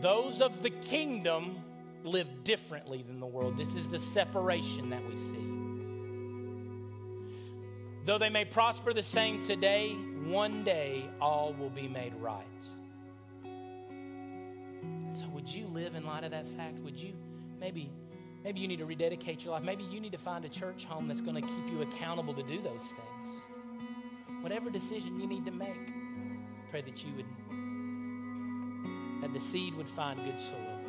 Those 0.00 0.40
of 0.40 0.62
the 0.62 0.70
kingdom 0.70 1.56
live 2.02 2.44
differently 2.44 3.02
than 3.06 3.20
the 3.20 3.26
world. 3.26 3.56
This 3.56 3.76
is 3.76 3.88
the 3.88 3.98
separation 3.98 4.90
that 4.90 5.06
we 5.06 5.16
see. 5.16 5.61
Though 8.04 8.18
they 8.18 8.30
may 8.30 8.44
prosper 8.44 8.92
the 8.92 9.02
same 9.02 9.40
today, 9.40 9.96
one 10.24 10.64
day 10.64 11.08
all 11.20 11.54
will 11.58 11.70
be 11.70 11.86
made 11.86 12.14
right. 12.16 12.46
So 15.12 15.26
would 15.28 15.48
you 15.48 15.66
live 15.66 15.94
in 15.94 16.04
light 16.04 16.24
of 16.24 16.30
that 16.32 16.48
fact? 16.48 16.78
Would 16.80 16.98
you 16.98 17.14
maybe 17.60 17.90
maybe 18.42 18.60
you 18.60 18.66
need 18.66 18.80
to 18.80 18.86
rededicate 18.86 19.44
your 19.44 19.54
life. 19.54 19.62
Maybe 19.62 19.84
you 19.84 20.00
need 20.00 20.12
to 20.12 20.18
find 20.18 20.44
a 20.44 20.48
church 20.48 20.84
home 20.84 21.06
that's 21.06 21.20
going 21.20 21.36
to 21.36 21.42
keep 21.42 21.68
you 21.68 21.82
accountable 21.82 22.34
to 22.34 22.42
do 22.42 22.60
those 22.60 22.92
things. 22.92 23.44
Whatever 24.40 24.70
decision 24.70 25.20
you 25.20 25.28
need 25.28 25.44
to 25.44 25.52
make, 25.52 25.92
pray 26.70 26.82
that 26.82 27.04
you 27.04 27.12
would 27.16 27.26
that 29.22 29.32
the 29.32 29.38
seed 29.38 29.74
would 29.76 29.88
find 29.88 30.18
good 30.24 30.40
soil 30.40 30.80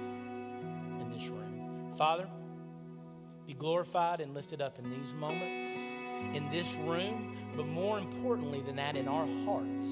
in 1.00 1.12
this 1.14 1.28
room. 1.28 1.94
Father, 1.96 2.28
be 3.46 3.54
glorified 3.54 4.20
and 4.22 4.34
lifted 4.34 4.60
up 4.60 4.80
in 4.80 4.90
these 4.90 5.14
moments, 5.14 5.64
in 6.34 6.50
this 6.50 6.74
room, 6.76 7.36
but 7.56 7.68
more 7.68 8.00
importantly 8.00 8.62
than 8.62 8.76
that, 8.78 8.96
in 8.96 9.08
our 9.08 9.28
hearts. 9.46 9.88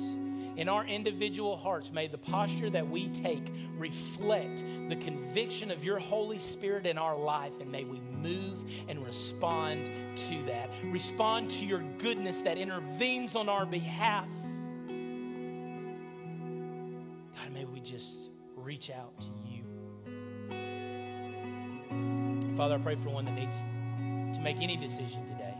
In 0.57 0.67
our 0.67 0.85
individual 0.85 1.55
hearts, 1.55 1.91
may 1.91 2.07
the 2.07 2.17
posture 2.17 2.69
that 2.69 2.89
we 2.89 3.07
take 3.09 3.51
reflect 3.77 4.63
the 4.89 4.97
conviction 4.97 5.71
of 5.71 5.83
your 5.83 5.97
Holy 5.97 6.37
Spirit 6.37 6.85
in 6.85 6.97
our 6.97 7.17
life, 7.17 7.53
and 7.61 7.71
may 7.71 7.85
we 7.85 7.99
move 7.99 8.63
and 8.89 9.05
respond 9.05 9.89
to 10.15 10.43
that. 10.47 10.69
Respond 10.83 11.51
to 11.51 11.65
your 11.65 11.81
goodness 11.99 12.41
that 12.41 12.57
intervenes 12.57 13.35
on 13.35 13.47
our 13.47 13.65
behalf. 13.65 14.27
God, 17.35 17.53
may 17.53 17.63
we 17.65 17.79
just 17.79 18.17
reach 18.57 18.89
out 18.91 19.19
to 19.21 19.27
you. 19.45 19.63
Father, 22.57 22.75
I 22.75 22.79
pray 22.79 22.95
for 22.95 23.09
one 23.09 23.23
that 23.25 23.35
needs 23.35 23.63
to 24.35 24.41
make 24.43 24.61
any 24.61 24.75
decision 24.75 25.25
today. 25.29 25.55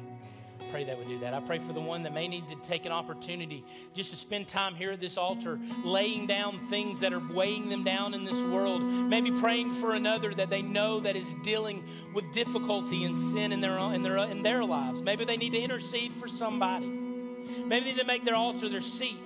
Pray 0.72 0.86
that 0.86 0.98
would 0.98 1.10
do 1.10 1.20
that. 1.20 1.34
I 1.34 1.42
pray 1.42 1.60
for 1.60 1.74
the 1.74 1.82
one 1.82 2.04
that 2.04 2.14
may 2.14 2.30
need 2.30 2.48
to 2.48 2.56
take 2.56 2.86
an 2.86 2.94
opportunity 2.94 3.66
just 3.94 4.10
to 4.12 4.16
spend 4.16 4.48
time 4.48 4.74
here 4.74 4.92
at 4.92 5.02
this 5.02 5.18
altar, 5.18 5.60
laying 5.84 6.28
down 6.28 6.60
things 6.68 7.02
that 7.02 7.12
are 7.12 7.22
weighing 7.34 7.68
them 7.68 7.84
down 7.84 8.14
in 8.14 8.24
this 8.24 8.42
world. 8.42 8.82
Maybe 8.82 9.32
praying 9.32 9.74
for 9.74 9.96
another 9.96 10.34
that 10.34 10.50
they 10.50 10.62
know 10.62 11.02
that 11.02 11.18
is 11.18 11.36
dealing 11.44 11.84
with 12.14 12.32
difficulty 12.34 13.04
and 13.04 13.18
sin 13.18 13.52
in 13.52 13.60
their 13.60 13.78
in 13.78 14.02
their 14.02 14.18
in 14.18 14.44
their 14.44 14.64
lives. 14.64 15.04
Maybe 15.04 15.26
they 15.26 15.36
need 15.36 15.52
to 15.52 15.60
intercede 15.60 16.14
for 16.14 16.30
somebody. 16.30 16.88
Maybe 16.88 17.86
they 17.86 17.92
need 17.92 18.00
to 18.00 18.06
make 18.06 18.24
their 18.24 18.36
altar 18.36 18.70
their 18.70 18.80
seat. 18.80 19.18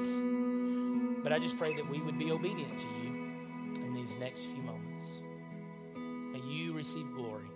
But 1.24 1.32
I 1.32 1.38
just 1.38 1.60
pray 1.60 1.76
that 1.76 1.88
we 1.88 2.02
would 2.02 2.18
be 2.18 2.32
obedient 2.32 2.80
to 2.80 2.88
you 2.88 3.84
in 3.84 3.94
these 3.94 4.16
next 4.18 4.46
few 4.46 4.64
moments. 4.64 5.22
May 5.96 6.40
you 6.52 6.74
receive 6.74 7.12
glory 7.14 7.50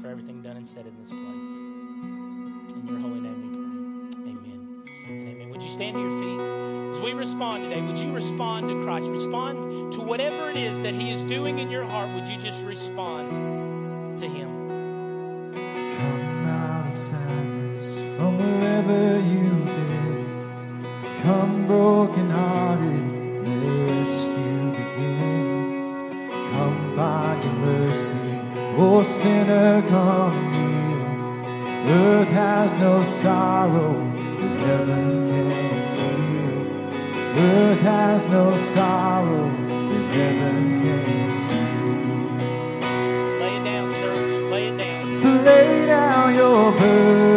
for 0.00 0.08
everything 0.08 0.40
done 0.40 0.56
and 0.56 0.66
said 0.66 0.86
in 0.86 0.98
this 0.98 1.10
place. 1.10 2.09
Your 2.90 2.98
holy 2.98 3.20
name 3.20 3.40
we 3.40 4.16
pray. 4.16 4.32
Amen. 4.32 4.82
And 5.06 5.28
amen. 5.28 5.50
Would 5.50 5.62
you 5.62 5.70
stand 5.70 5.94
to 5.94 6.00
your 6.00 6.10
feet? 6.10 6.40
As 6.96 7.00
we 7.00 7.12
respond 7.12 7.62
today, 7.62 7.80
would 7.80 7.96
you 7.96 8.12
respond 8.12 8.68
to 8.68 8.82
Christ? 8.82 9.06
Respond 9.08 9.92
to 9.92 10.00
whatever 10.00 10.50
it 10.50 10.56
is 10.56 10.80
that 10.80 10.92
He 10.92 11.12
is 11.12 11.22
doing 11.22 11.60
in 11.60 11.70
your 11.70 11.84
heart. 11.84 12.12
Would 12.16 12.26
you 12.26 12.36
just 12.36 12.66
respond 12.66 14.18
to 14.18 14.26
Him? 14.28 14.50
Come 15.54 16.46
out 16.46 16.90
of 16.90 16.96
sadness 16.96 18.00
from 18.16 18.38
wherever 18.38 19.20
you've 19.20 19.66
been. 19.66 21.16
Come 21.22 21.66
brokenhearted, 21.68 23.46
let 23.46 23.98
rescue 23.98 24.70
begin. 24.72 26.44
Come 26.50 26.92
find 26.96 27.44
your 27.44 27.52
mercy, 27.52 28.18
oh 28.76 29.04
sinner, 29.04 29.80
come. 29.88 30.49
Earth 31.86 32.28
has 32.28 32.76
no 32.78 33.02
sorrow 33.02 33.94
that 34.40 34.56
heaven 34.66 35.26
can't 35.26 35.90
heal. 35.90 37.42
Earth 37.42 37.80
has 37.80 38.28
no 38.28 38.56
sorrow 38.56 39.48
that 39.90 40.04
heaven 40.14 40.78
can't 40.80 41.38
heal. 41.38 41.80
Lay 43.40 43.56
it 43.56 43.64
down, 43.64 43.94
church. 43.94 44.32
Lay 44.52 44.68
it 44.68 44.76
down. 44.76 45.14
So 45.14 45.28
lay 45.30 45.86
down 45.86 46.34
your 46.34 46.72
burdens, 46.72 47.29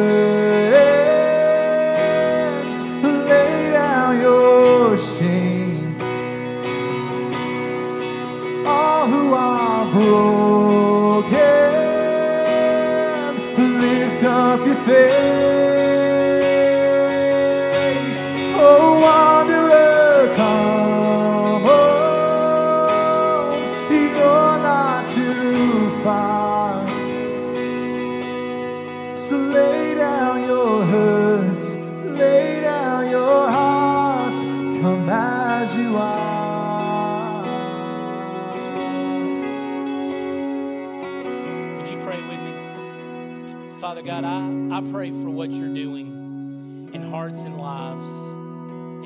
Father 44.03 44.21
God, 44.21 44.25
I, 44.25 44.79
I 44.79 44.91
pray 44.91 45.11
for 45.11 45.29
what 45.29 45.49
you're 45.49 45.73
doing 45.73 46.89
in 46.93 47.01
hearts 47.03 47.43
and 47.43 47.57
lives 47.57 48.11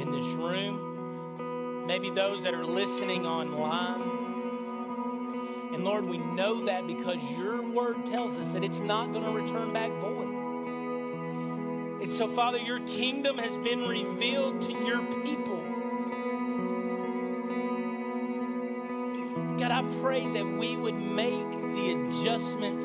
in 0.01 0.11
this 0.11 0.25
room. 0.25 1.85
Maybe 1.85 2.09
those 2.09 2.41
that 2.41 2.55
are 2.55 2.65
listening 2.65 3.23
online. 3.23 4.01
And 5.71 5.83
Lord, 5.83 6.05
we 6.05 6.17
know 6.17 6.65
that 6.65 6.87
because 6.87 7.17
your 7.37 7.61
word 7.61 8.07
tells 8.07 8.39
us 8.39 8.53
that 8.53 8.63
it's 8.63 8.79
not 8.79 9.13
going 9.13 9.23
to 9.23 9.29
return 9.29 9.71
back 9.71 9.91
void. 10.01 10.29
And 12.01 12.11
so, 12.11 12.27
Father, 12.27 12.57
your 12.57 12.79
kingdom 12.87 13.37
has 13.37 13.55
been 13.57 13.81
revealed 13.81 14.63
to 14.63 14.71
your 14.71 15.03
people. 15.21 15.63
God, 19.59 19.69
I 19.71 19.83
pray 20.01 20.27
that 20.33 20.47
we 20.57 20.75
would 20.75 20.95
make 20.95 21.51
the 21.51 21.91
adjustments 21.91 22.83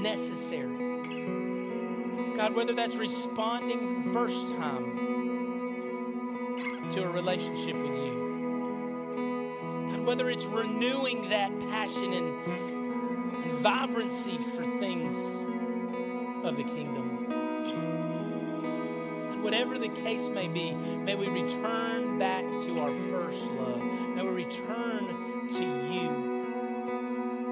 necessary. 0.00 0.73
God, 2.36 2.54
whether 2.54 2.72
that's 2.72 2.96
responding 2.96 4.12
first 4.12 4.48
time 4.56 4.98
to 6.92 7.04
a 7.04 7.08
relationship 7.08 7.76
with 7.76 7.94
you, 7.94 9.86
God, 9.88 10.00
whether 10.00 10.28
it's 10.30 10.44
renewing 10.44 11.28
that 11.28 11.56
passion 11.70 12.12
and, 12.12 12.28
and 13.44 13.58
vibrancy 13.58 14.38
for 14.38 14.64
things 14.78 15.14
of 16.44 16.56
the 16.56 16.64
kingdom. 16.64 17.12
Whatever 19.42 19.78
the 19.78 19.90
case 19.90 20.28
may 20.28 20.48
be, 20.48 20.72
may 20.72 21.14
we 21.14 21.28
return 21.28 22.18
back 22.18 22.42
to 22.62 22.80
our 22.80 22.92
first 23.10 23.44
love. 23.52 23.80
May 24.14 24.22
we 24.22 24.30
return 24.30 25.46
to 25.50 25.64
you 25.92 26.10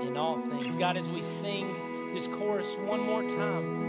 in 0.01 0.17
all 0.17 0.39
things. 0.41 0.75
God, 0.75 0.97
as 0.97 1.11
we 1.11 1.23
sing 1.23 2.13
this 2.15 2.27
chorus 2.27 2.77
one 2.77 3.01
more 3.01 3.23
time, 3.23 3.82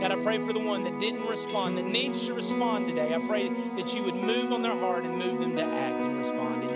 God, 0.00 0.12
I 0.12 0.16
pray 0.16 0.38
for 0.38 0.52
the 0.52 0.60
one 0.60 0.84
that 0.84 1.00
didn't 1.00 1.26
respond, 1.26 1.76
that 1.78 1.84
needs 1.84 2.26
to 2.26 2.34
respond 2.34 2.86
today. 2.86 3.14
I 3.14 3.18
pray 3.18 3.48
that 3.48 3.92
you 3.94 4.04
would 4.04 4.14
move 4.14 4.52
on 4.52 4.62
their 4.62 4.78
heart 4.78 5.04
and 5.04 5.18
move 5.18 5.38
them 5.40 5.56
to 5.56 5.64
act 5.64 6.04
and 6.04 6.16
respond. 6.16 6.67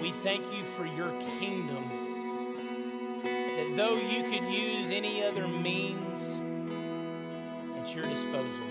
We 0.00 0.12
thank 0.12 0.50
you 0.52 0.64
for 0.64 0.86
your 0.86 1.10
kingdom. 1.38 3.22
That 3.22 3.76
though 3.76 3.96
you 3.96 4.22
could 4.24 4.50
use 4.50 4.90
any 4.90 5.22
other 5.22 5.46
means 5.46 6.40
at 7.78 7.94
your 7.94 8.08
disposal, 8.08 8.66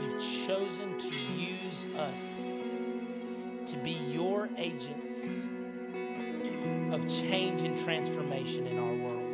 you've 0.00 0.46
chosen 0.46 0.96
to 0.98 1.16
use 1.16 1.86
us 1.96 2.48
to 3.66 3.76
be 3.82 3.92
your 4.12 4.48
agents 4.56 5.44
of 6.92 7.08
change 7.08 7.62
and 7.62 7.82
transformation 7.84 8.68
in 8.68 8.78
our 8.78 8.94
world. 8.94 9.24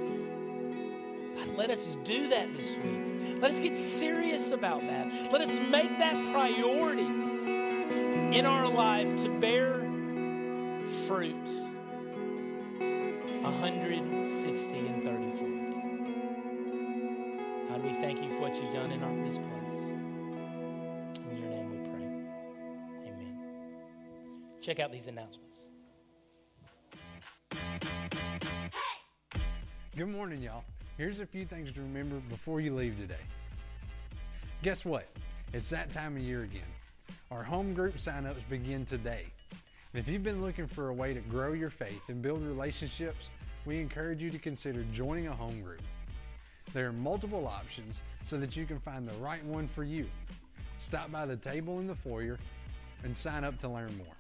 God, 1.37 1.57
let 1.57 1.69
us 1.71 1.99
do 2.03 2.29
that 2.31 2.57
this 2.57 2.77
week. 2.77 3.41
Let 3.43 3.51
us 3.51 3.61
get 3.61 3.77
serious 3.77 4.53
about 4.53 4.81
that. 4.89 5.31
Let 5.31 5.43
us 5.43 5.59
make 5.71 5.99
that 5.99 6.33
priority 6.33 7.03
in 8.39 8.47
our 8.47 8.69
life 8.69 9.17
to 9.17 9.29
bear 9.39 9.80
fruit 11.11 11.35
160 13.43 14.79
and 14.79 15.03
30 15.03 15.33
fold. 15.35 15.73
God, 17.69 17.83
we 17.83 17.93
thank 17.95 18.23
you 18.23 18.31
for 18.31 18.43
what 18.43 18.55
you've 18.55 18.73
done 18.73 18.93
in 18.93 19.03
our, 19.03 19.25
this 19.25 19.39
place. 19.39 19.91
In 21.29 21.37
your 21.37 21.49
name 21.49 21.69
we 21.69 21.79
pray. 21.91 22.05
Amen. 23.11 23.35
Check 24.61 24.79
out 24.79 24.93
these 24.93 25.09
announcements. 25.09 25.65
Good 29.97 30.07
morning, 30.07 30.41
y'all. 30.43 30.63
Here's 30.97 31.19
a 31.19 31.27
few 31.27 31.45
things 31.45 31.73
to 31.73 31.81
remember 31.81 32.21
before 32.29 32.61
you 32.61 32.73
leave 32.73 32.97
today. 32.97 33.25
Guess 34.63 34.85
what? 34.85 35.09
It's 35.53 35.71
that 35.71 35.91
time 35.91 36.17
of 36.17 36.23
year 36.23 36.45
again. 36.45 36.63
Our 37.33 37.43
home 37.43 37.75
group 37.75 37.97
signups 37.97 38.49
begin 38.49 38.85
today. 38.85 39.27
And 39.93 40.01
if 40.01 40.09
you've 40.09 40.23
been 40.23 40.41
looking 40.41 40.69
for 40.69 40.89
a 40.89 40.95
way 40.95 41.15
to 41.15 41.21
grow 41.21 41.53
your 41.53 41.71
faith 41.71 42.03
and 42.09 42.23
build 42.23 42.43
relationships, 42.43 43.31
we 43.67 43.81
encourage 43.81 44.23
you 44.23 44.31
to 44.31 44.39
consider 44.39 44.85
joining 44.93 45.27
a 45.27 45.35
home 45.35 45.61
group. 45.63 45.83
There 46.73 46.87
are 46.87 46.93
multiple 46.93 47.49
options 47.49 48.03
so 48.23 48.39
that 48.39 48.57
you 48.57 48.67
can 48.67 48.79
find 48.79 49.07
the 49.09 49.15
right 49.15 49.45
one 49.45 49.67
for 49.67 49.83
you. 49.83 50.09
Stop 50.79 51.11
by 51.11 51.27
the 51.27 51.37
table 51.37 51.81
in 51.81 51.89
the 51.89 51.95
foyer 51.95 52.39
and 53.03 53.17
sign 53.17 53.43
up 53.43 53.59
to 53.59 53.69
learn 53.69 53.97
more. 53.99 54.15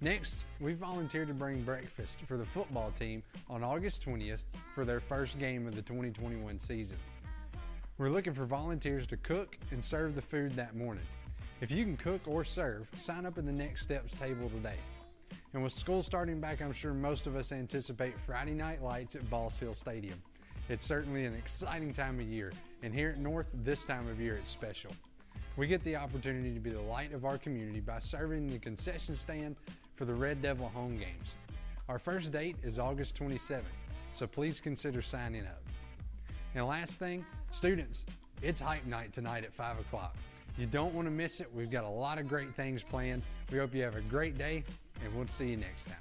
Next, 0.00 0.46
we 0.58 0.72
volunteered 0.72 1.28
to 1.28 1.34
bring 1.34 1.62
breakfast 1.62 2.20
for 2.26 2.38
the 2.38 2.46
football 2.46 2.90
team 2.92 3.22
on 3.50 3.62
August 3.62 4.06
20th 4.06 4.46
for 4.74 4.86
their 4.86 5.00
first 5.00 5.38
game 5.38 5.66
of 5.66 5.74
the 5.74 5.82
2021 5.82 6.58
season. 6.58 6.98
We're 7.98 8.10
looking 8.10 8.34
for 8.34 8.46
volunteers 8.46 9.06
to 9.08 9.16
cook 9.18 9.58
and 9.70 9.84
serve 9.84 10.14
the 10.14 10.22
food 10.22 10.56
that 10.56 10.76
morning. 10.76 11.04
If 11.62 11.70
you 11.70 11.84
can 11.84 11.96
cook 11.96 12.20
or 12.26 12.44
serve, 12.44 12.86
sign 12.96 13.24
up 13.24 13.38
in 13.38 13.46
the 13.46 13.52
Next 13.52 13.82
Steps 13.82 14.12
table 14.12 14.50
today. 14.50 14.76
And 15.54 15.62
with 15.62 15.72
school 15.72 16.02
starting 16.02 16.38
back, 16.38 16.60
I'm 16.60 16.74
sure 16.74 16.92
most 16.92 17.26
of 17.26 17.34
us 17.34 17.50
anticipate 17.50 18.12
Friday 18.26 18.52
night 18.52 18.82
lights 18.82 19.16
at 19.16 19.28
Boss 19.30 19.58
Hill 19.58 19.72
Stadium. 19.72 20.20
It's 20.68 20.84
certainly 20.84 21.24
an 21.24 21.32
exciting 21.32 21.94
time 21.94 22.20
of 22.20 22.26
year, 22.26 22.52
and 22.82 22.92
here 22.92 23.08
at 23.08 23.18
North, 23.18 23.48
this 23.64 23.86
time 23.86 24.06
of 24.08 24.20
year 24.20 24.36
it's 24.36 24.50
special. 24.50 24.92
We 25.56 25.66
get 25.66 25.82
the 25.82 25.96
opportunity 25.96 26.52
to 26.52 26.60
be 26.60 26.70
the 26.70 26.80
light 26.82 27.14
of 27.14 27.24
our 27.24 27.38
community 27.38 27.80
by 27.80 28.00
serving 28.00 28.50
the 28.50 28.58
concession 28.58 29.14
stand 29.14 29.56
for 29.94 30.04
the 30.04 30.12
Red 30.12 30.42
Devil 30.42 30.68
home 30.68 30.98
games. 30.98 31.36
Our 31.88 31.98
first 31.98 32.32
date 32.32 32.56
is 32.64 32.78
August 32.78 33.18
27th, 33.18 33.62
so 34.12 34.26
please 34.26 34.60
consider 34.60 35.00
signing 35.00 35.46
up. 35.46 35.62
And 36.54 36.66
last 36.66 36.98
thing, 36.98 37.24
students, 37.50 38.04
it's 38.42 38.60
hype 38.60 38.84
night 38.84 39.14
tonight 39.14 39.44
at 39.44 39.54
5 39.54 39.78
o'clock. 39.80 40.14
You 40.58 40.64
don't 40.64 40.94
want 40.94 41.06
to 41.06 41.12
miss 41.12 41.40
it. 41.40 41.48
We've 41.54 41.70
got 41.70 41.84
a 41.84 41.88
lot 41.88 42.18
of 42.18 42.28
great 42.28 42.54
things 42.54 42.82
planned. 42.82 43.22
We 43.52 43.58
hope 43.58 43.74
you 43.74 43.82
have 43.82 43.94
a 43.94 44.00
great 44.00 44.38
day, 44.38 44.64
and 45.04 45.14
we'll 45.14 45.26
see 45.26 45.48
you 45.48 45.58
next 45.58 45.84
time. 45.84 45.96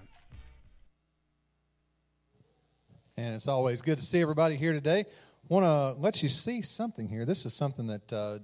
And 3.17 3.35
it's 3.35 3.49
always 3.49 3.81
good 3.81 3.97
to 3.97 4.03
see 4.03 4.21
everybody 4.21 4.55
here 4.55 4.71
today. 4.71 5.05
Want 5.49 5.65
to 5.65 6.01
let 6.01 6.23
you 6.23 6.29
see 6.29 6.61
something 6.61 7.09
here. 7.09 7.25
This 7.25 7.45
is 7.45 7.53
something 7.53 7.87
that 7.87 8.13
uh, 8.13 8.39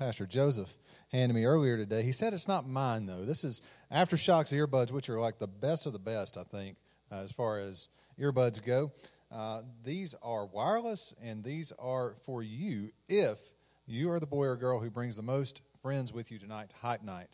Pastor 0.00 0.26
Joseph 0.26 0.68
handed 1.12 1.34
me 1.34 1.44
earlier 1.44 1.76
today. 1.76 2.02
He 2.02 2.12
said 2.12 2.32
it's 2.32 2.48
not 2.48 2.66
mine, 2.66 3.06
though. 3.06 3.24
This 3.24 3.44
is 3.44 3.62
AfterShokz 3.92 4.52
earbuds, 4.52 4.90
which 4.90 5.08
are 5.08 5.20
like 5.20 5.38
the 5.38 5.46
best 5.46 5.86
of 5.86 5.92
the 5.92 6.00
best, 6.00 6.36
I 6.36 6.42
think, 6.42 6.76
uh, 7.12 7.20
as 7.20 7.30
far 7.30 7.60
as 7.60 7.88
earbuds 8.18 8.64
go. 8.64 8.90
Uh, 9.30 9.62
these 9.84 10.16
are 10.22 10.44
wireless, 10.44 11.14
and 11.22 11.44
these 11.44 11.72
are 11.78 12.16
for 12.24 12.42
you 12.42 12.90
if 13.08 13.38
you 13.86 14.10
are 14.10 14.20
the 14.20 14.26
boy 14.26 14.44
or 14.46 14.56
girl 14.56 14.80
who 14.80 14.90
brings 14.90 15.16
the 15.16 15.22
most 15.22 15.62
friends 15.80 16.12
with 16.12 16.30
you 16.30 16.38
tonight 16.38 16.70
to 16.70 16.76
Hype 16.76 17.02
Night. 17.02 17.28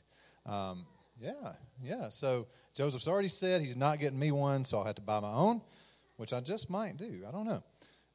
Um, 0.46 0.86
yeah, 1.20 1.52
yeah. 1.82 2.08
So 2.08 2.46
Joseph's 2.74 3.08
already 3.08 3.28
said 3.28 3.60
he's 3.60 3.76
not 3.76 3.98
getting 3.98 4.18
me 4.18 4.30
one, 4.30 4.64
so 4.64 4.78
I'll 4.78 4.84
have 4.84 4.94
to 4.96 5.02
buy 5.02 5.20
my 5.20 5.32
own, 5.32 5.60
which 6.16 6.32
I 6.32 6.40
just 6.40 6.70
might 6.70 6.96
do. 6.96 7.24
I 7.26 7.30
don't 7.30 7.46
know. 7.46 7.62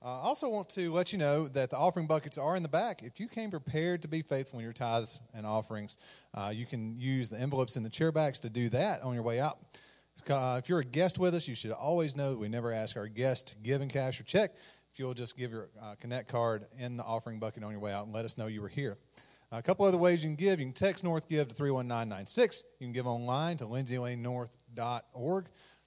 Uh, 0.03 0.19
I 0.19 0.23
also 0.23 0.49
want 0.49 0.69
to 0.71 0.91
let 0.91 1.13
you 1.13 1.17
know 1.17 1.47
that 1.47 1.69
the 1.69 1.77
offering 1.77 2.07
buckets 2.07 2.37
are 2.37 2.57
in 2.57 2.63
the 2.63 2.69
back. 2.69 3.03
If 3.03 3.19
you 3.19 3.27
came 3.27 3.51
prepared 3.51 4.01
to 4.01 4.09
be 4.09 4.21
faithful 4.21 4.59
in 4.59 4.65
your 4.65 4.73
tithes 4.73 5.21
and 5.33 5.45
offerings, 5.45 5.97
uh, 6.33 6.51
you 6.53 6.65
can 6.65 6.99
use 6.99 7.29
the 7.29 7.39
envelopes 7.39 7.77
in 7.77 7.83
the 7.83 7.89
chair 7.89 8.11
backs 8.11 8.41
to 8.41 8.49
do 8.49 8.67
that 8.69 9.01
on 9.01 9.13
your 9.13 9.23
way 9.23 9.39
out. 9.39 9.59
Uh, 10.29 10.59
if 10.61 10.67
you're 10.67 10.79
a 10.79 10.85
guest 10.85 11.19
with 11.19 11.33
us, 11.33 11.47
you 11.47 11.55
should 11.55 11.71
always 11.71 12.15
know 12.15 12.31
that 12.31 12.37
we 12.37 12.49
never 12.49 12.71
ask 12.71 12.97
our 12.97 13.07
guests 13.07 13.51
to 13.51 13.55
give 13.63 13.81
in 13.81 13.87
cash 13.87 14.19
or 14.19 14.23
check. 14.23 14.55
If 14.93 14.99
you'll 14.99 15.15
just 15.15 15.35
give 15.35 15.51
your 15.51 15.69
uh, 15.81 15.95
Connect 15.99 16.27
card 16.27 16.67
in 16.77 16.97
the 16.97 17.03
offering 17.03 17.39
bucket 17.39 17.63
on 17.63 17.71
your 17.71 17.79
way 17.79 17.91
out 17.91 18.05
and 18.05 18.13
let 18.13 18.25
us 18.25 18.37
know 18.37 18.45
you 18.45 18.61
were 18.61 18.67
here. 18.67 18.95
a 19.51 19.59
couple 19.59 19.87
other 19.87 19.97
ways 19.97 20.23
you 20.23 20.29
can 20.29 20.35
give. 20.35 20.59
You 20.59 20.67
can 20.67 20.73
text 20.73 21.03
North 21.03 21.27
Give 21.27 21.47
to 21.47 21.55
31996. 21.55 22.63
You 22.79 22.85
can 22.85 22.93
give 22.93 23.07
online 23.07 23.57
to 23.57 23.65
lindsaylanenorth.org. 23.65 25.45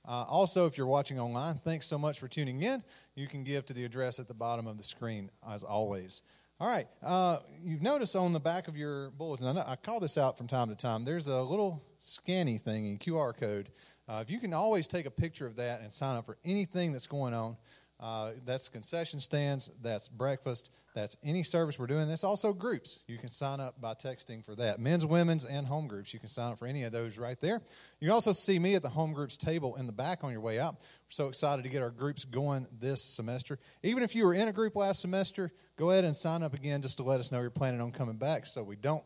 Uh, 0.08 0.10
also, 0.10 0.66
if 0.66 0.76
you're 0.76 0.88
watching 0.88 1.20
online, 1.20 1.60
thanks 1.64 1.86
so 1.86 1.96
much 1.96 2.18
for 2.18 2.26
tuning 2.26 2.62
in. 2.62 2.82
You 3.14 3.28
can 3.28 3.44
give 3.44 3.64
to 3.66 3.72
the 3.72 3.84
address 3.84 4.18
at 4.18 4.26
the 4.26 4.34
bottom 4.34 4.66
of 4.66 4.76
the 4.76 4.82
screen, 4.82 5.30
as 5.48 5.62
always. 5.62 6.22
All 6.58 6.66
right, 6.66 6.88
uh, 7.04 7.38
you've 7.62 7.82
noticed 7.82 8.16
on 8.16 8.32
the 8.32 8.40
back 8.40 8.66
of 8.66 8.76
your 8.76 9.10
bulletin, 9.10 9.46
I, 9.46 9.52
know, 9.52 9.64
I 9.64 9.76
call 9.76 10.00
this 10.00 10.18
out 10.18 10.36
from 10.36 10.48
time 10.48 10.68
to 10.70 10.74
time, 10.74 11.04
there's 11.04 11.28
a 11.28 11.42
little 11.42 11.80
scanny 12.00 12.58
thing 12.58 12.86
in 12.86 12.98
QR 12.98 13.36
code. 13.36 13.68
Uh, 14.08 14.20
if 14.22 14.30
you 14.30 14.40
can 14.40 14.52
always 14.52 14.88
take 14.88 15.06
a 15.06 15.10
picture 15.10 15.46
of 15.46 15.56
that 15.56 15.80
and 15.80 15.92
sign 15.92 16.16
up 16.16 16.26
for 16.26 16.38
anything 16.44 16.92
that's 16.92 17.06
going 17.06 17.34
on, 17.34 17.56
uh, 17.98 18.32
that's 18.44 18.68
concession 18.68 19.20
stands, 19.20 19.70
that's 19.82 20.06
breakfast, 20.06 20.70
that's 20.94 21.16
any 21.24 21.42
service 21.42 21.78
we're 21.78 21.86
doing. 21.86 22.08
That's 22.08 22.24
also 22.24 22.52
groups. 22.52 23.00
You 23.06 23.16
can 23.16 23.30
sign 23.30 23.58
up 23.58 23.80
by 23.80 23.94
texting 23.94 24.44
for 24.44 24.54
that. 24.56 24.78
Men's, 24.78 25.06
women's, 25.06 25.46
and 25.46 25.66
home 25.66 25.86
groups. 25.86 26.12
You 26.12 26.20
can 26.20 26.28
sign 26.28 26.52
up 26.52 26.58
for 26.58 26.66
any 26.66 26.82
of 26.82 26.92
those 26.92 27.16
right 27.16 27.40
there. 27.40 27.62
You 28.00 28.08
can 28.08 28.14
also 28.14 28.32
see 28.32 28.58
me 28.58 28.74
at 28.74 28.82
the 28.82 28.90
home 28.90 29.14
groups 29.14 29.38
table 29.38 29.76
in 29.76 29.86
the 29.86 29.92
back 29.92 30.24
on 30.24 30.32
your 30.32 30.42
way 30.42 30.58
out. 30.58 30.74
We're 30.74 31.10
so 31.10 31.28
excited 31.28 31.62
to 31.62 31.70
get 31.70 31.82
our 31.82 31.90
groups 31.90 32.24
going 32.26 32.66
this 32.80 33.02
semester. 33.02 33.58
Even 33.82 34.02
if 34.02 34.14
you 34.14 34.26
were 34.26 34.34
in 34.34 34.48
a 34.48 34.52
group 34.52 34.76
last 34.76 35.00
semester, 35.00 35.50
go 35.76 35.90
ahead 35.90 36.04
and 36.04 36.14
sign 36.14 36.42
up 36.42 36.52
again 36.52 36.82
just 36.82 36.98
to 36.98 37.02
let 37.02 37.18
us 37.18 37.32
know 37.32 37.40
you're 37.40 37.50
planning 37.50 37.80
on 37.80 37.92
coming 37.92 38.16
back 38.16 38.44
so 38.44 38.62
we 38.62 38.76
don't 38.76 39.04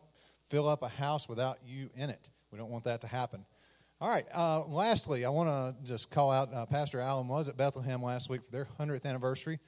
fill 0.49 0.69
up 0.69 0.83
a 0.83 0.89
house 0.89 1.29
without 1.29 1.59
you 1.65 1.91
in 1.95 2.11
it. 2.11 2.29
We 2.51 2.59
don't 2.59 2.71
want 2.71 2.85
that 2.85 3.03
to 3.03 3.07
happen. 3.07 3.47
All 4.03 4.09
right. 4.09 4.25
Uh, 4.33 4.65
lastly, 4.65 5.27
I 5.27 5.29
want 5.29 5.51
to 5.51 5.87
just 5.87 6.11
call 6.11 6.31
out 6.31 6.55
uh, 6.55 6.65
Pastor 6.65 7.01
Allen 7.01 7.29
was 7.29 7.51
at 7.51 7.59
Bethlehem 7.59 8.03
last 8.03 8.31
week 8.31 8.41
for 8.47 8.51
their 8.51 8.67
100th 8.79 9.05
anniversary. 9.05 9.59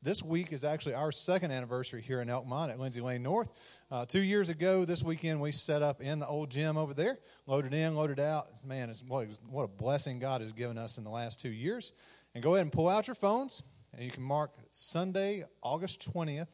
This 0.00 0.22
week 0.22 0.54
is 0.54 0.64
actually 0.64 0.94
our 0.94 1.12
second 1.12 1.50
anniversary 1.50 2.00
here 2.00 2.22
in 2.22 2.28
Elkmont 2.28 2.70
at 2.70 2.80
Lindsay 2.80 3.02
Lane 3.02 3.22
North. 3.22 3.50
Uh, 3.90 4.06
two 4.06 4.22
years 4.22 4.48
ago, 4.48 4.86
this 4.86 5.02
weekend, 5.02 5.42
we 5.42 5.52
set 5.52 5.82
up 5.82 6.00
in 6.00 6.20
the 6.20 6.26
old 6.26 6.50
gym 6.50 6.78
over 6.78 6.94
there, 6.94 7.18
loaded 7.46 7.74
in, 7.74 7.94
loaded 7.94 8.18
out. 8.18 8.46
Man, 8.66 8.90
what, 9.08 9.28
what 9.50 9.64
a 9.64 9.68
blessing 9.68 10.18
God 10.18 10.40
has 10.40 10.54
given 10.54 10.78
us 10.78 10.96
in 10.96 11.04
the 11.04 11.10
last 11.10 11.38
two 11.38 11.52
years. 11.52 11.92
And 12.34 12.42
go 12.42 12.54
ahead 12.54 12.64
and 12.64 12.72
pull 12.72 12.88
out 12.88 13.08
your 13.08 13.14
phones, 13.14 13.62
and 13.92 14.02
you 14.02 14.10
can 14.10 14.22
mark 14.22 14.52
Sunday, 14.70 15.42
August 15.60 16.10
20th, 16.14 16.48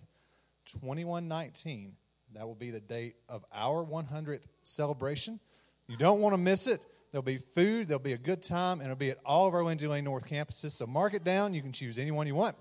2119. 0.66 1.94
That 2.34 2.48
will 2.48 2.56
be 2.56 2.72
the 2.72 2.80
date 2.80 3.14
of 3.28 3.44
our 3.54 3.84
100th 3.84 4.42
celebration. 4.64 5.38
You 5.86 5.96
don't 5.96 6.20
want 6.20 6.32
to 6.32 6.38
miss 6.38 6.66
it. 6.66 6.80
There'll 7.10 7.22
be 7.22 7.38
food, 7.38 7.88
there'll 7.88 7.98
be 7.98 8.12
a 8.12 8.18
good 8.18 8.42
time, 8.42 8.80
and 8.80 8.84
it'll 8.84 8.96
be 8.96 9.10
at 9.10 9.18
all 9.24 9.48
of 9.48 9.54
our 9.54 9.64
Lindsay 9.64 9.86
Lane 9.86 10.04
North 10.04 10.28
campuses. 10.28 10.72
So 10.72 10.86
mark 10.86 11.14
it 11.14 11.24
down. 11.24 11.54
You 11.54 11.62
can 11.62 11.72
choose 11.72 11.98
anyone 11.98 12.26
you 12.26 12.34
want. 12.34 12.56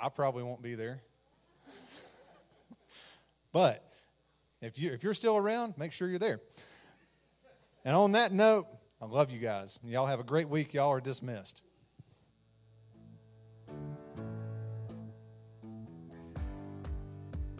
I 0.00 0.08
probably 0.08 0.42
won't 0.42 0.62
be 0.62 0.74
there. 0.74 1.00
but 3.52 3.84
if, 4.60 4.78
you, 4.78 4.92
if 4.92 5.02
you're 5.02 5.14
still 5.14 5.36
around, 5.36 5.74
make 5.76 5.92
sure 5.92 6.08
you're 6.08 6.18
there. 6.18 6.40
And 7.84 7.94
on 7.94 8.12
that 8.12 8.32
note, 8.32 8.66
I 9.00 9.06
love 9.06 9.30
you 9.30 9.38
guys. 9.38 9.78
Y'all 9.84 10.06
have 10.06 10.20
a 10.20 10.24
great 10.24 10.48
week. 10.48 10.74
Y'all 10.74 10.90
are 10.90 11.00
dismissed. 11.00 11.62